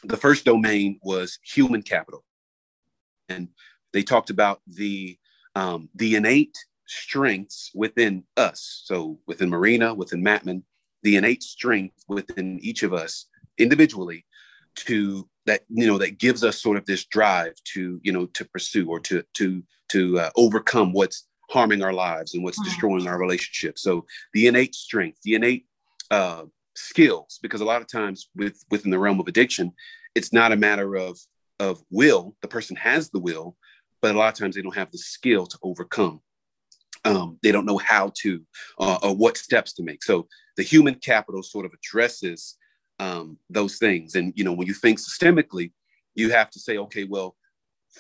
the 0.04 0.18
first 0.18 0.46
domain 0.46 1.00
was 1.04 1.40
human 1.44 1.82
capital. 1.82 2.24
And 3.30 3.50
they 3.94 4.04
talked 4.04 4.30
about 4.30 4.62
the 4.68 5.18
um, 5.58 5.90
the 5.96 6.16
innate 6.16 6.56
strengths 6.86 7.72
within 7.74 8.24
us. 8.38 8.84
So 8.86 9.20
within 9.26 9.50
Marina, 9.50 9.92
within 9.92 10.24
Matmon, 10.24 10.62
the 11.02 11.16
innate 11.16 11.42
strength 11.42 12.04
within 12.08 12.60
each 12.62 12.84
of 12.84 12.94
us 12.94 13.26
individually 13.58 14.24
to 14.76 15.28
that 15.48 15.62
you 15.70 15.88
know 15.88 15.98
that 15.98 16.20
gives 16.20 16.44
us 16.44 16.62
sort 16.62 16.78
of 16.78 16.86
this 16.86 17.06
drive 17.06 17.54
to 17.74 18.00
you 18.04 18.12
know 18.12 18.28
to 18.28 18.46
pursue 18.46 18.88
or 18.88 19.00
to 19.00 19.24
to 19.34 19.64
to 19.90 20.20
uh, 20.20 20.30
overcome 20.36 20.94
what's 20.94 21.28
harming 21.50 21.82
our 21.82 21.94
lives 21.94 22.36
and 22.36 22.44
what's 22.44 22.60
mm-hmm. 22.60 22.70
destroying 22.70 23.08
our 23.08 23.20
relationships 23.20 23.82
so 23.82 24.06
the 24.34 24.46
innate 24.46 24.76
strength 24.76 25.18
the 25.24 25.34
innate 25.34 25.66
uh, 26.12 26.44
skills 26.76 27.40
because 27.42 27.62
a 27.62 27.66
lot 27.66 27.82
of 27.82 27.88
times 27.88 28.30
with 28.36 28.64
within 28.70 28.92
the 28.92 29.00
realm 29.00 29.20
of 29.20 29.28
addiction 29.28 29.72
it's 30.14 30.32
not 30.32 30.52
a 30.52 30.56
matter 30.56 30.96
of 30.96 31.18
of 31.60 31.82
will 31.90 32.36
the 32.44 32.48
person 32.48 32.76
has 32.76 33.10
the 33.10 33.20
will 33.20 33.56
but 34.02 34.16
a 34.16 34.18
lot 34.18 34.34
of 34.34 34.40
times 34.40 34.56
they 34.56 34.62
don't 34.62 34.76
have 34.76 34.92
the 34.92 34.98
skill 34.98 35.46
to 35.46 35.58
overcome. 35.64 36.22
Um, 37.06 37.40
they 37.44 37.52
don't 37.52 37.66
know 37.66 37.78
how 37.78 38.12
to 38.22 38.42
uh, 38.80 39.00
or 39.04 39.16
what 39.16 39.38
steps 39.38 39.74
to 39.74 39.84
make. 39.84 40.04
So 40.04 40.28
the 40.58 40.64
human 40.64 40.96
capital 40.96 41.44
sort 41.44 41.66
of 41.66 41.72
addresses 41.74 42.58
um, 43.00 43.38
those 43.50 43.78
things. 43.78 44.16
And 44.16 44.34
you 44.36 44.44
know, 44.44 44.54
when 44.54 44.68
you 44.68 44.74
think 44.74 45.00
systemically, 45.00 45.72
you 46.16 46.32
have 46.32 46.50
to 46.52 46.60
say, 46.60 46.78
okay, 46.78 47.04
well, 47.04 47.36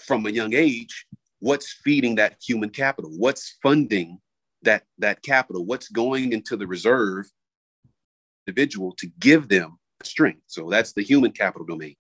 from 0.05 0.25
a 0.25 0.31
young 0.31 0.53
age, 0.53 1.05
what's 1.39 1.71
feeding 1.83 2.15
that 2.15 2.37
human 2.45 2.69
capital? 2.69 3.11
What's 3.17 3.57
funding 3.61 4.19
that 4.63 4.83
that 4.97 5.21
capital? 5.21 5.65
What's 5.65 5.89
going 5.89 6.33
into 6.33 6.57
the 6.57 6.67
reserve 6.67 7.25
individual 8.45 8.93
to 8.97 9.07
give 9.19 9.49
them 9.49 9.77
strength? 10.03 10.43
So 10.47 10.69
that's 10.69 10.93
the 10.93 11.03
human 11.03 11.31
capital 11.31 11.65
domain. 11.65 11.95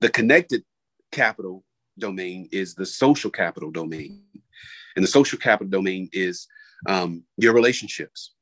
The 0.00 0.08
connected 0.08 0.64
capital 1.12 1.64
domain 1.98 2.48
is 2.52 2.74
the 2.74 2.86
social 2.86 3.30
capital 3.30 3.70
domain. 3.70 4.22
And 4.96 5.04
the 5.04 5.08
social 5.08 5.38
capital 5.38 5.70
domain 5.70 6.08
is 6.12 6.48
um, 6.86 7.24
your 7.36 7.52
relationships. 7.52 8.34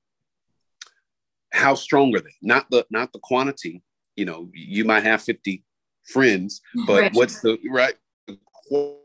How 1.53 1.75
strong 1.75 2.15
are 2.17 2.21
they? 2.21 2.35
Not 2.43 2.67
the 2.71 2.87
not 2.91 3.13
the 3.13 3.19
quantity. 3.21 3.83
You 4.17 4.25
know, 4.25 4.51
you 4.55 4.85
might 4.85 5.05
have 5.05 5.23
50 5.23 5.63
friends, 6.05 6.61
but 6.87 7.01
right. 7.01 7.15
what's 7.15 7.41
the 7.41 7.59
right 7.71 7.95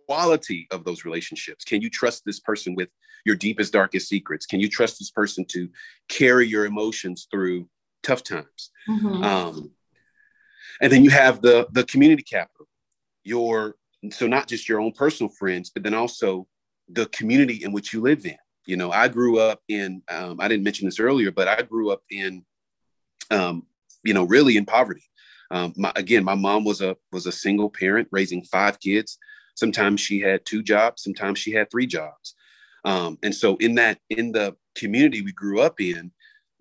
quality 0.08 0.68
of 0.72 0.84
those 0.84 1.06
relationships? 1.06 1.64
Can 1.64 1.82
you 1.82 1.90
trust 1.90 2.24
this 2.26 2.40
person 2.40 2.76
with 2.76 2.90
your 3.26 3.36
deepest, 3.36 3.74
darkest 3.74 4.10
secrets? 4.10 4.46
Can 4.46 4.60
you 4.60 4.70
trust 4.70 5.00
this 5.00 5.12
person 5.12 5.46
to 5.50 5.70
carry 6.10 6.48
your 6.48 6.66
emotions 6.66 7.28
through 7.30 7.70
tough 8.04 8.24
times? 8.24 8.72
Mm-hmm. 8.90 9.24
Um, 9.24 9.72
and 10.82 10.92
then 10.92 11.04
you 11.04 11.12
have 11.12 11.42
the 11.42 11.68
the 11.72 11.84
community 11.84 12.24
capital, 12.24 12.68
your 13.24 13.76
so 14.10 14.28
not 14.28 14.48
just 14.48 14.68
your 14.68 14.80
own 14.80 14.92
personal 14.92 15.32
friends, 15.32 15.70
but 15.70 15.84
then 15.84 15.94
also 15.94 16.48
the 16.90 17.06
community 17.08 17.64
in 17.64 17.72
which 17.72 17.94
you 17.94 18.02
live 18.02 18.26
in. 18.26 18.38
You 18.66 18.78
know, 18.78 18.92
I 18.92 19.08
grew 19.08 19.40
up 19.40 19.62
in, 19.68 20.02
um, 20.10 20.38
I 20.40 20.48
didn't 20.48 20.64
mention 20.64 20.88
this 20.88 21.00
earlier, 21.00 21.32
but 21.32 21.48
I 21.48 21.62
grew 21.62 21.92
up 21.92 22.02
in, 22.10 22.46
um, 23.30 23.64
you 24.04 24.14
know, 24.14 24.24
really 24.24 24.58
in 24.58 24.66
poverty. 24.66 25.04
Um, 25.52 25.74
my, 25.76 25.92
again, 25.96 26.24
my 26.24 26.36
mom 26.36 26.64
was 26.64 26.82
a 26.82 26.96
was 27.12 27.26
a 27.26 27.32
single 27.32 27.70
parent 27.70 28.08
raising 28.12 28.44
five 28.44 28.80
kids. 28.80 29.18
Sometimes 29.56 30.00
she 30.00 30.20
had 30.20 30.46
two 30.46 30.64
jobs, 30.64 31.04
sometimes 31.04 31.40
she 31.40 31.52
had 31.52 31.70
three 31.70 31.86
jobs. 31.86 32.36
Um, 32.86 33.20
and 33.22 33.36
so 33.36 33.58
in 33.58 33.76
that 33.76 34.00
in 34.10 34.32
the 34.32 34.56
community 34.76 35.22
we 35.22 35.34
grew 35.34 35.60
up 35.60 35.82
in, 35.82 36.12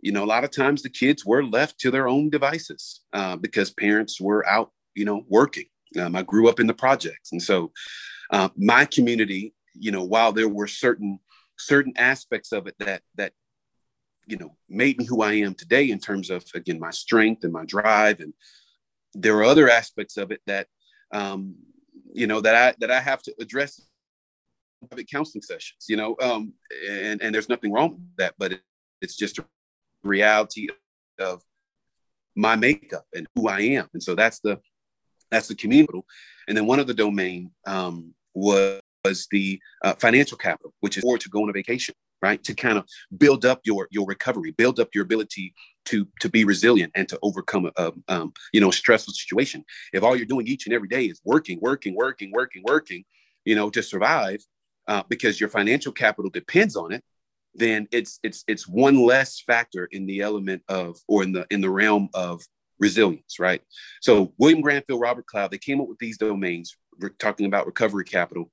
you 0.01 0.13
know, 0.13 0.25
a 0.25 0.27
lot 0.27 0.45
of 0.45 0.51
times 0.51 0.83
the 0.83 0.91
kids 0.91 1.25
were 1.25 1.45
left 1.45 1.79
to 1.81 1.91
their 1.91 2.09
own 2.09 2.31
devices 2.31 3.01
uh, 3.13 3.37
because 3.37 3.71
parents 3.71 4.21
were 4.21 4.47
out, 4.47 4.73
you 4.95 5.05
know, 5.05 5.25
working. 5.29 5.67
Um, 5.99 6.15
I 6.15 6.23
grew 6.23 6.49
up 6.49 6.61
in 6.61 6.67
the 6.67 6.75
projects, 6.75 7.33
and 7.33 7.43
so 7.43 7.73
uh, 8.31 8.49
my 8.57 8.85
community, 8.85 9.55
you 9.75 9.91
know, 9.91 10.05
while 10.05 10.33
there 10.33 10.49
were 10.49 10.69
certain 10.69 11.19
certain 11.59 11.93
aspects 11.97 12.53
of 12.53 12.67
it 12.67 12.75
that 12.79 13.03
that 13.17 13.33
you 14.27 14.37
know 14.37 14.57
made 14.69 14.99
me 14.99 15.05
who 15.05 15.23
I 15.23 15.35
am 15.35 15.55
today 15.55 15.91
in 15.91 15.99
terms 15.99 16.31
of 16.31 16.45
again 16.55 16.79
my 16.79 16.91
strength 16.91 17.45
and 17.45 17.53
my 17.53 17.65
drive, 17.65 18.21
and 18.21 18.33
there 19.15 19.37
are 19.39 19.45
other 19.45 19.69
aspects 19.69 20.17
of 20.17 20.31
it 20.31 20.41
that 20.47 20.69
um, 21.13 21.57
you 22.13 22.27
know 22.27 22.41
that 22.41 22.55
I 22.55 22.75
that 22.79 22.91
I 22.91 23.01
have 23.01 23.23
to 23.23 23.35
address 23.41 23.81
private 24.89 25.11
counseling 25.11 25.43
sessions, 25.43 25.87
you 25.89 25.97
know, 25.97 26.17
um, 26.23 26.53
and 26.89 27.21
and 27.21 27.35
there's 27.35 27.49
nothing 27.49 27.73
wrong 27.73 27.91
with 27.91 28.17
that, 28.19 28.35
but 28.39 28.53
it, 28.53 28.61
it's 29.03 29.17
just 29.17 29.39
a 29.39 29.45
reality 30.03 30.69
of 31.19 31.43
my 32.37 32.57
makeup 32.57 33.05
and 33.15 33.27
who 33.35 33.49
I 33.49 33.61
am, 33.61 33.89
and 33.93 34.03
so 34.03 34.15
that's 34.15 34.41
the 34.41 34.61
that's 35.31 35.49
the 35.49 35.55
community. 35.55 36.01
And 36.49 36.57
then 36.57 36.67
one 36.67 36.81
of 36.81 36.87
the 36.87 36.95
domain 36.95 37.51
um, 37.67 38.15
was, 38.35 38.81
was 39.05 39.27
the 39.31 39.61
uh, 39.85 39.95
financial 39.95 40.37
capital, 40.37 40.73
which 40.81 40.97
is 40.97 41.03
for 41.03 41.19
to 41.19 41.29
go 41.29 41.43
on 41.43 41.49
a 41.49 41.53
vacation. 41.53 41.95
right? 42.23 42.43
To 42.45 42.55
kind 42.55 42.79
of 42.79 42.85
build 43.17 43.45
up 43.45 43.61
your 43.65 43.89
your 43.91 44.07
recovery, 44.07 44.53
build 44.53 44.79
up 44.81 44.89
your 44.95 45.05
ability 45.05 45.55
to 45.87 46.07
to 46.21 46.29
be 46.29 46.45
resilient 46.45 46.93
and 46.95 47.09
to 47.09 47.19
overcome 47.23 47.71
a, 47.77 47.93
um, 48.09 48.33
you 48.53 48.61
know 48.61 48.71
stressful 48.71 49.15
situation. 49.15 49.65
If 49.93 50.03
all 50.03 50.17
you're 50.17 50.27
doing 50.27 50.47
each 50.47 50.67
and 50.67 50.75
every 50.75 50.89
day 50.89 51.05
is 51.07 51.21
working, 51.25 51.59
working, 51.61 51.95
working, 51.95 52.31
working, 52.33 52.63
working, 52.65 53.05
you 53.45 53.55
know, 53.55 53.71
to 53.71 53.83
survive, 53.83 54.41
uh, 54.89 55.03
because 55.09 55.41
your 55.41 55.49
financial 55.49 55.93
capital 55.93 56.31
depends 56.31 56.77
on 56.77 56.93
it, 56.93 57.03
then 57.55 57.89
it's 57.91 58.19
it's 58.23 58.45
it's 58.47 58.69
one 58.69 58.99
less 59.03 59.41
factor 59.41 59.87
in 59.87 60.07
the 60.07 60.21
element 60.21 60.63
of 60.69 60.99
or 61.09 61.23
in 61.23 61.33
the 61.33 61.47
in 61.51 61.61
the 61.61 61.71
realm 61.71 62.09
of 62.15 62.43
resilience, 62.81 63.39
right? 63.39 63.63
So 64.01 64.33
William 64.39 64.63
Granfield, 64.63 65.01
Robert 65.01 65.27
Cloud, 65.27 65.51
they 65.51 65.59
came 65.59 65.81
up 65.81 65.89
with 65.89 65.99
these 65.99 66.19
domains. 66.19 66.75
We're 66.99 67.11
talking 67.11 67.47
about 67.47 67.67
recovery 67.67 68.05
capital. 68.05 68.51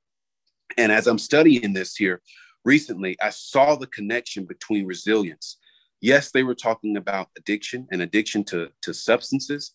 And 0.77 0.91
as 0.91 1.07
I'm 1.07 1.17
studying 1.17 1.73
this 1.73 1.95
here 1.95 2.21
recently, 2.65 3.15
I 3.21 3.29
saw 3.29 3.75
the 3.75 3.87
connection 3.87 4.45
between 4.45 4.85
resilience. 4.85 5.57
Yes, 6.01 6.31
they 6.31 6.43
were 6.43 6.55
talking 6.55 6.97
about 6.97 7.29
addiction 7.37 7.87
and 7.91 8.01
addiction 8.01 8.43
to, 8.45 8.69
to 8.81 8.93
substances, 8.93 9.71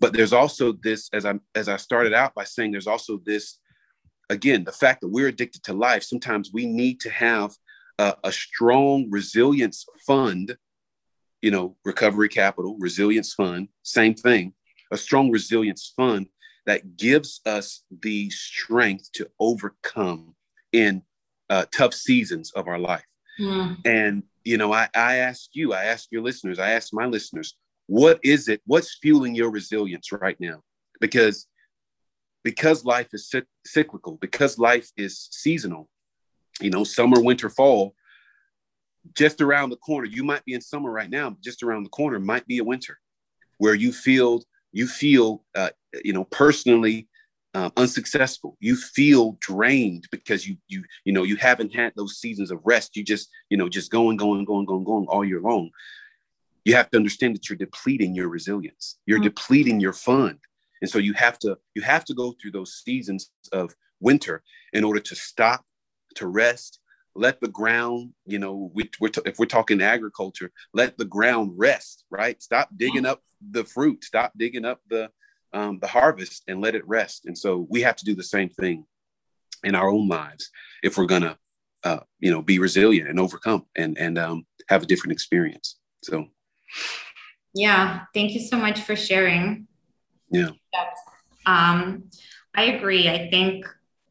but 0.00 0.14
there's 0.14 0.32
also 0.32 0.72
this, 0.72 1.10
as 1.12 1.26
I 1.26 1.34
as 1.54 1.68
I 1.68 1.76
started 1.76 2.14
out 2.14 2.34
by 2.34 2.44
saying, 2.44 2.72
there's 2.72 2.86
also 2.86 3.20
this, 3.26 3.58
again, 4.30 4.64
the 4.64 4.72
fact 4.72 5.02
that 5.02 5.08
we're 5.08 5.28
addicted 5.28 5.62
to 5.64 5.74
life. 5.74 6.02
Sometimes 6.02 6.50
we 6.54 6.64
need 6.64 7.00
to 7.00 7.10
have 7.10 7.50
a, 7.98 8.16
a 8.24 8.32
strong 8.32 9.08
resilience 9.10 9.84
fund 10.06 10.56
you 11.42 11.50
know, 11.50 11.76
recovery 11.84 12.28
capital, 12.28 12.76
resilience 12.78 13.34
fund, 13.34 13.68
same 13.82 14.14
thing, 14.14 14.52
a 14.90 14.96
strong 14.96 15.30
resilience 15.30 15.92
fund 15.96 16.26
that 16.66 16.96
gives 16.96 17.40
us 17.46 17.82
the 18.02 18.28
strength 18.30 19.10
to 19.12 19.28
overcome 19.38 20.34
in 20.72 21.02
uh, 21.48 21.64
tough 21.72 21.94
seasons 21.94 22.52
of 22.52 22.68
our 22.68 22.78
life. 22.78 23.04
Mm. 23.40 23.78
And, 23.84 24.22
you 24.44 24.58
know, 24.58 24.72
I, 24.72 24.88
I 24.94 25.16
ask 25.16 25.50
you, 25.52 25.72
I 25.72 25.84
ask 25.84 26.08
your 26.10 26.22
listeners, 26.22 26.58
I 26.58 26.72
ask 26.72 26.92
my 26.92 27.06
listeners, 27.06 27.56
what 27.86 28.20
is 28.22 28.48
it? 28.48 28.60
What's 28.66 28.98
fueling 28.98 29.34
your 29.34 29.50
resilience 29.50 30.12
right 30.12 30.36
now? 30.38 30.62
Because 31.00 31.46
because 32.42 32.84
life 32.84 33.08
is 33.12 33.30
cyclical, 33.66 34.16
because 34.20 34.58
life 34.58 34.90
is 34.96 35.28
seasonal, 35.30 35.88
you 36.60 36.70
know, 36.70 36.84
summer, 36.84 37.20
winter, 37.20 37.50
fall, 37.50 37.94
just 39.14 39.40
around 39.40 39.70
the 39.70 39.76
corner, 39.76 40.06
you 40.06 40.22
might 40.22 40.44
be 40.44 40.54
in 40.54 40.60
summer 40.60 40.90
right 40.90 41.10
now, 41.10 41.36
just 41.42 41.62
around 41.62 41.84
the 41.84 41.90
corner 41.90 42.18
might 42.18 42.46
be 42.46 42.58
a 42.58 42.64
winter 42.64 42.98
where 43.58 43.74
you 43.74 43.92
feel 43.92 44.42
you 44.72 44.86
feel 44.86 45.44
uh, 45.54 45.70
you 46.04 46.12
know 46.12 46.24
personally 46.24 47.08
uh, 47.54 47.70
unsuccessful. 47.76 48.56
You 48.60 48.76
feel 48.76 49.36
drained 49.40 50.06
because 50.10 50.46
you 50.46 50.56
you 50.68 50.84
you 51.04 51.12
know 51.12 51.22
you 51.22 51.36
haven't 51.36 51.74
had 51.74 51.92
those 51.96 52.18
seasons 52.18 52.50
of 52.50 52.60
rest. 52.64 52.96
You 52.96 53.04
just 53.04 53.28
you 53.48 53.56
know 53.56 53.68
just 53.68 53.90
going 53.90 54.16
going 54.16 54.44
going 54.44 54.66
going 54.66 54.84
going 54.84 55.06
all 55.06 55.24
year 55.24 55.40
long. 55.40 55.70
You 56.64 56.74
have 56.74 56.90
to 56.90 56.96
understand 56.96 57.34
that 57.34 57.48
you're 57.48 57.56
depleting 57.56 58.14
your 58.14 58.28
resilience. 58.28 58.98
You're 59.06 59.18
mm-hmm. 59.18 59.24
depleting 59.24 59.80
your 59.80 59.92
fund, 59.94 60.38
and 60.80 60.90
so 60.90 60.98
you 60.98 61.14
have 61.14 61.38
to 61.40 61.58
you 61.74 61.82
have 61.82 62.04
to 62.06 62.14
go 62.14 62.34
through 62.40 62.52
those 62.52 62.82
seasons 62.84 63.30
of 63.52 63.74
winter 64.00 64.42
in 64.72 64.84
order 64.84 65.00
to 65.00 65.14
stop, 65.14 65.64
to 66.16 66.26
rest, 66.26 66.79
let 67.14 67.40
the 67.40 67.48
ground 67.48 68.12
you 68.26 68.38
know 68.38 68.70
we, 68.74 68.88
we're 69.00 69.08
t- 69.08 69.22
if 69.24 69.38
we're 69.38 69.46
talking 69.46 69.82
agriculture 69.82 70.50
let 70.72 70.96
the 70.96 71.04
ground 71.04 71.52
rest 71.56 72.04
right? 72.10 72.42
Stop 72.42 72.68
digging 72.76 73.06
up 73.06 73.22
the 73.50 73.64
fruit 73.64 74.04
stop 74.04 74.32
digging 74.36 74.64
up 74.64 74.80
the 74.88 75.10
um, 75.52 75.78
the 75.80 75.86
harvest 75.86 76.44
and 76.46 76.60
let 76.60 76.74
it 76.74 76.86
rest. 76.86 77.26
And 77.26 77.36
so 77.36 77.66
we 77.70 77.80
have 77.82 77.96
to 77.96 78.04
do 78.04 78.14
the 78.14 78.22
same 78.22 78.50
thing 78.50 78.84
in 79.64 79.74
our 79.74 79.90
own 79.90 80.08
lives 80.08 80.50
if 80.82 80.96
we're 80.96 81.06
gonna 81.06 81.36
uh, 81.84 82.00
you 82.18 82.30
know 82.30 82.42
be 82.42 82.58
resilient 82.58 83.08
and 83.08 83.20
overcome 83.20 83.66
and 83.76 83.96
and 83.98 84.18
um, 84.18 84.46
have 84.68 84.82
a 84.82 84.86
different 84.86 85.12
experience. 85.12 85.78
So. 86.02 86.26
Yeah 87.52 88.02
thank 88.14 88.32
you 88.32 88.40
so 88.40 88.56
much 88.56 88.80
for 88.82 88.94
sharing. 88.94 89.66
Yeah. 90.30 90.50
Um, 91.46 92.04
i 92.54 92.64
agree. 92.64 93.08
I 93.08 93.28
think 93.30 93.66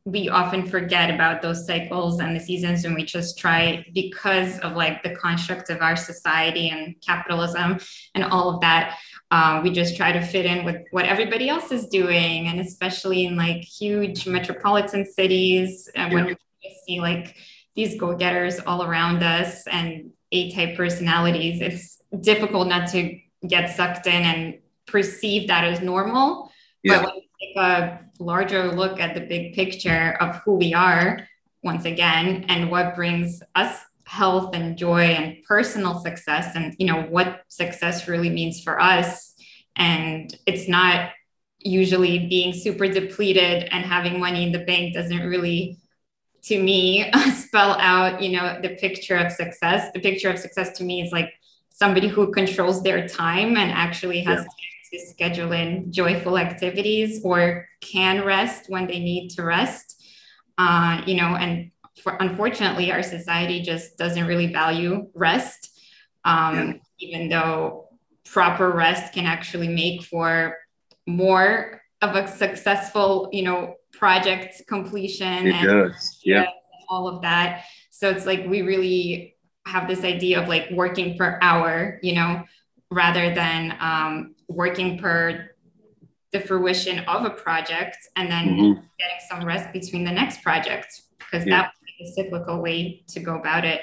we 0.05 0.29
often 0.29 0.65
forget 0.65 1.13
about 1.13 1.41
those 1.41 1.65
cycles 1.65 2.19
and 2.19 2.35
the 2.35 2.39
seasons 2.39 2.85
and 2.85 2.95
we 2.95 3.03
just 3.03 3.37
try 3.37 3.85
because 3.93 4.57
of 4.59 4.75
like 4.75 5.03
the 5.03 5.15
construct 5.15 5.69
of 5.69 5.81
our 5.81 5.95
society 5.95 6.69
and 6.69 6.95
capitalism 7.05 7.77
and 8.15 8.23
all 8.23 8.49
of 8.49 8.61
that 8.61 8.97
uh, 9.31 9.59
we 9.61 9.69
just 9.69 9.95
try 9.95 10.11
to 10.11 10.21
fit 10.21 10.45
in 10.45 10.65
with 10.65 10.77
what 10.91 11.05
everybody 11.05 11.49
else 11.49 11.71
is 11.71 11.87
doing 11.87 12.47
and 12.47 12.59
especially 12.59 13.25
in 13.25 13.35
like 13.35 13.61
huge 13.61 14.25
metropolitan 14.25 15.05
cities 15.05 15.89
and 15.95 16.13
when 16.13 16.25
we 16.25 16.35
see 16.85 16.99
like 16.99 17.35
these 17.75 17.99
go-getters 17.99 18.59
all 18.61 18.83
around 18.83 19.21
us 19.21 19.67
and 19.67 20.11
a-type 20.31 20.75
personalities 20.77 21.61
it's 21.61 22.01
difficult 22.21 22.67
not 22.67 22.89
to 22.89 23.19
get 23.47 23.75
sucked 23.75 24.07
in 24.07 24.23
and 24.23 24.59
perceive 24.85 25.47
that 25.47 25.63
as 25.63 25.81
normal 25.81 26.51
yeah. 26.83 27.01
but 27.01 27.13
when 27.13 27.18
take 27.39 27.55
a 27.55 27.99
larger 28.19 28.71
look 28.71 28.99
at 28.99 29.15
the 29.15 29.21
big 29.21 29.53
picture 29.53 30.17
of 30.19 30.35
who 30.43 30.55
we 30.55 30.73
are 30.73 31.27
once 31.63 31.85
again 31.85 32.45
and 32.49 32.69
what 32.69 32.95
brings 32.95 33.41
us 33.55 33.79
health 34.05 34.55
and 34.55 34.77
joy 34.77 35.03
and 35.03 35.43
personal 35.43 35.99
success 35.99 36.55
and 36.55 36.75
you 36.79 36.85
know 36.85 37.03
what 37.03 37.41
success 37.47 38.07
really 38.07 38.29
means 38.29 38.61
for 38.61 38.81
us. 38.81 39.35
And 39.75 40.35
it's 40.45 40.67
not 40.67 41.11
usually 41.59 42.27
being 42.27 42.53
super 42.53 42.87
depleted 42.87 43.69
and 43.71 43.85
having 43.85 44.19
money 44.19 44.43
in 44.43 44.51
the 44.51 44.59
bank 44.59 44.93
doesn't 44.93 45.19
really 45.27 45.77
to 46.41 46.61
me 46.61 47.11
spell 47.35 47.73
out 47.79 48.21
you 48.21 48.31
know 48.35 48.59
the 48.61 48.69
picture 48.75 49.15
of 49.15 49.31
success. 49.31 49.91
The 49.93 49.99
picture 49.99 50.29
of 50.29 50.39
success 50.39 50.77
to 50.77 50.83
me 50.83 51.01
is 51.01 51.11
like 51.11 51.31
somebody 51.69 52.07
who 52.07 52.31
controls 52.31 52.81
their 52.81 53.07
time 53.07 53.55
and 53.55 53.71
actually 53.71 54.21
has 54.21 54.39
yeah 54.39 54.45
to 54.91 54.99
schedule 55.07 55.51
in 55.51 55.91
joyful 55.91 56.37
activities 56.37 57.21
or 57.23 57.67
can 57.81 58.25
rest 58.25 58.69
when 58.69 58.87
they 58.87 58.99
need 58.99 59.29
to 59.29 59.43
rest. 59.43 60.03
Uh, 60.57 61.01
you 61.05 61.15
know, 61.15 61.35
and 61.35 61.71
for, 62.03 62.15
unfortunately, 62.19 62.91
our 62.91 63.03
society 63.03 63.61
just 63.61 63.97
doesn't 63.97 64.27
really 64.27 64.51
value 64.51 65.07
rest, 65.13 65.79
um, 66.25 66.81
yeah. 66.99 67.07
even 67.07 67.29
though 67.29 67.87
proper 68.25 68.71
rest 68.71 69.13
can 69.13 69.25
actually 69.25 69.67
make 69.67 70.03
for 70.03 70.57
more 71.07 71.81
of 72.01 72.15
a 72.15 72.27
successful, 72.27 73.29
you 73.31 73.43
know, 73.43 73.75
project 73.93 74.61
completion. 74.67 75.47
It 75.47 75.55
and, 75.55 75.67
does. 75.67 76.19
Yeah. 76.23 76.45
All 76.89 77.07
of 77.07 77.21
that. 77.21 77.65
So 77.89 78.09
it's 78.09 78.25
like 78.25 78.45
we 78.47 78.61
really 78.61 79.35
have 79.65 79.87
this 79.87 80.03
idea 80.03 80.41
of 80.41 80.47
like 80.47 80.69
working 80.71 81.17
per 81.17 81.37
hour, 81.41 81.99
you 82.01 82.15
know, 82.15 82.43
rather 82.89 83.33
than 83.33 83.75
um, 83.79 84.35
working 84.49 84.97
per 84.97 85.51
the 86.31 86.39
fruition 86.39 86.99
of 86.99 87.25
a 87.25 87.29
project 87.29 87.97
and 88.15 88.29
then 88.29 88.47
mm-hmm. 88.47 88.81
getting 88.99 89.17
some 89.29 89.45
rest 89.45 89.71
between 89.73 90.03
the 90.03 90.11
next 90.11 90.43
project 90.43 91.01
because 91.17 91.45
yeah. 91.45 91.61
that 91.61 91.71
would 91.79 91.85
be 91.97 92.05
a 92.05 92.11
cyclical 92.11 92.61
way 92.61 93.03
to 93.07 93.19
go 93.19 93.37
about 93.37 93.65
it. 93.65 93.81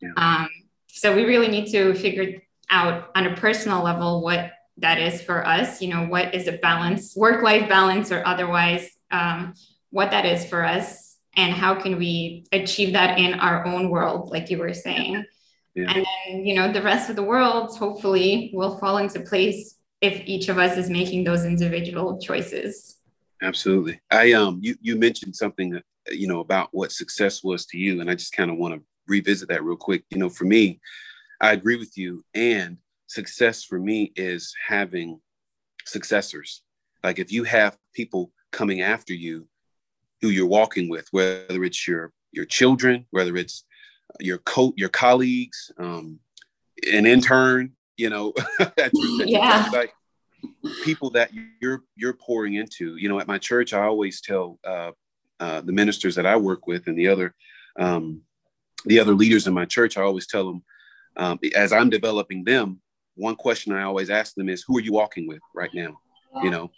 Yeah. 0.00 0.10
Um, 0.16 0.48
so 0.86 1.14
we 1.14 1.24
really 1.24 1.48
need 1.48 1.70
to 1.72 1.94
figure 1.94 2.42
out 2.70 3.10
on 3.14 3.26
a 3.26 3.36
personal 3.36 3.82
level 3.82 4.22
what 4.22 4.52
that 4.78 4.98
is 4.98 5.22
for 5.22 5.46
us. 5.46 5.80
You 5.80 5.88
know, 5.88 6.06
what 6.06 6.34
is 6.34 6.46
a 6.46 6.52
balance, 6.52 7.16
work 7.16 7.42
life 7.42 7.68
balance, 7.68 8.12
or 8.12 8.24
otherwise, 8.26 8.90
um, 9.10 9.54
what 9.90 10.10
that 10.10 10.26
is 10.26 10.44
for 10.44 10.64
us, 10.64 11.16
and 11.36 11.52
how 11.52 11.74
can 11.74 11.98
we 11.98 12.44
achieve 12.52 12.92
that 12.92 13.18
in 13.18 13.34
our 13.34 13.64
own 13.64 13.90
world, 13.90 14.30
like 14.30 14.50
you 14.50 14.58
were 14.58 14.74
saying. 14.74 15.24
Yeah. 15.74 15.92
And 15.94 16.06
then, 16.26 16.44
you 16.44 16.54
know, 16.54 16.72
the 16.72 16.82
rest 16.82 17.08
of 17.08 17.16
the 17.16 17.22
world 17.22 17.76
hopefully 17.76 18.50
will 18.52 18.78
fall 18.78 18.98
into 18.98 19.20
place 19.20 19.77
if 20.00 20.22
each 20.26 20.48
of 20.48 20.58
us 20.58 20.76
is 20.76 20.88
making 20.88 21.24
those 21.24 21.44
individual 21.44 22.18
choices. 22.20 22.98
Absolutely. 23.42 24.00
I 24.10 24.32
um 24.32 24.58
you 24.62 24.76
you 24.80 24.96
mentioned 24.96 25.36
something 25.36 25.80
you 26.10 26.26
know 26.26 26.40
about 26.40 26.68
what 26.72 26.92
success 26.92 27.44
was 27.44 27.66
to 27.66 27.78
you 27.78 28.00
and 28.00 28.10
I 28.10 28.14
just 28.14 28.32
kind 28.32 28.50
of 28.50 28.56
want 28.56 28.74
to 28.74 28.82
revisit 29.06 29.48
that 29.48 29.64
real 29.64 29.76
quick. 29.76 30.04
You 30.10 30.18
know, 30.18 30.28
for 30.28 30.44
me, 30.44 30.80
I 31.40 31.52
agree 31.52 31.76
with 31.76 31.96
you 31.96 32.24
and 32.34 32.78
success 33.06 33.64
for 33.64 33.78
me 33.78 34.12
is 34.16 34.54
having 34.66 35.20
successors. 35.84 36.62
Like 37.02 37.18
if 37.18 37.32
you 37.32 37.44
have 37.44 37.76
people 37.94 38.32
coming 38.52 38.82
after 38.82 39.14
you 39.14 39.46
who 40.20 40.28
you're 40.28 40.46
walking 40.46 40.88
with, 40.88 41.06
whether 41.10 41.64
it's 41.64 41.86
your 41.86 42.12
your 42.32 42.44
children, 42.44 43.06
whether 43.10 43.36
it's 43.36 43.64
your 44.20 44.38
co 44.38 44.72
your 44.76 44.88
colleagues, 44.88 45.70
um, 45.78 46.18
an 46.92 47.06
intern, 47.06 47.72
you 47.98 48.08
know, 48.08 48.32
yeah. 49.18 49.68
like 49.72 49.92
people 50.84 51.10
that 51.10 51.30
you're 51.60 51.82
you're 51.96 52.14
pouring 52.14 52.54
into. 52.54 52.96
You 52.96 53.08
know, 53.10 53.20
at 53.20 53.28
my 53.28 53.38
church, 53.38 53.74
I 53.74 53.82
always 53.82 54.22
tell 54.22 54.58
uh, 54.64 54.92
uh, 55.40 55.60
the 55.60 55.72
ministers 55.72 56.14
that 56.14 56.24
I 56.24 56.36
work 56.36 56.66
with 56.66 56.86
and 56.86 56.96
the 56.96 57.08
other 57.08 57.34
um, 57.78 58.22
the 58.86 59.00
other 59.00 59.14
leaders 59.14 59.46
in 59.46 59.52
my 59.52 59.64
church, 59.64 59.98
I 59.98 60.02
always 60.02 60.26
tell 60.26 60.46
them 60.46 60.62
um, 61.16 61.38
as 61.54 61.72
I'm 61.72 61.90
developing 61.90 62.44
them. 62.44 62.80
One 63.16 63.34
question 63.34 63.72
I 63.72 63.82
always 63.82 64.10
ask 64.10 64.34
them 64.34 64.48
is, 64.48 64.64
"Who 64.66 64.78
are 64.78 64.82
you 64.82 64.92
walking 64.92 65.26
with 65.26 65.40
right 65.54 65.74
now?" 65.74 65.98
You 66.42 66.50
know, 66.50 66.70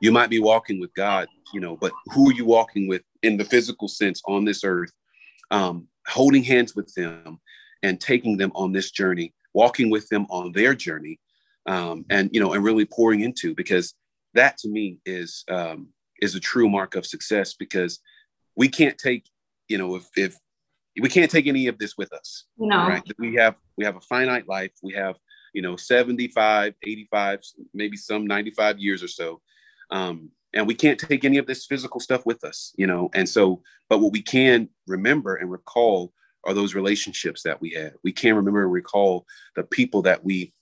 you 0.00 0.10
might 0.12 0.30
be 0.30 0.38
walking 0.38 0.80
with 0.80 0.94
God, 0.94 1.28
you 1.52 1.60
know, 1.60 1.76
but 1.76 1.92
who 2.12 2.30
are 2.30 2.32
you 2.32 2.46
walking 2.46 2.88
with 2.88 3.02
in 3.22 3.36
the 3.36 3.44
physical 3.44 3.88
sense 3.88 4.22
on 4.26 4.44
this 4.46 4.64
earth? 4.64 4.92
Um, 5.50 5.88
holding 6.06 6.42
hands 6.42 6.74
with 6.74 6.92
them 6.94 7.38
and 7.82 8.00
taking 8.00 8.38
them 8.38 8.50
on 8.54 8.72
this 8.72 8.90
journey, 8.90 9.34
walking 9.54 9.90
with 9.90 10.08
them 10.08 10.26
on 10.28 10.52
their 10.52 10.74
journey, 10.74 11.20
um, 11.66 12.04
and 12.10 12.30
you 12.32 12.40
know, 12.40 12.52
and 12.52 12.64
really 12.64 12.84
pouring 12.84 13.20
into 13.20 13.54
because 13.54 13.94
that 14.34 14.58
to 14.58 14.68
me 14.68 14.98
is 15.06 15.44
um, 15.48 15.88
is 16.20 16.34
a 16.34 16.40
true 16.40 16.68
mark 16.68 16.94
of 16.96 17.06
success 17.06 17.54
because 17.54 18.00
we 18.56 18.68
can't 18.68 18.98
take 18.98 19.28
you 19.68 19.78
know 19.78 19.96
if 19.96 20.08
if 20.16 20.36
we 21.00 21.08
can't 21.08 21.30
take 21.30 21.46
any 21.46 21.66
of 21.66 21.78
this 21.78 21.96
with 21.96 22.12
us. 22.12 22.44
No. 22.58 22.86
Right? 22.86 23.02
We 23.18 23.34
have 23.36 23.56
we 23.76 23.84
have 23.84 23.96
a 23.96 24.00
finite 24.00 24.48
life. 24.48 24.72
We 24.82 24.92
have 24.94 25.16
you 25.52 25.62
know 25.62 25.76
75 25.76 26.74
85 26.82 27.40
maybe 27.72 27.96
some 27.96 28.26
95 28.26 28.78
years 28.78 29.02
or 29.02 29.08
so. 29.08 29.40
Um, 29.90 30.30
and 30.54 30.66
we 30.68 30.74
can't 30.74 30.98
take 30.98 31.24
any 31.24 31.38
of 31.38 31.46
this 31.46 31.66
physical 31.66 32.00
stuff 32.00 32.24
with 32.24 32.44
us 32.44 32.72
you 32.76 32.86
know? 32.86 33.10
And 33.14 33.28
so 33.28 33.62
but 33.88 33.98
what 33.98 34.12
we 34.12 34.22
can 34.22 34.68
remember 34.86 35.36
and 35.36 35.50
recall 35.50 36.12
are 36.46 36.54
those 36.54 36.74
relationships 36.74 37.42
that 37.42 37.60
we 37.60 37.70
had. 37.70 37.94
We 38.02 38.12
can't 38.12 38.36
remember 38.36 38.62
and 38.62 38.72
recall 38.72 39.26
the 39.56 39.64
people 39.64 40.02
that 40.02 40.24
we 40.24 40.52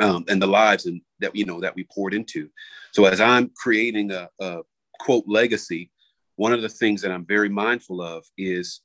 um, 0.00 0.24
and 0.28 0.40
the 0.42 0.46
lives 0.46 0.86
and 0.86 1.00
that 1.20 1.34
you 1.36 1.44
know 1.44 1.60
that 1.60 1.74
we 1.74 1.86
poured 1.92 2.14
into. 2.14 2.48
So 2.92 3.04
as 3.04 3.20
i'm 3.20 3.50
creating 3.56 4.10
a, 4.10 4.28
a 4.40 4.60
quote 5.00 5.24
legacy 5.26 5.90
one 6.36 6.52
of 6.52 6.62
the 6.62 6.68
things 6.68 7.02
that 7.02 7.12
i'm 7.12 7.24
very 7.24 7.48
mindful 7.48 8.02
of 8.02 8.24
is 8.36 8.80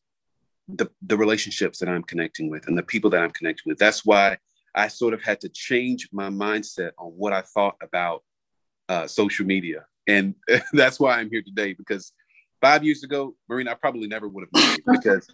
the, 0.67 0.89
the 1.01 1.17
relationships 1.17 1.79
that 1.79 1.89
i'm 1.89 2.03
connecting 2.03 2.49
with 2.49 2.67
and 2.67 2.77
the 2.77 2.83
people 2.83 3.09
that 3.09 3.21
i'm 3.21 3.31
connecting 3.31 3.69
with. 3.69 3.77
That's 3.77 4.05
why 4.05 4.37
i 4.75 4.87
sort 4.87 5.13
of 5.13 5.23
had 5.23 5.39
to 5.41 5.49
change 5.49 6.09
my 6.11 6.29
mindset 6.29 6.91
on 6.97 7.07
what 7.11 7.33
i 7.33 7.41
thought 7.41 7.75
about 7.81 8.23
uh, 8.87 9.05
social 9.05 9.45
media. 9.45 9.85
And 10.07 10.33
that's 10.73 10.99
why 10.99 11.19
i'm 11.19 11.29
here 11.29 11.43
today 11.43 11.73
because 11.73 12.13
five 12.61 12.83
years 12.83 13.03
ago 13.03 13.35
marina 13.47 13.71
i 13.71 13.73
probably 13.73 14.07
never 14.07 14.27
would 14.27 14.43
have 14.43 14.53
made 14.53 14.79
it 14.85 14.85
because 14.91 15.27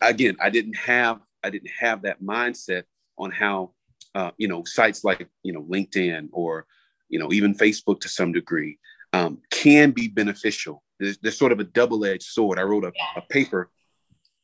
again 0.00 0.36
i 0.40 0.50
didn't 0.50 0.76
have 0.76 1.20
i 1.42 1.50
didn't 1.50 1.70
have 1.78 2.02
that 2.02 2.22
mindset 2.22 2.84
on 3.18 3.30
how 3.30 3.72
uh, 4.14 4.30
you 4.38 4.48
know 4.48 4.64
sites 4.64 5.04
like 5.04 5.28
you 5.42 5.52
know 5.52 5.62
linkedin 5.64 6.28
or 6.32 6.66
you 7.08 7.18
know 7.18 7.32
even 7.32 7.54
facebook 7.54 8.00
to 8.00 8.08
some 8.08 8.32
degree 8.32 8.78
um, 9.12 9.38
can 9.50 9.90
be 9.92 10.08
beneficial. 10.08 10.82
There's, 11.00 11.18
there's, 11.18 11.38
sort 11.38 11.52
of 11.52 11.60
a 11.60 11.64
double-edged 11.64 12.24
sword. 12.24 12.58
I 12.58 12.62
wrote 12.62 12.84
a, 12.84 12.92
a 13.16 13.22
paper 13.22 13.70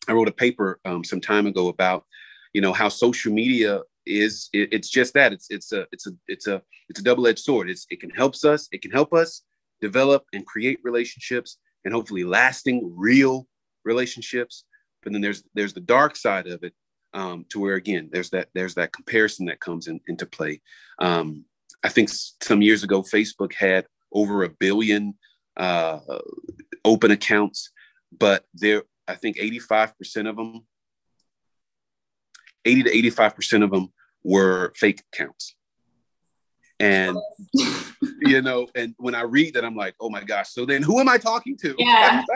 i 0.06 0.12
wrote 0.12 0.28
a 0.28 0.32
paper 0.32 0.80
um, 0.84 1.02
some 1.02 1.20
time 1.20 1.46
ago 1.46 1.68
about 1.68 2.04
you 2.52 2.60
know 2.60 2.74
how 2.74 2.88
social 2.90 3.32
media 3.32 3.80
is 4.06 4.50
it, 4.52 4.68
it's 4.72 4.90
just 4.90 5.14
that. 5.14 5.32
It's 5.32 5.46
it's 5.50 5.72
a 5.72 5.86
it's 5.92 6.06
a 6.06 6.10
it's 6.28 6.46
a 6.46 6.62
it's 6.88 7.00
a 7.00 7.02
double-edged 7.02 7.38
sword. 7.38 7.70
It's 7.70 7.86
it 7.90 8.00
can 8.00 8.10
help 8.10 8.34
us 8.44 8.68
it 8.70 8.82
can 8.82 8.90
help 8.90 9.12
us 9.12 9.42
develop 9.80 10.24
and 10.32 10.46
create 10.46 10.78
relationships 10.82 11.58
and 11.84 11.92
hopefully 11.92 12.24
lasting 12.24 12.92
real 12.96 13.46
relationships 13.84 14.64
but 15.04 15.12
then 15.12 15.22
there's 15.22 15.44
there's 15.54 15.74
the 15.74 15.80
dark 15.80 16.16
side 16.16 16.46
of 16.46 16.64
it 16.64 16.74
um, 17.12 17.44
to 17.50 17.60
where 17.60 17.76
again 17.76 18.08
there's 18.12 18.30
that 18.30 18.48
there's 18.54 18.74
that 18.74 18.92
comparison 18.92 19.46
that 19.46 19.60
comes 19.60 19.86
in, 19.86 20.00
into 20.08 20.26
play. 20.26 20.60
Um, 20.98 21.44
i 21.84 21.88
think 21.88 22.08
some 22.08 22.62
years 22.62 22.82
ago 22.82 23.02
facebook 23.02 23.52
had 23.52 23.86
over 24.12 24.42
a 24.42 24.48
billion 24.48 25.14
uh, 25.56 26.00
open 26.84 27.10
accounts 27.10 27.70
but 28.18 28.44
there 28.54 28.82
i 29.06 29.14
think 29.14 29.36
85% 29.36 30.28
of 30.28 30.36
them 30.36 30.66
80 32.64 32.84
to 32.84 32.90
85% 33.12 33.64
of 33.64 33.70
them 33.70 33.92
were 34.22 34.72
fake 34.76 35.02
accounts 35.12 35.54
and 36.80 37.16
you 38.22 38.42
know 38.42 38.66
and 38.74 38.94
when 38.98 39.14
i 39.14 39.22
read 39.22 39.54
that 39.54 39.64
i'm 39.64 39.76
like 39.76 39.94
oh 40.00 40.10
my 40.10 40.22
gosh. 40.22 40.50
So 40.50 40.66
then 40.66 40.82
who 40.82 41.00
am 41.00 41.08
i 41.08 41.18
talking 41.18 41.56
to? 41.58 41.74
Yeah. 41.78 42.22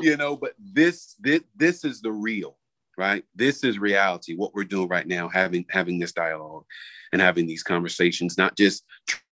You 0.00 0.16
know 0.16 0.36
but 0.36 0.54
this 0.58 1.14
this 1.20 1.40
this 1.56 1.84
is 1.84 2.00
the 2.00 2.10
real 2.10 2.58
right? 2.98 3.24
This 3.34 3.64
is 3.64 3.78
reality 3.78 4.34
what 4.34 4.54
we're 4.54 4.64
doing 4.64 4.88
right 4.88 5.06
now 5.06 5.28
having 5.28 5.64
having 5.70 5.98
this 5.98 6.12
dialogue 6.12 6.64
and 7.12 7.22
having 7.22 7.46
these 7.46 7.62
conversations 7.62 8.36
not 8.36 8.56
just 8.56 8.84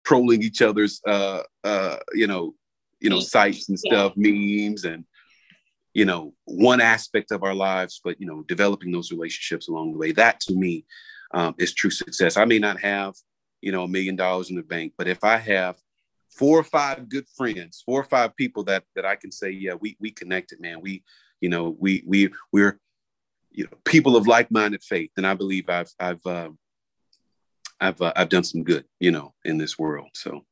trolling 0.04 0.42
each 0.42 0.62
other's 0.62 1.00
uh 1.06 1.42
uh 1.64 1.98
you 2.12 2.26
know 2.26 2.54
you 3.00 3.10
know 3.10 3.20
sites 3.20 3.68
and 3.68 3.78
stuff 3.78 4.12
yeah. 4.16 4.68
memes 4.68 4.84
and 4.84 5.04
you 5.94 6.04
know 6.04 6.34
one 6.44 6.80
aspect 6.80 7.30
of 7.30 7.42
our 7.42 7.54
lives 7.54 8.00
but 8.02 8.20
you 8.20 8.26
know 8.26 8.42
developing 8.48 8.90
those 8.90 9.12
relationships 9.12 9.68
along 9.68 9.92
the 9.92 9.98
way. 9.98 10.12
That 10.12 10.40
to 10.40 10.54
me 10.54 10.84
um, 11.34 11.54
is 11.58 11.74
true 11.74 11.90
success. 11.90 12.36
I 12.36 12.44
may 12.44 12.58
not 12.58 12.80
have 12.80 13.14
you 13.60 13.72
know, 13.72 13.84
a 13.84 13.88
million 13.88 14.16
dollars 14.16 14.50
in 14.50 14.56
the 14.56 14.62
bank. 14.62 14.92
But 14.96 15.08
if 15.08 15.24
I 15.24 15.36
have 15.36 15.76
four 16.30 16.58
or 16.58 16.64
five 16.64 17.08
good 17.08 17.26
friends, 17.36 17.82
four 17.84 18.00
or 18.00 18.04
five 18.04 18.36
people 18.36 18.64
that 18.64 18.84
that 18.94 19.04
I 19.04 19.16
can 19.16 19.32
say, 19.32 19.50
yeah, 19.50 19.74
we 19.74 19.96
we 20.00 20.10
connected, 20.10 20.60
man. 20.60 20.80
We, 20.80 21.02
you 21.40 21.48
know, 21.48 21.76
we 21.78 22.02
we 22.06 22.30
we're 22.52 22.78
you 23.50 23.64
know 23.64 23.76
people 23.84 24.16
of 24.16 24.26
like-minded 24.26 24.82
faith, 24.82 25.10
and 25.16 25.26
I 25.26 25.34
believe 25.34 25.68
I've 25.68 25.92
I've 25.98 26.26
uh, 26.26 26.50
I've 27.80 28.00
uh, 28.00 28.12
I've 28.16 28.28
done 28.28 28.44
some 28.44 28.64
good, 28.64 28.84
you 29.00 29.10
know, 29.10 29.34
in 29.44 29.58
this 29.58 29.78
world. 29.78 30.10
So 30.14 30.44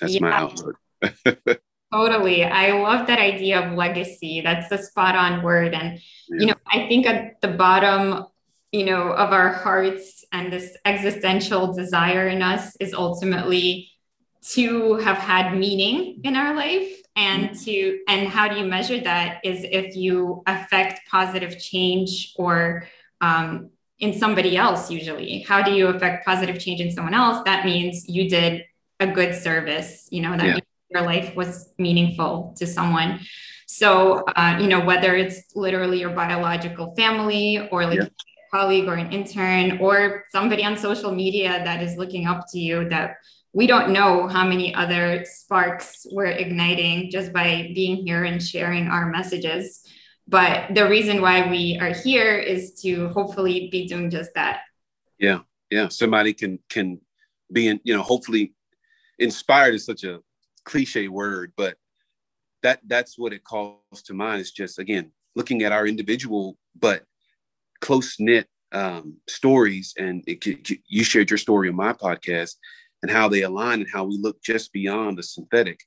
that's 0.00 0.14
yeah. 0.14 0.20
my 0.20 0.32
outlook. 0.32 0.76
Totally. 1.92 2.44
I 2.44 2.70
love 2.80 3.08
that 3.08 3.18
idea 3.18 3.60
of 3.60 3.76
legacy. 3.76 4.42
That's 4.42 4.68
the 4.68 4.78
spot 4.78 5.16
on 5.16 5.42
word. 5.42 5.74
And, 5.74 5.98
yeah. 6.28 6.40
you 6.40 6.46
know, 6.46 6.54
I 6.66 6.86
think 6.86 7.06
at 7.06 7.40
the 7.40 7.48
bottom 7.48 8.26
you 8.72 8.84
know 8.84 9.12
of 9.12 9.32
our 9.32 9.48
hearts 9.48 10.24
and 10.32 10.52
this 10.52 10.76
existential 10.84 11.72
desire 11.72 12.28
in 12.28 12.42
us 12.42 12.76
is 12.76 12.94
ultimately 12.94 13.90
to 14.42 14.96
have 14.96 15.18
had 15.18 15.56
meaning 15.56 16.20
in 16.24 16.36
our 16.36 16.54
life. 16.54 16.88
And 17.16 17.54
to 17.64 17.98
and 18.08 18.28
how 18.28 18.48
do 18.48 18.56
you 18.56 18.64
measure 18.64 19.00
that 19.00 19.40
is 19.44 19.64
if 19.64 19.96
you 19.96 20.42
affect 20.46 21.00
positive 21.10 21.58
change 21.58 22.32
or 22.36 22.86
um, 23.20 23.70
in 23.98 24.14
somebody 24.14 24.56
else 24.56 24.90
usually. 24.90 25.40
How 25.40 25.60
do 25.60 25.72
you 25.72 25.88
affect 25.88 26.24
positive 26.24 26.58
change 26.58 26.80
in 26.80 26.90
someone 26.90 27.12
else? 27.12 27.42
That 27.44 27.66
means 27.66 28.08
you 28.08 28.30
did 28.30 28.64
a 29.00 29.06
good 29.06 29.34
service 29.34 30.08
you 30.10 30.20
know 30.20 30.36
that 30.36 30.46
yeah. 30.46 30.58
your 30.90 31.02
life 31.02 31.34
was 31.34 31.72
meaningful 31.78 32.54
to 32.58 32.66
someone. 32.66 33.20
So 33.66 34.24
uh, 34.36 34.58
you 34.60 34.68
know 34.68 34.84
whether 34.84 35.14
it's 35.16 35.42
literally 35.54 35.98
your 36.00 36.10
biological 36.10 36.94
family 36.96 37.68
or 37.70 37.86
like 37.86 38.00
yeah 38.00 38.08
colleague 38.50 38.88
or 38.88 38.94
an 38.94 39.12
intern 39.12 39.78
or 39.78 40.24
somebody 40.30 40.64
on 40.64 40.76
social 40.76 41.12
media 41.12 41.62
that 41.64 41.82
is 41.82 41.96
looking 41.96 42.26
up 42.26 42.46
to 42.50 42.58
you 42.58 42.88
that 42.88 43.16
we 43.52 43.66
don't 43.66 43.92
know 43.92 44.28
how 44.28 44.46
many 44.46 44.74
other 44.74 45.24
sparks 45.24 46.06
we're 46.10 46.26
igniting 46.26 47.10
just 47.10 47.32
by 47.32 47.72
being 47.74 47.96
here 48.06 48.24
and 48.24 48.42
sharing 48.42 48.88
our 48.88 49.10
messages. 49.10 49.84
But 50.28 50.74
the 50.74 50.88
reason 50.88 51.20
why 51.20 51.50
we 51.50 51.78
are 51.80 51.92
here 51.92 52.36
is 52.36 52.74
to 52.82 53.08
hopefully 53.08 53.68
be 53.72 53.88
doing 53.88 54.10
just 54.10 54.30
that. 54.34 54.60
Yeah. 55.18 55.40
Yeah. 55.70 55.88
Somebody 55.88 56.32
can 56.32 56.60
can 56.68 57.00
be 57.52 57.66
in, 57.66 57.80
you 57.82 57.94
know, 57.94 58.02
hopefully 58.02 58.54
inspired 59.18 59.74
is 59.74 59.84
such 59.84 60.04
a 60.04 60.20
cliche 60.64 61.08
word, 61.08 61.52
but 61.56 61.76
that 62.62 62.80
that's 62.86 63.18
what 63.18 63.32
it 63.32 63.44
calls 63.44 64.02
to 64.04 64.14
mind 64.14 64.40
is 64.40 64.52
just 64.52 64.78
again 64.78 65.10
looking 65.34 65.62
at 65.62 65.72
our 65.72 65.86
individual 65.86 66.56
but 66.78 67.04
close 67.80 68.16
knit 68.18 68.46
um, 68.72 69.16
stories, 69.28 69.94
and 69.98 70.22
it, 70.26 70.70
you 70.88 71.04
shared 71.04 71.30
your 71.30 71.38
story 71.38 71.68
on 71.68 71.76
my 71.76 71.92
podcast 71.92 72.54
and 73.02 73.10
how 73.10 73.28
they 73.28 73.42
align 73.42 73.80
and 73.80 73.90
how 73.92 74.04
we 74.04 74.18
look 74.18 74.42
just 74.42 74.72
beyond 74.72 75.18
the 75.18 75.22
synthetic 75.22 75.80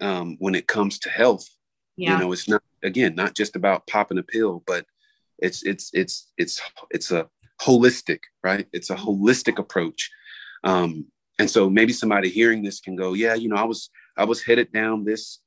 um, 0.00 0.36
when 0.38 0.54
it 0.54 0.66
comes 0.66 0.98
to 1.00 1.10
health. 1.10 1.46
Yeah. 1.96 2.14
You 2.14 2.24
know, 2.24 2.32
it's 2.32 2.48
not 2.48 2.62
again 2.82 3.14
not 3.14 3.34
just 3.34 3.56
about 3.56 3.86
popping 3.86 4.18
a 4.18 4.22
pill, 4.22 4.62
but 4.66 4.84
it's 5.38 5.62
it's 5.62 5.90
it's 5.94 6.30
it's 6.36 6.60
it's 6.90 7.10
a 7.10 7.28
holistic, 7.60 8.20
right? 8.44 8.66
It's 8.72 8.90
a 8.90 8.96
holistic 8.96 9.58
approach. 9.58 10.10
Um, 10.64 11.06
and 11.38 11.50
so 11.50 11.70
maybe 11.70 11.92
somebody 11.92 12.28
hearing 12.28 12.62
this 12.62 12.80
can 12.80 12.96
go, 12.96 13.14
yeah, 13.14 13.34
you 13.34 13.48
know, 13.48 13.56
I 13.56 13.64
was 13.64 13.90
I 14.16 14.24
was 14.24 14.42
headed 14.42 14.72
down 14.72 15.04
this 15.04 15.40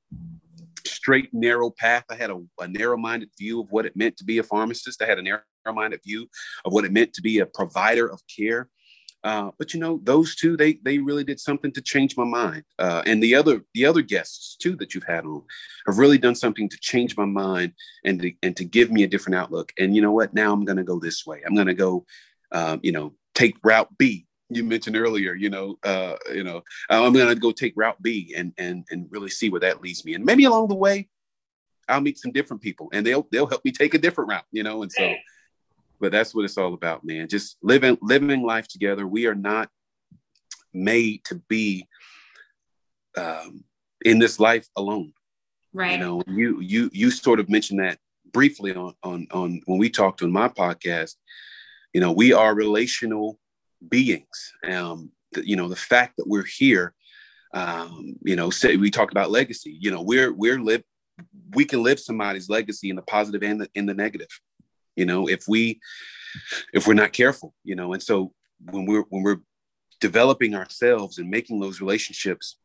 straight 0.85 1.29
narrow 1.33 1.69
path. 1.71 2.05
I 2.09 2.15
had 2.15 2.29
a, 2.29 2.41
a 2.59 2.67
narrow-minded 2.67 3.29
view 3.37 3.61
of 3.61 3.71
what 3.71 3.85
it 3.85 3.95
meant 3.95 4.17
to 4.17 4.23
be 4.23 4.37
a 4.37 4.43
pharmacist. 4.43 5.01
I 5.01 5.05
had 5.05 5.19
a 5.19 5.21
narrow 5.21 5.41
minded 5.73 6.01
view 6.03 6.27
of 6.65 6.73
what 6.73 6.85
it 6.85 6.91
meant 6.91 7.13
to 7.13 7.21
be 7.21 7.39
a 7.39 7.45
provider 7.45 8.07
of 8.07 8.21
care. 8.27 8.69
Uh, 9.23 9.51
but 9.57 9.73
you 9.73 9.79
know, 9.79 9.99
those 10.03 10.35
two, 10.35 10.55
they 10.55 10.73
they 10.83 10.97
really 10.97 11.23
did 11.23 11.39
something 11.39 11.71
to 11.73 11.81
change 11.81 12.15
my 12.15 12.23
mind. 12.23 12.63
Uh, 12.77 13.01
and 13.05 13.21
the 13.21 13.35
other 13.35 13.61
the 13.73 13.85
other 13.85 14.01
guests 14.01 14.55
too 14.55 14.75
that 14.77 14.93
you've 14.93 15.03
had 15.03 15.25
on 15.25 15.43
have 15.87 15.97
really 15.97 16.17
done 16.17 16.35
something 16.35 16.69
to 16.69 16.77
change 16.79 17.17
my 17.17 17.25
mind 17.25 17.73
and 18.05 18.21
to, 18.21 18.31
and 18.43 18.55
to 18.55 18.63
give 18.63 18.91
me 18.91 19.03
a 19.03 19.07
different 19.07 19.35
outlook. 19.35 19.73
And 19.77 19.95
you 19.95 20.01
know 20.01 20.11
what? 20.11 20.33
Now 20.33 20.53
I'm 20.53 20.63
going 20.63 20.77
to 20.77 20.83
go 20.83 20.99
this 20.99 21.25
way. 21.25 21.41
I'm 21.45 21.55
going 21.55 21.67
to 21.67 21.73
go, 21.73 22.05
um, 22.53 22.79
you 22.81 22.93
know, 22.93 23.13
take 23.35 23.55
route 23.63 23.89
B. 23.97 24.25
You 24.49 24.63
mentioned 24.63 24.95
earlier, 24.95 25.35
you 25.35 25.49
know, 25.49 25.77
uh, 25.83 26.15
you 26.33 26.43
know, 26.43 26.63
I'm 26.89 27.13
going 27.13 27.27
to 27.27 27.35
go 27.35 27.51
take 27.51 27.73
route 27.75 28.01
B 28.01 28.33
and 28.37 28.53
and 28.57 28.85
and 28.89 29.07
really 29.11 29.29
see 29.29 29.49
where 29.49 29.61
that 29.61 29.81
leads 29.81 30.05
me. 30.05 30.13
And 30.13 30.23
maybe 30.23 30.45
along 30.45 30.69
the 30.69 30.75
way, 30.75 31.09
I'll 31.89 32.01
meet 32.01 32.19
some 32.19 32.31
different 32.31 32.61
people, 32.61 32.89
and 32.93 33.05
they'll 33.05 33.27
they'll 33.31 33.47
help 33.47 33.65
me 33.65 33.71
take 33.71 33.95
a 33.95 33.99
different 33.99 34.29
route. 34.29 34.45
You 34.51 34.63
know, 34.63 34.81
and 34.81 34.91
so 34.91 35.13
but 35.99 36.11
that's 36.11 36.33
what 36.33 36.45
it's 36.45 36.57
all 36.57 36.73
about, 36.73 37.05
man. 37.05 37.27
Just 37.27 37.57
living 37.61 37.97
living 38.01 38.43
life 38.43 38.67
together. 38.67 39.05
We 39.07 39.25
are 39.27 39.35
not 39.35 39.69
made 40.73 41.23
to 41.25 41.35
be 41.47 41.87
um, 43.17 43.63
in 44.05 44.19
this 44.19 44.39
life 44.39 44.67
alone. 44.75 45.13
Right. 45.73 45.93
You 45.93 45.97
know, 45.99 46.23
you 46.27 46.59
you 46.61 46.89
you 46.93 47.11
sort 47.11 47.39
of 47.39 47.49
mentioned 47.49 47.79
that 47.79 47.99
briefly 48.31 48.73
on 48.73 48.93
on 49.03 49.27
on 49.31 49.61
when 49.65 49.79
we 49.79 49.89
talked 49.89 50.21
on 50.21 50.31
my 50.31 50.47
podcast. 50.47 51.15
You 51.93 52.01
know, 52.01 52.11
we 52.11 52.33
are 52.33 52.53
relational 52.53 53.39
beings. 53.87 54.53
Um, 54.67 55.11
the, 55.31 55.47
you 55.47 55.55
know, 55.55 55.67
the 55.67 55.75
fact 55.75 56.17
that 56.17 56.27
we're 56.27 56.45
here. 56.45 56.93
Um, 57.51 58.15
you 58.23 58.35
know, 58.35 58.51
say 58.51 58.77
we 58.77 58.91
talked 58.91 59.11
about 59.11 59.31
legacy. 59.31 59.75
You 59.79 59.91
know, 59.91 60.01
we're 60.01 60.31
we're 60.31 60.59
live. 60.59 60.83
We 61.51 61.65
can 61.65 61.83
live 61.83 61.99
somebody's 61.99 62.47
legacy 62.49 62.89
in 62.89 62.95
the 62.95 63.01
positive 63.01 63.43
and 63.43 63.61
the, 63.61 63.69
in 63.73 63.85
the 63.85 63.93
negative. 63.93 64.29
You 64.99 65.05
know, 65.05 65.27
if 65.27 65.47
we 65.47 65.79
if 66.73 66.85
we're 66.87 66.93
not 66.93 67.13
careful. 67.13 67.53
You 67.63 67.75
know, 67.75 67.93
and 67.93 68.03
so 68.03 68.33
when 68.69 68.85
we're 68.85 69.05
when 69.09 69.23
we're 69.23 69.41
developing 69.99 70.55
ourselves 70.55 71.17
and 71.17 71.29
making 71.29 71.59
those 71.59 71.81
relationships 71.81 72.57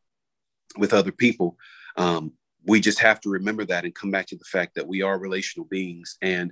with 0.77 0.93
other 0.93 1.11
people, 1.11 1.57
um, 1.97 2.33
we 2.65 2.79
just 2.79 2.99
have 2.99 3.21
to 3.21 3.29
remember 3.29 3.65
that 3.65 3.85
and 3.85 3.95
come 3.95 4.11
back 4.11 4.27
to 4.27 4.35
the 4.35 4.45
fact 4.45 4.75
that 4.75 4.87
we 4.87 5.01
are 5.01 5.17
relational 5.17 5.67
beings 5.67 6.17
and 6.21 6.51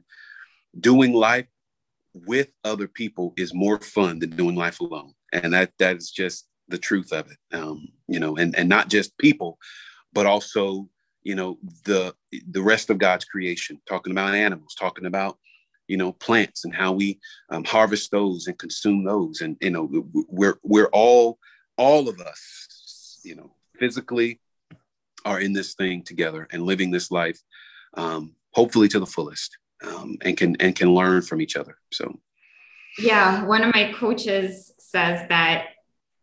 doing 0.80 1.14
life 1.14 1.48
with 2.14 2.50
other 2.64 2.88
people 2.88 3.34
is 3.38 3.54
more 3.54 3.80
fun 3.80 4.20
than 4.20 4.30
doing 4.30 4.56
life 4.56 4.80
alone 4.80 5.14
and 5.32 5.54
that 5.54 5.72
that 5.80 5.98
is 5.98 6.12
just 6.12 6.48
the 6.68 6.78
truth 6.78 7.12
of 7.12 7.30
it 7.32 7.58
um, 7.58 7.88
you 8.08 8.20
know 8.20 8.38
and 8.38 8.56
and 8.56 8.70
not 8.70 8.88
just 8.88 9.18
people 9.18 9.58
but 10.14 10.26
also 10.28 10.88
you 11.24 11.34
know 11.34 11.58
the 11.86 12.14
the 12.52 12.62
rest 12.62 12.92
of 12.92 13.00
god's 13.00 13.26
creation 13.26 13.82
talking 13.88 14.12
about 14.12 14.36
animals 14.36 14.76
talking 14.80 15.08
about 15.08 15.38
you 15.88 15.98
know 15.98 16.12
plants 16.14 16.66
and 16.66 16.74
how 16.74 16.92
we 16.92 17.20
um, 17.50 17.64
harvest 17.64 18.12
those 18.12 18.48
and 18.48 18.58
consume 18.58 19.04
those 19.04 19.42
and 19.42 19.58
you 19.62 19.70
know 19.70 19.90
we're 20.30 20.58
we're 20.64 20.90
all 20.94 21.38
all 21.78 22.08
of 22.08 22.20
us 22.20 23.20
you 23.24 23.36
know 23.36 23.52
physically 23.78 24.40
are 25.26 25.40
in 25.40 25.54
this 25.54 25.74
thing 25.74 26.04
together 26.04 26.48
and 26.52 26.64
living 26.64 26.92
this 26.92 27.12
life, 27.12 27.40
um, 27.96 28.34
hopefully 28.52 28.88
to 28.90 29.00
the 29.00 29.06
fullest, 29.06 29.58
um, 29.86 30.18
and 30.22 30.38
can 30.38 30.56
and 30.60 30.76
can 30.76 30.94
learn 30.94 31.22
from 31.22 31.42
each 31.42 31.56
other. 31.56 31.78
So, 31.92 32.20
yeah, 33.00 33.46
one 33.46 33.64
of 33.64 33.74
my 33.74 33.94
coaches 33.94 34.74
says 34.80 35.28
that 35.30 35.68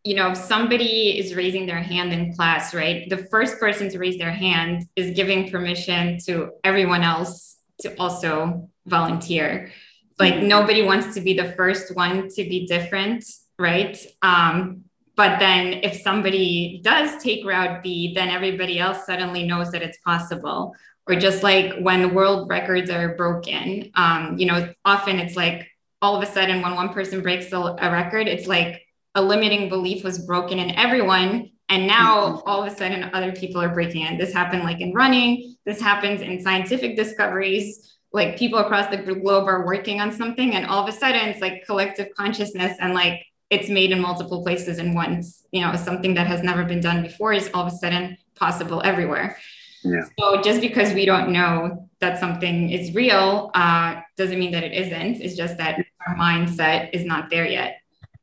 you 0.03 0.15
know 0.15 0.31
if 0.31 0.37
somebody 0.37 1.17
is 1.19 1.35
raising 1.35 1.65
their 1.65 1.81
hand 1.81 2.13
in 2.13 2.33
class, 2.33 2.73
right, 2.73 3.09
the 3.09 3.17
first 3.17 3.59
person 3.59 3.89
to 3.89 3.99
raise 3.99 4.17
their 4.17 4.31
hand 4.31 4.87
is 4.95 5.15
giving 5.15 5.49
permission 5.49 6.17
to 6.25 6.51
everyone 6.63 7.03
else 7.03 7.57
to 7.81 7.95
also 7.99 8.69
volunteer. 8.85 9.71
Like 10.19 10.35
mm-hmm. 10.35 10.47
nobody 10.47 10.83
wants 10.83 11.13
to 11.15 11.21
be 11.21 11.33
the 11.33 11.51
first 11.53 11.95
one 11.95 12.29
to 12.29 12.43
be 12.43 12.67
different, 12.67 13.25
right? 13.57 13.97
Um, 14.21 14.83
but 15.15 15.39
then 15.39 15.73
if 15.83 16.01
somebody 16.01 16.81
does 16.83 17.21
take 17.21 17.45
route 17.45 17.83
B, 17.83 18.13
then 18.13 18.29
everybody 18.29 18.79
else 18.79 19.05
suddenly 19.05 19.45
knows 19.45 19.71
that 19.71 19.81
it's 19.81 19.97
possible. 19.99 20.75
Or 21.07 21.15
just 21.15 21.43
like 21.43 21.73
when 21.79 22.13
world 22.13 22.49
records 22.49 22.89
are 22.89 23.15
broken, 23.15 23.91
um, 23.95 24.37
you 24.37 24.45
know, 24.45 24.73
often 24.85 25.19
it's 25.19 25.35
like 25.35 25.67
all 26.01 26.15
of 26.15 26.23
a 26.23 26.31
sudden 26.31 26.61
when 26.61 26.75
one 26.75 26.89
person 26.89 27.21
breaks 27.21 27.51
a, 27.51 27.57
a 27.57 27.91
record, 27.91 28.27
it's 28.27 28.47
like 28.47 28.81
a 29.15 29.21
limiting 29.21 29.69
belief 29.69 30.03
was 30.03 30.25
broken 30.25 30.57
in 30.57 30.71
everyone 30.71 31.51
and 31.69 31.87
now 31.87 32.27
mm-hmm. 32.27 32.49
all 32.49 32.63
of 32.63 32.71
a 32.71 32.75
sudden 32.75 33.09
other 33.13 33.31
people 33.31 33.61
are 33.61 33.73
breaking 33.73 34.05
it. 34.05 34.19
This 34.19 34.33
happened 34.33 34.63
like 34.63 34.81
in 34.81 34.93
running, 34.93 35.55
this 35.65 35.81
happens 35.81 36.21
in 36.21 36.41
scientific 36.41 36.95
discoveries. 36.95 37.97
Like 38.13 38.37
people 38.37 38.59
across 38.59 38.89
the 38.89 38.97
globe 38.97 39.47
are 39.47 39.65
working 39.65 40.01
on 40.01 40.11
something, 40.11 40.55
and 40.55 40.65
all 40.65 40.83
of 40.83 40.89
a 40.89 40.97
sudden 40.97 41.29
it's 41.29 41.41
like 41.41 41.65
collective 41.65 42.13
consciousness 42.15 42.77
and 42.79 42.93
like 42.93 43.25
it's 43.49 43.69
made 43.69 43.91
in 43.91 43.99
multiple 43.99 44.43
places 44.43 44.79
and 44.79 44.95
once 44.95 45.45
you 45.51 45.61
know 45.61 45.75
something 45.75 46.13
that 46.15 46.27
has 46.27 46.41
never 46.41 46.63
been 46.63 46.79
done 46.79 47.03
before 47.03 47.33
is 47.33 47.49
all 47.53 47.65
of 47.65 47.73
a 47.73 47.75
sudden 47.75 48.17
possible 48.35 48.81
everywhere. 48.83 49.37
Yeah. 49.83 50.03
so 50.19 50.41
just 50.41 50.61
because 50.61 50.93
we 50.93 51.05
don't 51.05 51.31
know 51.31 51.89
that 52.01 52.19
something 52.19 52.69
is 52.69 52.93
real 52.93 53.49
uh, 53.55 54.01
doesn't 54.15 54.37
mean 54.37 54.51
that 54.51 54.63
it 54.63 54.73
isn't. 54.73 55.21
It's 55.21 55.35
just 55.35 55.57
that 55.57 55.79
our 56.05 56.15
mindset 56.15 56.89
is 56.93 57.03
not 57.03 57.29
there 57.31 57.47
yet. 57.47 57.77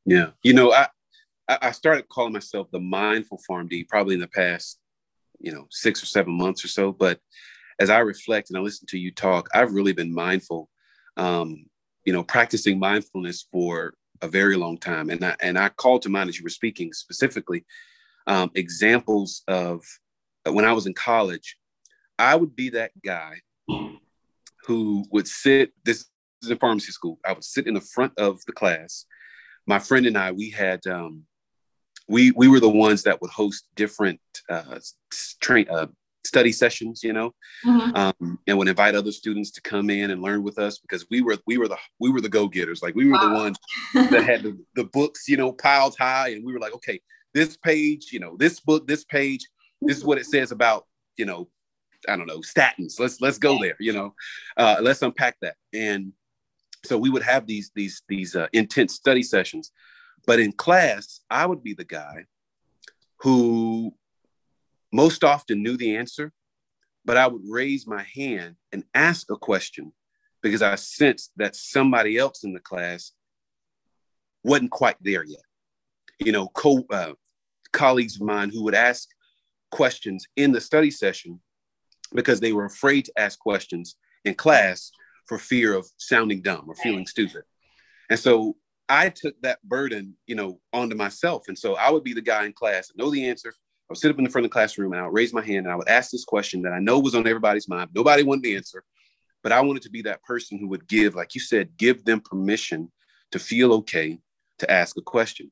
Yeah. 0.04 0.28
You 0.42 0.52
know 0.52 0.72
i 0.72 0.86
i 1.48 1.70
started 1.70 2.08
calling 2.08 2.32
myself 2.32 2.70
the 2.70 2.80
mindful 2.80 3.40
PharmD 3.48 3.88
probably 3.88 4.14
in 4.14 4.20
the 4.20 4.28
past 4.28 4.78
you 5.40 5.52
know 5.52 5.66
six 5.70 6.02
or 6.02 6.06
seven 6.06 6.36
months 6.36 6.64
or 6.64 6.68
so 6.68 6.92
but 6.92 7.20
as 7.80 7.90
i 7.90 7.98
reflect 7.98 8.50
and 8.50 8.58
i 8.58 8.60
listen 8.60 8.86
to 8.86 8.98
you 8.98 9.10
talk 9.10 9.48
i've 9.54 9.72
really 9.72 9.92
been 9.92 10.12
mindful 10.12 10.68
um, 11.16 11.64
you 12.04 12.12
know 12.12 12.22
practicing 12.22 12.78
mindfulness 12.78 13.46
for 13.50 13.94
a 14.22 14.28
very 14.28 14.56
long 14.56 14.78
time. 14.78 15.10
And 15.10 15.24
I, 15.24 15.36
and 15.40 15.58
I 15.58 15.68
called 15.68 16.02
to 16.02 16.08
mind 16.08 16.28
as 16.28 16.38
you 16.38 16.44
were 16.44 16.50
speaking 16.50 16.92
specifically 16.92 17.64
um, 18.26 18.50
examples 18.54 19.42
of 19.48 19.82
uh, 20.46 20.52
when 20.52 20.64
I 20.64 20.72
was 20.72 20.86
in 20.86 20.94
college, 20.94 21.56
I 22.18 22.34
would 22.34 22.54
be 22.56 22.70
that 22.70 22.92
guy 23.04 23.40
who 24.66 25.04
would 25.10 25.28
sit, 25.28 25.72
this 25.84 26.06
is 26.42 26.50
in 26.50 26.58
pharmacy 26.58 26.92
school, 26.92 27.18
I 27.24 27.32
would 27.32 27.44
sit 27.44 27.66
in 27.66 27.74
the 27.74 27.80
front 27.80 28.12
of 28.18 28.44
the 28.46 28.52
class. 28.52 29.06
My 29.66 29.78
friend 29.78 30.06
and 30.06 30.18
I, 30.18 30.32
we 30.32 30.50
had, 30.50 30.86
um, 30.86 31.24
we, 32.08 32.32
we 32.32 32.48
were 32.48 32.60
the 32.60 32.68
ones 32.68 33.02
that 33.04 33.20
would 33.20 33.30
host 33.30 33.68
different 33.76 34.20
uh, 34.48 34.78
train, 35.40 35.66
uh, 35.70 35.86
study 36.24 36.52
sessions, 36.52 37.02
you 37.02 37.12
know, 37.12 37.34
mm-hmm. 37.64 37.96
um, 37.96 38.38
and 38.46 38.58
would 38.58 38.68
invite 38.68 38.94
other 38.94 39.12
students 39.12 39.50
to 39.52 39.62
come 39.62 39.90
in 39.90 40.10
and 40.10 40.22
learn 40.22 40.42
with 40.42 40.58
us 40.58 40.78
because 40.78 41.06
we 41.10 41.20
were 41.20 41.36
we 41.46 41.58
were 41.58 41.68
the 41.68 41.78
we 41.98 42.10
were 42.10 42.20
the 42.20 42.28
go 42.28 42.48
getters. 42.48 42.82
Like 42.82 42.94
we 42.94 43.06
were 43.06 43.12
wow. 43.12 43.28
the 43.28 43.34
ones 43.34 43.58
that 44.10 44.24
had 44.24 44.42
the, 44.42 44.58
the 44.74 44.84
books, 44.84 45.28
you 45.28 45.36
know, 45.36 45.52
piled 45.52 45.96
high, 45.98 46.30
and 46.30 46.44
we 46.44 46.52
were 46.52 46.60
like, 46.60 46.74
okay, 46.74 47.00
this 47.34 47.56
page, 47.56 48.12
you 48.12 48.20
know, 48.20 48.36
this 48.36 48.60
book, 48.60 48.86
this 48.86 49.04
page, 49.04 49.46
this 49.82 49.96
is 49.96 50.04
what 50.04 50.18
it 50.18 50.26
says 50.26 50.52
about, 50.52 50.86
you 51.16 51.24
know, 51.24 51.48
I 52.08 52.16
don't 52.16 52.26
know, 52.26 52.40
statins. 52.40 52.98
Let's 52.98 53.20
let's 53.20 53.38
go 53.38 53.58
there, 53.60 53.76
you 53.80 53.92
know, 53.92 54.14
uh, 54.56 54.76
let's 54.80 55.02
unpack 55.02 55.36
that. 55.42 55.56
And 55.72 56.12
so 56.84 56.96
we 56.98 57.10
would 57.10 57.22
have 57.22 57.46
these 57.46 57.70
these 57.74 58.02
these 58.08 58.36
uh, 58.36 58.48
intense 58.52 58.94
study 58.94 59.22
sessions, 59.22 59.72
but 60.26 60.40
in 60.40 60.52
class, 60.52 61.20
I 61.30 61.46
would 61.46 61.62
be 61.62 61.74
the 61.74 61.84
guy 61.84 62.24
who 63.20 63.94
most 64.92 65.24
often 65.24 65.62
knew 65.62 65.76
the 65.76 65.96
answer, 65.96 66.32
but 67.04 67.16
I 67.16 67.26
would 67.26 67.42
raise 67.48 67.86
my 67.86 68.04
hand 68.14 68.56
and 68.72 68.84
ask 68.94 69.30
a 69.30 69.36
question 69.36 69.92
because 70.42 70.62
I 70.62 70.74
sensed 70.76 71.32
that 71.36 71.56
somebody 71.56 72.18
else 72.18 72.44
in 72.44 72.52
the 72.52 72.60
class 72.60 73.12
wasn't 74.44 74.70
quite 74.70 74.96
there 75.00 75.24
yet. 75.24 75.42
You 76.20 76.32
know, 76.32 76.48
co- 76.48 76.86
uh, 76.90 77.12
colleagues 77.72 78.16
of 78.16 78.22
mine 78.22 78.50
who 78.50 78.62
would 78.64 78.74
ask 78.74 79.08
questions 79.70 80.26
in 80.36 80.52
the 80.52 80.60
study 80.60 80.90
session 80.90 81.40
because 82.14 82.40
they 82.40 82.52
were 82.52 82.64
afraid 82.64 83.04
to 83.04 83.12
ask 83.18 83.38
questions 83.38 83.96
in 84.24 84.34
class 84.34 84.90
for 85.26 85.38
fear 85.38 85.74
of 85.74 85.86
sounding 85.98 86.40
dumb 86.40 86.64
or 86.66 86.74
feeling 86.74 87.06
stupid. 87.06 87.42
And 88.08 88.18
so 88.18 88.56
I 88.88 89.10
took 89.10 89.34
that 89.42 89.62
burden, 89.62 90.16
you 90.26 90.34
know, 90.34 90.60
onto 90.72 90.96
myself. 90.96 91.44
And 91.48 91.58
so 91.58 91.74
I 91.74 91.90
would 91.90 92.04
be 92.04 92.14
the 92.14 92.22
guy 92.22 92.46
in 92.46 92.52
class, 92.54 92.88
and 92.88 92.98
know 92.98 93.10
the 93.10 93.28
answer, 93.28 93.52
I 93.88 93.92
would 93.92 93.98
sit 93.98 94.10
up 94.10 94.18
in 94.18 94.24
the 94.24 94.30
front 94.30 94.44
of 94.44 94.50
the 94.50 94.52
classroom 94.52 94.92
and 94.92 95.00
I 95.00 95.06
would 95.06 95.14
raise 95.14 95.32
my 95.32 95.42
hand 95.42 95.64
and 95.64 95.70
I 95.70 95.76
would 95.76 95.88
ask 95.88 96.10
this 96.10 96.24
question 96.24 96.60
that 96.62 96.74
I 96.74 96.78
know 96.78 96.98
was 96.98 97.14
on 97.14 97.26
everybody's 97.26 97.68
mind. 97.68 97.90
Nobody 97.94 98.22
wanted 98.22 98.44
to 98.44 98.54
answer, 98.54 98.84
but 99.42 99.50
I 99.50 99.62
wanted 99.62 99.82
to 99.84 99.90
be 99.90 100.02
that 100.02 100.22
person 100.22 100.58
who 100.58 100.68
would 100.68 100.86
give, 100.86 101.14
like 101.14 101.34
you 101.34 101.40
said, 101.40 101.76
give 101.78 102.04
them 102.04 102.20
permission 102.20 102.92
to 103.32 103.38
feel 103.38 103.72
okay 103.74 104.18
to 104.58 104.70
ask 104.70 104.96
a 104.98 105.02
question. 105.02 105.50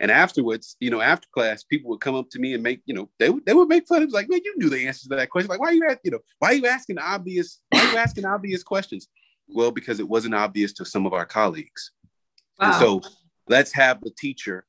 And 0.00 0.10
afterwards, 0.10 0.76
you 0.80 0.90
know, 0.90 1.00
after 1.00 1.28
class, 1.32 1.64
people 1.64 1.90
would 1.90 2.00
come 2.00 2.14
up 2.14 2.28
to 2.30 2.38
me 2.38 2.52
and 2.52 2.62
make, 2.62 2.82
you 2.84 2.94
know, 2.94 3.08
they 3.18 3.30
would 3.30 3.44
they 3.46 3.54
would 3.54 3.68
make 3.68 3.86
fun 3.86 4.02
of 4.02 4.08
me 4.08 4.14
like, 4.14 4.28
man, 4.28 4.40
you 4.44 4.54
knew 4.58 4.68
the 4.68 4.86
answer 4.86 5.08
to 5.08 5.16
that 5.16 5.30
question. 5.30 5.48
Like, 5.48 5.60
why 5.60 5.68
are 5.68 5.74
you 5.74 5.84
asking, 5.84 6.00
you 6.04 6.10
know, 6.10 6.20
why 6.38 6.48
are 6.48 6.54
you 6.54 6.66
asking 6.66 6.98
obvious, 6.98 7.60
why 7.70 7.80
are 7.80 7.92
you 7.92 7.98
asking 7.98 8.26
obvious 8.26 8.62
questions? 8.62 9.08
Well, 9.48 9.70
because 9.70 9.98
it 9.98 10.08
wasn't 10.08 10.34
obvious 10.34 10.74
to 10.74 10.84
some 10.84 11.06
of 11.06 11.14
our 11.14 11.24
colleagues. 11.26 11.92
Wow. 12.58 12.66
And 12.66 12.74
so 12.76 13.00
let's 13.48 13.72
have 13.72 14.00
the 14.02 14.10
teacher 14.18 14.66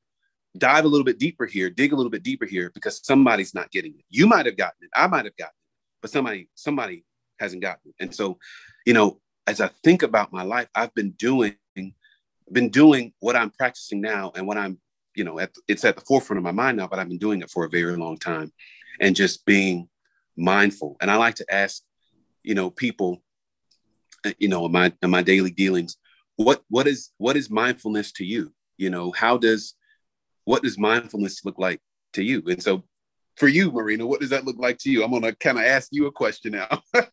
dive 0.56 0.84
a 0.84 0.88
little 0.88 1.04
bit 1.04 1.18
deeper 1.18 1.46
here, 1.46 1.70
dig 1.70 1.92
a 1.92 1.96
little 1.96 2.10
bit 2.10 2.22
deeper 2.22 2.46
here 2.46 2.70
because 2.74 3.04
somebody's 3.04 3.54
not 3.54 3.70
getting 3.70 3.94
it. 3.94 4.04
You 4.08 4.26
might 4.26 4.46
have 4.46 4.56
gotten 4.56 4.78
it, 4.82 4.90
I 4.94 5.06
might 5.06 5.24
have 5.24 5.36
gotten 5.36 5.50
it, 5.50 6.00
but 6.02 6.10
somebody 6.10 6.48
somebody 6.54 7.04
hasn't 7.38 7.62
gotten 7.62 7.90
it. 7.90 7.94
And 8.00 8.14
so, 8.14 8.38
you 8.86 8.92
know, 8.92 9.20
as 9.46 9.60
I 9.60 9.70
think 9.82 10.02
about 10.02 10.32
my 10.32 10.42
life, 10.42 10.68
I've 10.74 10.94
been 10.94 11.12
doing 11.12 11.56
been 12.52 12.68
doing 12.68 13.12
what 13.20 13.36
I'm 13.36 13.50
practicing 13.50 14.00
now 14.00 14.32
and 14.34 14.46
what 14.46 14.56
I'm, 14.56 14.78
you 15.14 15.24
know, 15.24 15.38
at, 15.38 15.50
it's 15.68 15.84
at 15.84 15.96
the 15.96 16.02
forefront 16.02 16.38
of 16.38 16.44
my 16.44 16.50
mind 16.50 16.76
now, 16.76 16.88
but 16.88 16.98
I've 16.98 17.08
been 17.08 17.18
doing 17.18 17.42
it 17.42 17.50
for 17.50 17.64
a 17.64 17.68
very 17.68 17.96
long 17.96 18.16
time 18.16 18.52
and 19.00 19.14
just 19.14 19.44
being 19.46 19.88
mindful. 20.36 20.96
And 21.00 21.10
I 21.10 21.16
like 21.16 21.36
to 21.36 21.54
ask, 21.54 21.82
you 22.42 22.54
know, 22.54 22.70
people, 22.70 23.22
uh, 24.24 24.32
you 24.38 24.48
know, 24.48 24.66
in 24.66 24.72
my 24.72 24.92
in 25.02 25.10
my 25.10 25.22
daily 25.22 25.50
dealings, 25.50 25.96
what 26.36 26.62
what 26.68 26.86
is 26.86 27.10
what 27.18 27.36
is 27.36 27.50
mindfulness 27.50 28.12
to 28.12 28.24
you? 28.24 28.52
You 28.76 28.90
know, 28.90 29.12
how 29.12 29.36
does 29.36 29.74
what 30.50 30.64
does 30.64 30.76
mindfulness 30.76 31.44
look 31.44 31.60
like 31.60 31.80
to 32.12 32.24
you? 32.24 32.42
And 32.48 32.60
so 32.60 32.82
for 33.36 33.46
you, 33.46 33.70
Marina, 33.70 34.04
what 34.04 34.20
does 34.20 34.30
that 34.30 34.44
look 34.44 34.58
like 34.58 34.78
to 34.78 34.90
you? 34.90 35.04
I'm 35.04 35.10
going 35.12 35.22
to 35.22 35.34
kind 35.36 35.58
of 35.58 35.64
ask 35.64 35.90
you 35.92 36.06
a 36.06 36.12
question 36.12 36.52
now. 36.52 36.66
uh, 36.94 37.04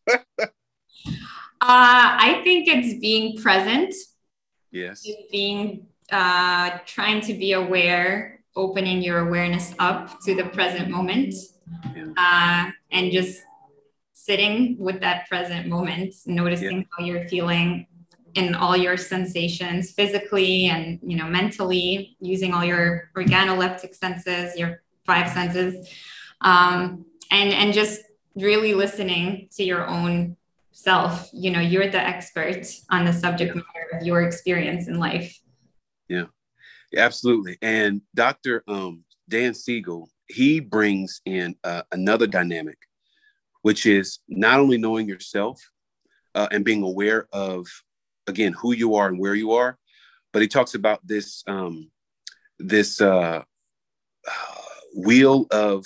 I 1.62 2.42
think 2.44 2.68
it's 2.68 3.00
being 3.00 3.38
present. 3.38 3.94
Yes. 4.72 5.04
It's 5.06 5.32
being 5.32 5.86
uh, 6.12 6.80
trying 6.88 7.22
to 7.22 7.34
be 7.36 7.52
aware, 7.52 8.44
opening 8.56 9.04
your 9.04 9.20
awareness 9.28 9.76
up 9.78 10.20
to 10.22 10.34
the 10.34 10.46
present 10.46 10.90
moment, 10.90 11.36
yeah. 11.96 12.08
uh, 12.18 12.72
and 12.92 13.12
just 13.12 13.40
sitting 14.14 14.78
with 14.80 15.00
that 15.02 15.30
present 15.30 15.68
moment, 15.68 16.16
noticing 16.26 16.78
yeah. 16.80 16.84
how 16.98 17.06
you're 17.06 17.28
feeling 17.28 17.86
in 18.38 18.56
all 18.56 18.78
your 18.78 18.98
sensations 18.98 19.92
physically 19.92 20.68
and 20.68 21.00
you 21.02 21.18
know 21.18 21.26
mentally 21.26 22.16
using 22.22 22.54
all 22.54 22.64
your 22.64 23.10
organoleptic 23.18 23.96
senses 23.96 24.58
your 24.58 24.82
five 25.06 25.30
senses 25.30 25.90
um, 26.42 27.06
and 27.32 27.52
and 27.52 27.74
just 27.74 28.02
really 28.36 28.74
listening 28.74 29.50
to 29.56 29.64
your 29.64 29.88
own 29.88 30.38
self. 30.72 31.30
You 31.34 31.52
know 31.52 31.60
you're 31.60 31.90
the 31.90 32.00
expert 32.00 32.66
on 32.92 33.06
the 33.06 33.14
subject 33.14 33.56
matter 33.56 33.88
of 33.94 34.06
your 34.06 34.22
experience 34.22 34.88
in 34.88 35.00
life. 35.00 35.40
Yeah, 36.08 36.26
yeah 36.92 37.06
absolutely. 37.06 37.58
And 37.62 38.02
dr 38.16 38.64
um, 38.68 39.04
dan 39.28 39.54
siegel 39.54 40.10
he 40.28 40.60
brings 40.60 41.22
in 41.26 41.56
uh, 41.64 41.84
another 41.92 42.28
dynamic 42.28 42.78
which 43.62 43.86
is 43.86 44.20
not 44.30 44.60
only 44.60 44.78
knowing 44.78 45.08
yourself 45.08 45.60
uh, 46.36 46.48
and 46.52 46.64
being 46.64 46.84
aware 46.84 47.28
of 47.34 47.66
again 48.28 48.54
who 48.54 48.74
you 48.74 48.96
are 48.96 49.08
and 49.08 49.20
where 49.20 49.36
you 49.36 49.52
are 49.52 49.78
but 50.34 50.42
he 50.42 50.48
talks 50.48 50.76
about 50.76 51.00
this 51.06 51.44
um, 51.48 51.90
this 52.60 53.02
uh, 53.02 53.44
wheel 54.96 55.48
of 55.52 55.84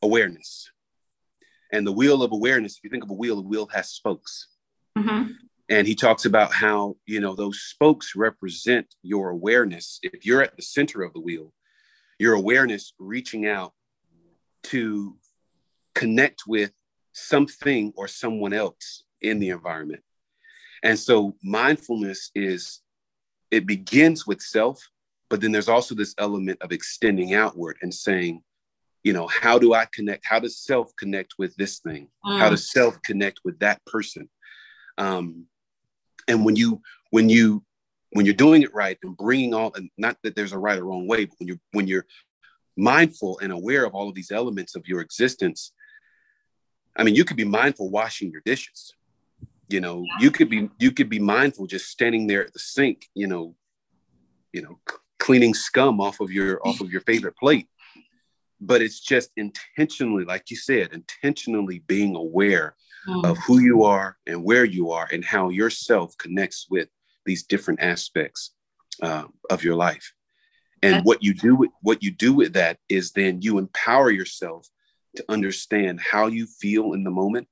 awareness. 0.00 0.70
And 1.72 1.86
the 1.86 1.92
wheel 1.92 2.22
of 2.22 2.32
awareness 2.32 2.76
if 2.76 2.84
you 2.84 2.90
think 2.90 3.04
of 3.04 3.10
a 3.10 3.14
wheel 3.14 3.38
a 3.38 3.42
wheel 3.42 3.68
has 3.72 3.90
spokes. 3.90 4.48
Mm-hmm. 4.96 5.32
and 5.70 5.86
he 5.86 5.94
talks 5.94 6.26
about 6.26 6.52
how 6.52 6.96
you 7.06 7.18
know 7.18 7.34
those 7.34 7.60
spokes 7.60 8.14
represent 8.14 8.94
your 9.02 9.30
awareness. 9.30 9.98
If 10.02 10.26
you're 10.26 10.42
at 10.42 10.54
the 10.56 10.62
center 10.62 11.02
of 11.02 11.14
the 11.14 11.20
wheel 11.20 11.52
your 12.18 12.34
awareness 12.34 12.92
reaching 12.98 13.46
out 13.46 13.72
to 14.64 15.16
connect 15.94 16.42
with 16.46 16.72
something 17.12 17.92
or 17.96 18.06
someone 18.06 18.52
else 18.52 19.04
in 19.20 19.38
the 19.38 19.48
environment 19.48 20.02
and 20.82 20.98
so 20.98 21.36
mindfulness 21.42 22.30
is, 22.34 22.80
it 23.50 23.66
begins 23.66 24.26
with 24.26 24.40
self, 24.40 24.80
but 25.30 25.40
then 25.40 25.52
there's 25.52 25.68
also 25.68 25.94
this 25.94 26.14
element 26.18 26.60
of 26.60 26.72
extending 26.72 27.34
outward 27.34 27.76
and 27.82 27.92
saying, 27.92 28.42
you 29.04 29.12
know, 29.12 29.26
how 29.26 29.58
do 29.58 29.74
I 29.74 29.86
connect? 29.92 30.24
How 30.26 30.38
does 30.38 30.58
self 30.58 30.94
connect 30.96 31.34
with 31.38 31.54
this 31.56 31.78
thing? 31.78 32.08
Mm. 32.24 32.38
How 32.38 32.50
does 32.50 32.70
self 32.70 33.00
connect 33.02 33.40
with 33.44 33.58
that 33.60 33.84
person? 33.84 34.28
Um, 34.98 35.46
and 36.28 36.44
when 36.44 36.56
you, 36.56 36.80
when 37.10 37.28
you, 37.28 37.64
when 38.12 38.26
you're 38.26 38.34
doing 38.34 38.62
it 38.62 38.74
right 38.74 38.98
and 39.02 39.16
bringing 39.16 39.54
all, 39.54 39.72
and 39.74 39.90
not 39.96 40.16
that 40.22 40.36
there's 40.36 40.52
a 40.52 40.58
right 40.58 40.78
or 40.78 40.84
wrong 40.84 41.06
way, 41.06 41.24
but 41.24 41.36
when 41.38 41.48
you're, 41.48 41.60
when 41.72 41.86
you're 41.88 42.06
mindful 42.76 43.38
and 43.40 43.52
aware 43.52 43.84
of 43.84 43.94
all 43.94 44.08
of 44.08 44.14
these 44.14 44.30
elements 44.30 44.76
of 44.76 44.86
your 44.86 45.00
existence, 45.00 45.72
I 46.96 47.04
mean, 47.04 47.14
you 47.14 47.24
could 47.24 47.36
be 47.36 47.44
mindful 47.44 47.90
washing 47.90 48.30
your 48.30 48.42
dishes 48.44 48.92
you 49.68 49.80
know 49.80 50.04
you 50.20 50.30
could 50.30 50.48
be 50.48 50.68
you 50.78 50.92
could 50.92 51.08
be 51.08 51.18
mindful 51.18 51.66
just 51.66 51.88
standing 51.88 52.26
there 52.26 52.44
at 52.44 52.52
the 52.52 52.58
sink 52.58 53.08
you 53.14 53.26
know 53.26 53.54
you 54.52 54.62
know 54.62 54.78
cleaning 55.18 55.54
scum 55.54 56.00
off 56.00 56.20
of 56.20 56.30
your 56.30 56.66
off 56.66 56.80
of 56.80 56.90
your 56.90 57.00
favorite 57.02 57.36
plate 57.36 57.68
but 58.60 58.82
it's 58.82 59.00
just 59.00 59.30
intentionally 59.36 60.24
like 60.24 60.50
you 60.50 60.56
said 60.56 60.90
intentionally 60.92 61.80
being 61.86 62.16
aware 62.16 62.74
mm. 63.08 63.24
of 63.24 63.38
who 63.38 63.60
you 63.60 63.84
are 63.84 64.16
and 64.26 64.42
where 64.42 64.64
you 64.64 64.90
are 64.90 65.08
and 65.12 65.24
how 65.24 65.48
yourself 65.48 66.16
connects 66.18 66.66
with 66.70 66.88
these 67.24 67.44
different 67.44 67.80
aspects 67.80 68.52
uh, 69.00 69.24
of 69.48 69.64
your 69.64 69.76
life 69.76 70.12
and 70.82 70.94
That's- 70.94 71.06
what 71.06 71.22
you 71.22 71.34
do 71.34 71.54
with 71.54 71.70
what 71.80 72.02
you 72.02 72.10
do 72.10 72.32
with 72.32 72.54
that 72.54 72.78
is 72.88 73.12
then 73.12 73.42
you 73.42 73.58
empower 73.58 74.10
yourself 74.10 74.68
to 75.16 75.24
understand 75.28 76.00
how 76.00 76.26
you 76.26 76.46
feel 76.46 76.94
in 76.94 77.04
the 77.04 77.10
moment 77.10 77.46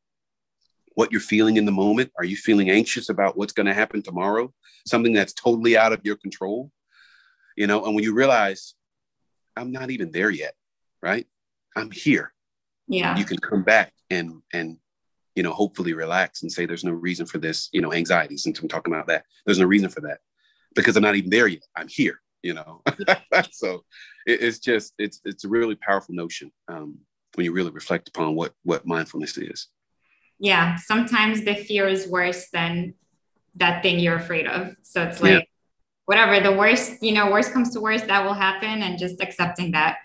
what 0.95 1.13
you're 1.13 1.21
feeling 1.21 1.57
in 1.57 1.65
the 1.65 1.73
moment? 1.73 2.11
Are 2.19 2.25
you 2.25 2.37
feeling 2.37 2.71
anxious 2.71 3.09
about 3.09 3.37
what's 3.37 3.53
going 3.53 3.67
to 3.67 3.75
happen 3.75 4.03
tomorrow? 4.03 4.53
Something 4.87 5.13
that's 5.13 5.33
totally 5.33 5.77
out 5.77 5.93
of 5.93 6.01
your 6.05 6.17
control? 6.17 6.71
You 7.57 7.67
know, 7.67 7.85
and 7.85 7.95
when 7.95 8.05
you 8.05 8.15
realize 8.15 8.75
I'm 9.57 9.73
not 9.73 9.91
even 9.91 10.11
there 10.11 10.31
yet, 10.31 10.55
right? 11.03 11.27
I'm 11.77 11.91
here. 11.91 12.33
Yeah. 12.89 13.17
You 13.17 13.25
can 13.25 13.39
come 13.39 13.63
back 13.63 13.93
and 14.11 14.43
and 14.53 14.79
you 15.37 15.43
know, 15.43 15.53
hopefully 15.53 15.93
relax 15.93 16.43
and 16.43 16.51
say 16.51 16.67
there's 16.67 16.85
no 16.85 16.91
reason 16.91 17.25
for 17.25 17.39
this, 17.39 17.69
you 17.73 17.81
know, 17.81 17.93
anxiety 17.93 18.37
since 18.37 18.59
I'm 18.59 18.69
talking 18.69 18.93
about 18.93 19.07
that. 19.07 19.25
There's 19.47 19.61
no 19.61 19.67
reason 19.67 19.89
for 19.89 20.01
that 20.03 20.19
because 20.75 20.97
I'm 20.97 21.03
not 21.03 21.15
even 21.15 21.31
there 21.31 21.47
yet. 21.47 21.65
I'm 21.77 21.89
here, 21.89 22.21
you 22.43 22.55
know. 22.55 22.83
so 23.53 23.85
it, 24.27 24.43
it's 24.43 24.59
just 24.59 24.93
it's 24.99 25.21
it's 25.25 25.45
a 25.45 25.49
really 25.49 25.77
powerful 25.77 26.15
notion 26.15 26.51
um, 26.69 26.99
when 27.35 27.45
you 27.45 27.53
really 27.53 27.71
reflect 27.71 28.09
upon 28.09 28.35
what 28.35 28.53
what 28.65 28.87
mindfulness 28.87 29.39
is 29.39 29.69
yeah 30.41 30.75
sometimes 30.77 31.45
the 31.45 31.55
fear 31.55 31.87
is 31.87 32.09
worse 32.09 32.49
than 32.51 32.95
that 33.57 33.83
thing 33.83 33.99
you're 33.99 34.17
afraid 34.17 34.47
of. 34.47 34.75
So 34.83 35.03
it's 35.03 35.23
like 35.23 35.33
yeah. 35.33 35.41
whatever 36.07 36.41
the 36.41 36.57
worst 36.57 37.03
you 37.03 37.13
know 37.13 37.31
worst 37.31 37.53
comes 37.53 37.71
to 37.75 37.81
worst 37.81 38.07
that 38.07 38.25
will 38.25 38.35
happen 38.35 38.83
and 38.83 38.99
just 38.99 39.21
accepting 39.21 39.73
that. 39.73 39.99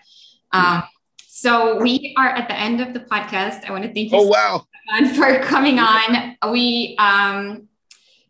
Um, 0.52 0.84
so 1.26 1.80
we 1.80 2.14
are 2.16 2.28
at 2.28 2.48
the 2.48 2.56
end 2.56 2.80
of 2.80 2.94
the 2.94 3.00
podcast. 3.00 3.68
I 3.68 3.72
want 3.72 3.84
to 3.84 3.92
thank 3.92 4.12
you 4.12 4.18
oh 4.18 4.26
wow. 4.26 4.66
for 5.14 5.40
coming 5.40 5.78
on. 5.78 6.36
We 6.50 6.96
um 6.98 7.68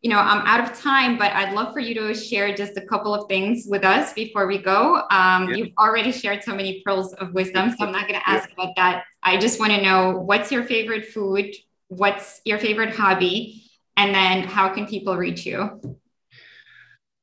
you 0.02 0.10
know 0.10 0.18
i'm 0.18 0.46
out 0.46 0.60
of 0.60 0.78
time 0.78 1.16
but 1.16 1.32
i'd 1.32 1.52
love 1.54 1.72
for 1.72 1.80
you 1.80 1.94
to 1.94 2.14
share 2.14 2.54
just 2.54 2.76
a 2.76 2.82
couple 2.82 3.12
of 3.14 3.26
things 3.28 3.66
with 3.68 3.84
us 3.84 4.12
before 4.12 4.46
we 4.46 4.58
go. 4.58 5.02
Um, 5.10 5.48
yeah. 5.48 5.56
you've 5.56 5.72
already 5.78 6.12
shared 6.12 6.44
so 6.44 6.54
many 6.54 6.82
pearls 6.84 7.12
of 7.14 7.32
wisdom 7.34 7.70
so 7.70 7.86
i'm 7.86 7.92
not 7.92 8.06
going 8.06 8.20
to 8.20 8.28
ask 8.28 8.48
yeah. 8.48 8.54
about 8.54 8.76
that. 8.76 9.04
I 9.22 9.38
just 9.38 9.58
want 9.58 9.72
to 9.72 9.82
know 9.82 10.18
what's 10.18 10.52
your 10.52 10.62
favorite 10.62 11.06
food 11.06 11.52
what's 11.88 12.40
your 12.44 12.58
favorite 12.58 12.94
hobby, 12.94 13.62
and 13.96 14.14
then 14.14 14.44
how 14.44 14.68
can 14.68 14.86
people 14.86 15.16
reach 15.16 15.46
you? 15.46 15.80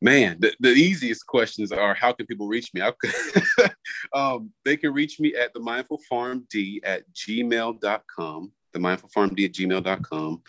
Man, 0.01 0.36
the, 0.39 0.53
the 0.59 0.74
easiest 0.74 1.26
questions 1.26 1.72
are 1.72 1.93
how 1.93 2.11
can 2.11 2.26
people 2.26 2.47
reach 2.47 2.74
me? 2.74 2.82
um, 4.14 4.51
they 4.66 4.76
can 4.76 4.93
reach 4.93 5.18
me 5.20 5.34
at 5.34 5.53
the 5.53 5.61
mindful 5.61 6.01
PharmD 6.11 6.82
at 6.84 7.03
gmail.com. 7.14 8.51
The 8.74 8.80
mindful 8.80 9.09
PharmD 9.16 9.45
at 9.45 9.53
gmail.com. 9.53 10.41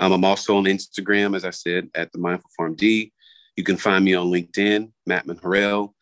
Um, 0.00 0.12
I'm 0.12 0.24
also 0.24 0.58
on 0.58 0.64
Instagram, 0.64 1.34
as 1.34 1.46
I 1.46 1.50
said, 1.50 1.88
at 1.94 2.12
the 2.12 2.18
mindful 2.18 2.50
PharmD. 2.60 3.12
You 3.56 3.64
can 3.64 3.78
find 3.78 4.04
me 4.04 4.14
on 4.14 4.26
LinkedIn, 4.26 4.92
Matt 5.06 5.26
Harrell. 5.26 5.94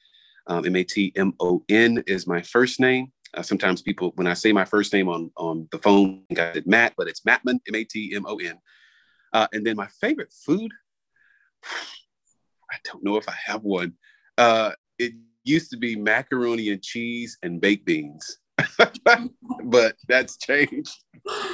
Um, 0.48 0.64
M 0.66 0.76
A 0.76 0.84
T 0.84 1.12
M 1.16 1.32
O 1.40 1.62
N 1.68 2.02
is 2.06 2.26
my 2.26 2.42
first 2.42 2.80
name. 2.80 3.12
Uh, 3.36 3.42
sometimes 3.42 3.82
people, 3.82 4.12
when 4.14 4.26
I 4.26 4.34
say 4.34 4.52
my 4.52 4.64
first 4.64 4.92
name 4.92 5.08
on 5.08 5.30
on 5.36 5.68
the 5.70 5.78
phone, 5.78 6.22
I 6.30 6.52
said 6.54 6.66
Matt, 6.66 6.94
but 6.96 7.08
it's 7.08 7.20
Matmon, 7.20 7.60
M 7.68 7.74
A 7.74 7.84
T 7.84 8.12
M 8.14 8.24
O 8.26 8.36
N. 8.36 8.58
Uh, 9.32 9.46
and 9.52 9.66
then 9.66 9.76
my 9.76 9.88
favorite 10.00 10.32
food, 10.32 10.72
I 11.64 12.76
don't 12.84 13.04
know 13.04 13.16
if 13.16 13.28
I 13.28 13.34
have 13.44 13.62
one. 13.62 13.92
Uh, 14.38 14.72
it 14.98 15.12
used 15.44 15.70
to 15.70 15.76
be 15.76 15.96
macaroni 15.96 16.70
and 16.70 16.82
cheese 16.82 17.38
and 17.42 17.60
baked 17.60 17.84
beans, 17.84 18.38
but 19.64 19.94
that's 20.08 20.36
changed. 20.38 20.96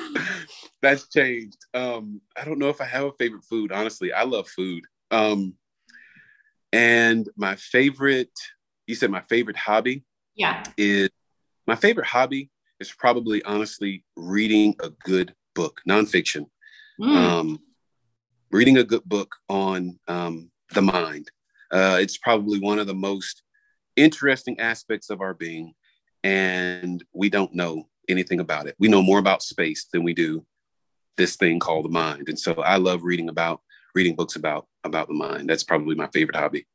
that's 0.83 1.09
changed. 1.09 1.59
Um, 1.75 2.21
I 2.37 2.45
don't 2.45 2.59
know 2.59 2.69
if 2.69 2.81
I 2.81 2.85
have 2.85 3.05
a 3.05 3.13
favorite 3.19 3.45
food. 3.45 3.73
Honestly, 3.73 4.13
I 4.13 4.23
love 4.23 4.49
food. 4.49 4.85
Um, 5.11 5.55
and 6.73 7.29
my 7.37 7.57
favorite, 7.57 8.39
you 8.87 8.95
said 8.95 9.11
my 9.11 9.23
favorite 9.29 9.57
hobby, 9.57 10.05
yeah, 10.35 10.63
is 10.79 11.11
my 11.67 11.77
favorite 11.77 12.07
hobby 12.07 12.51
is 12.81 12.93
probably 12.93 13.43
honestly 13.45 14.05
reading 14.17 14.75
a 14.83 14.91
good 15.05 15.35
book, 15.55 15.81
nonfiction. 15.89 16.47
Mm. 17.01 17.17
Um, 17.17 17.59
reading 18.51 18.79
a 18.79 18.85
good 18.85 19.05
book 19.05 19.35
on 19.49 19.99
um, 20.09 20.51
the 20.75 20.83
mind. 20.83 21.31
Uh, 21.73 21.99
it's 22.01 22.19
probably 22.19 22.61
one 22.61 22.79
of 22.79 22.87
the 22.87 22.95
most 22.95 23.43
interesting 23.97 24.59
aspects 24.61 25.11
of 25.11 25.21
our 25.21 25.35
being, 25.35 25.75
and 26.23 27.03
we 27.13 27.31
don't 27.31 27.55
know 27.55 27.89
anything 28.09 28.41
about 28.41 28.67
it. 28.67 28.75
We 28.79 28.89
know 28.89 29.03
more 29.03 29.19
about 29.19 29.43
space 29.43 29.87
than 29.93 30.03
we 30.03 30.13
do 30.13 30.45
this 31.17 31.37
thing 31.37 31.59
called 31.61 31.85
the 31.85 31.91
mind. 31.91 32.29
And 32.29 32.39
so 32.39 32.53
I 32.55 32.77
love 32.77 33.05
reading 33.05 33.29
about 33.29 33.61
reading 33.95 34.15
books 34.15 34.37
about 34.37 34.67
about 34.85 35.09
the 35.09 35.15
mind. 35.15 35.49
That's 35.49 35.65
probably 35.65 35.95
my 35.95 36.09
favorite 36.13 36.37
hobby. 36.37 36.67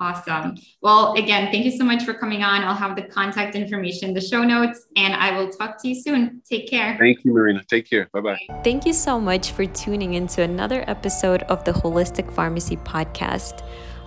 Awesome. 0.00 0.56
Well, 0.80 1.14
again, 1.14 1.50
thank 1.50 1.64
you 1.64 1.72
so 1.72 1.84
much 1.84 2.04
for 2.04 2.14
coming 2.14 2.44
on. 2.44 2.62
I'll 2.62 2.74
have 2.74 2.94
the 2.94 3.02
contact 3.02 3.56
information, 3.56 4.14
the 4.14 4.20
show 4.20 4.44
notes, 4.44 4.86
and 4.96 5.12
I 5.12 5.36
will 5.36 5.50
talk 5.50 5.82
to 5.82 5.88
you 5.88 6.00
soon. 6.00 6.40
Take 6.48 6.70
care. 6.70 6.96
Thank 6.98 7.24
you, 7.24 7.32
Marina. 7.32 7.64
Take 7.64 7.90
care. 7.90 8.08
Bye 8.12 8.20
bye. 8.20 8.38
Thank 8.62 8.86
you 8.86 8.92
so 8.92 9.18
much 9.18 9.50
for 9.50 9.66
tuning 9.66 10.14
into 10.14 10.42
another 10.42 10.84
episode 10.86 11.42
of 11.44 11.64
the 11.64 11.72
Holistic 11.72 12.32
Pharmacy 12.32 12.76
Podcast. 12.76 13.64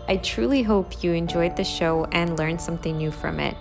I 0.07 0.17
truly 0.17 0.63
hope 0.63 1.03
you 1.03 1.11
enjoyed 1.11 1.57
the 1.57 1.65
show 1.65 2.05
and 2.13 2.39
learned 2.39 2.61
something 2.61 2.97
new 2.97 3.11
from 3.11 3.41
it. 3.41 3.57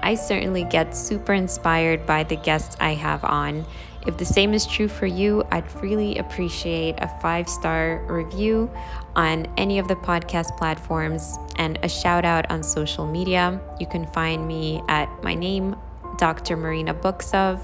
I 0.00 0.14
certainly 0.14 0.64
get 0.64 0.96
super 0.96 1.32
inspired 1.32 2.06
by 2.06 2.22
the 2.22 2.36
guests 2.36 2.76
I 2.80 2.94
have 2.94 3.24
on. 3.24 3.64
If 4.06 4.18
the 4.18 4.24
same 4.24 4.52
is 4.52 4.66
true 4.66 4.88
for 4.88 5.06
you, 5.06 5.44
I'd 5.52 5.72
really 5.80 6.18
appreciate 6.18 6.96
a 6.98 7.08
five 7.20 7.48
star 7.48 8.04
review 8.08 8.68
on 9.16 9.46
any 9.56 9.78
of 9.78 9.88
the 9.88 9.96
podcast 9.96 10.56
platforms 10.56 11.38
and 11.56 11.78
a 11.82 11.88
shout 11.88 12.24
out 12.24 12.50
on 12.50 12.62
social 12.62 13.06
media. 13.06 13.60
You 13.78 13.86
can 13.86 14.06
find 14.06 14.46
me 14.46 14.82
at 14.88 15.08
my 15.22 15.34
name, 15.34 15.76
Dr. 16.18 16.56
Marina 16.56 16.94
Buksov, 16.94 17.60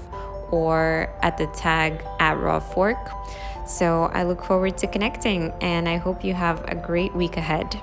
or 0.51 1.13
at 1.21 1.37
the 1.37 1.47
tag 1.47 2.03
at 2.19 2.39
Raw 2.39 2.59
Fork. 2.59 3.09
So 3.67 4.05
I 4.13 4.23
look 4.23 4.43
forward 4.43 4.77
to 4.79 4.87
connecting 4.87 5.51
and 5.61 5.87
I 5.87 5.97
hope 5.97 6.23
you 6.23 6.33
have 6.33 6.63
a 6.67 6.75
great 6.75 7.13
week 7.15 7.37
ahead. 7.37 7.79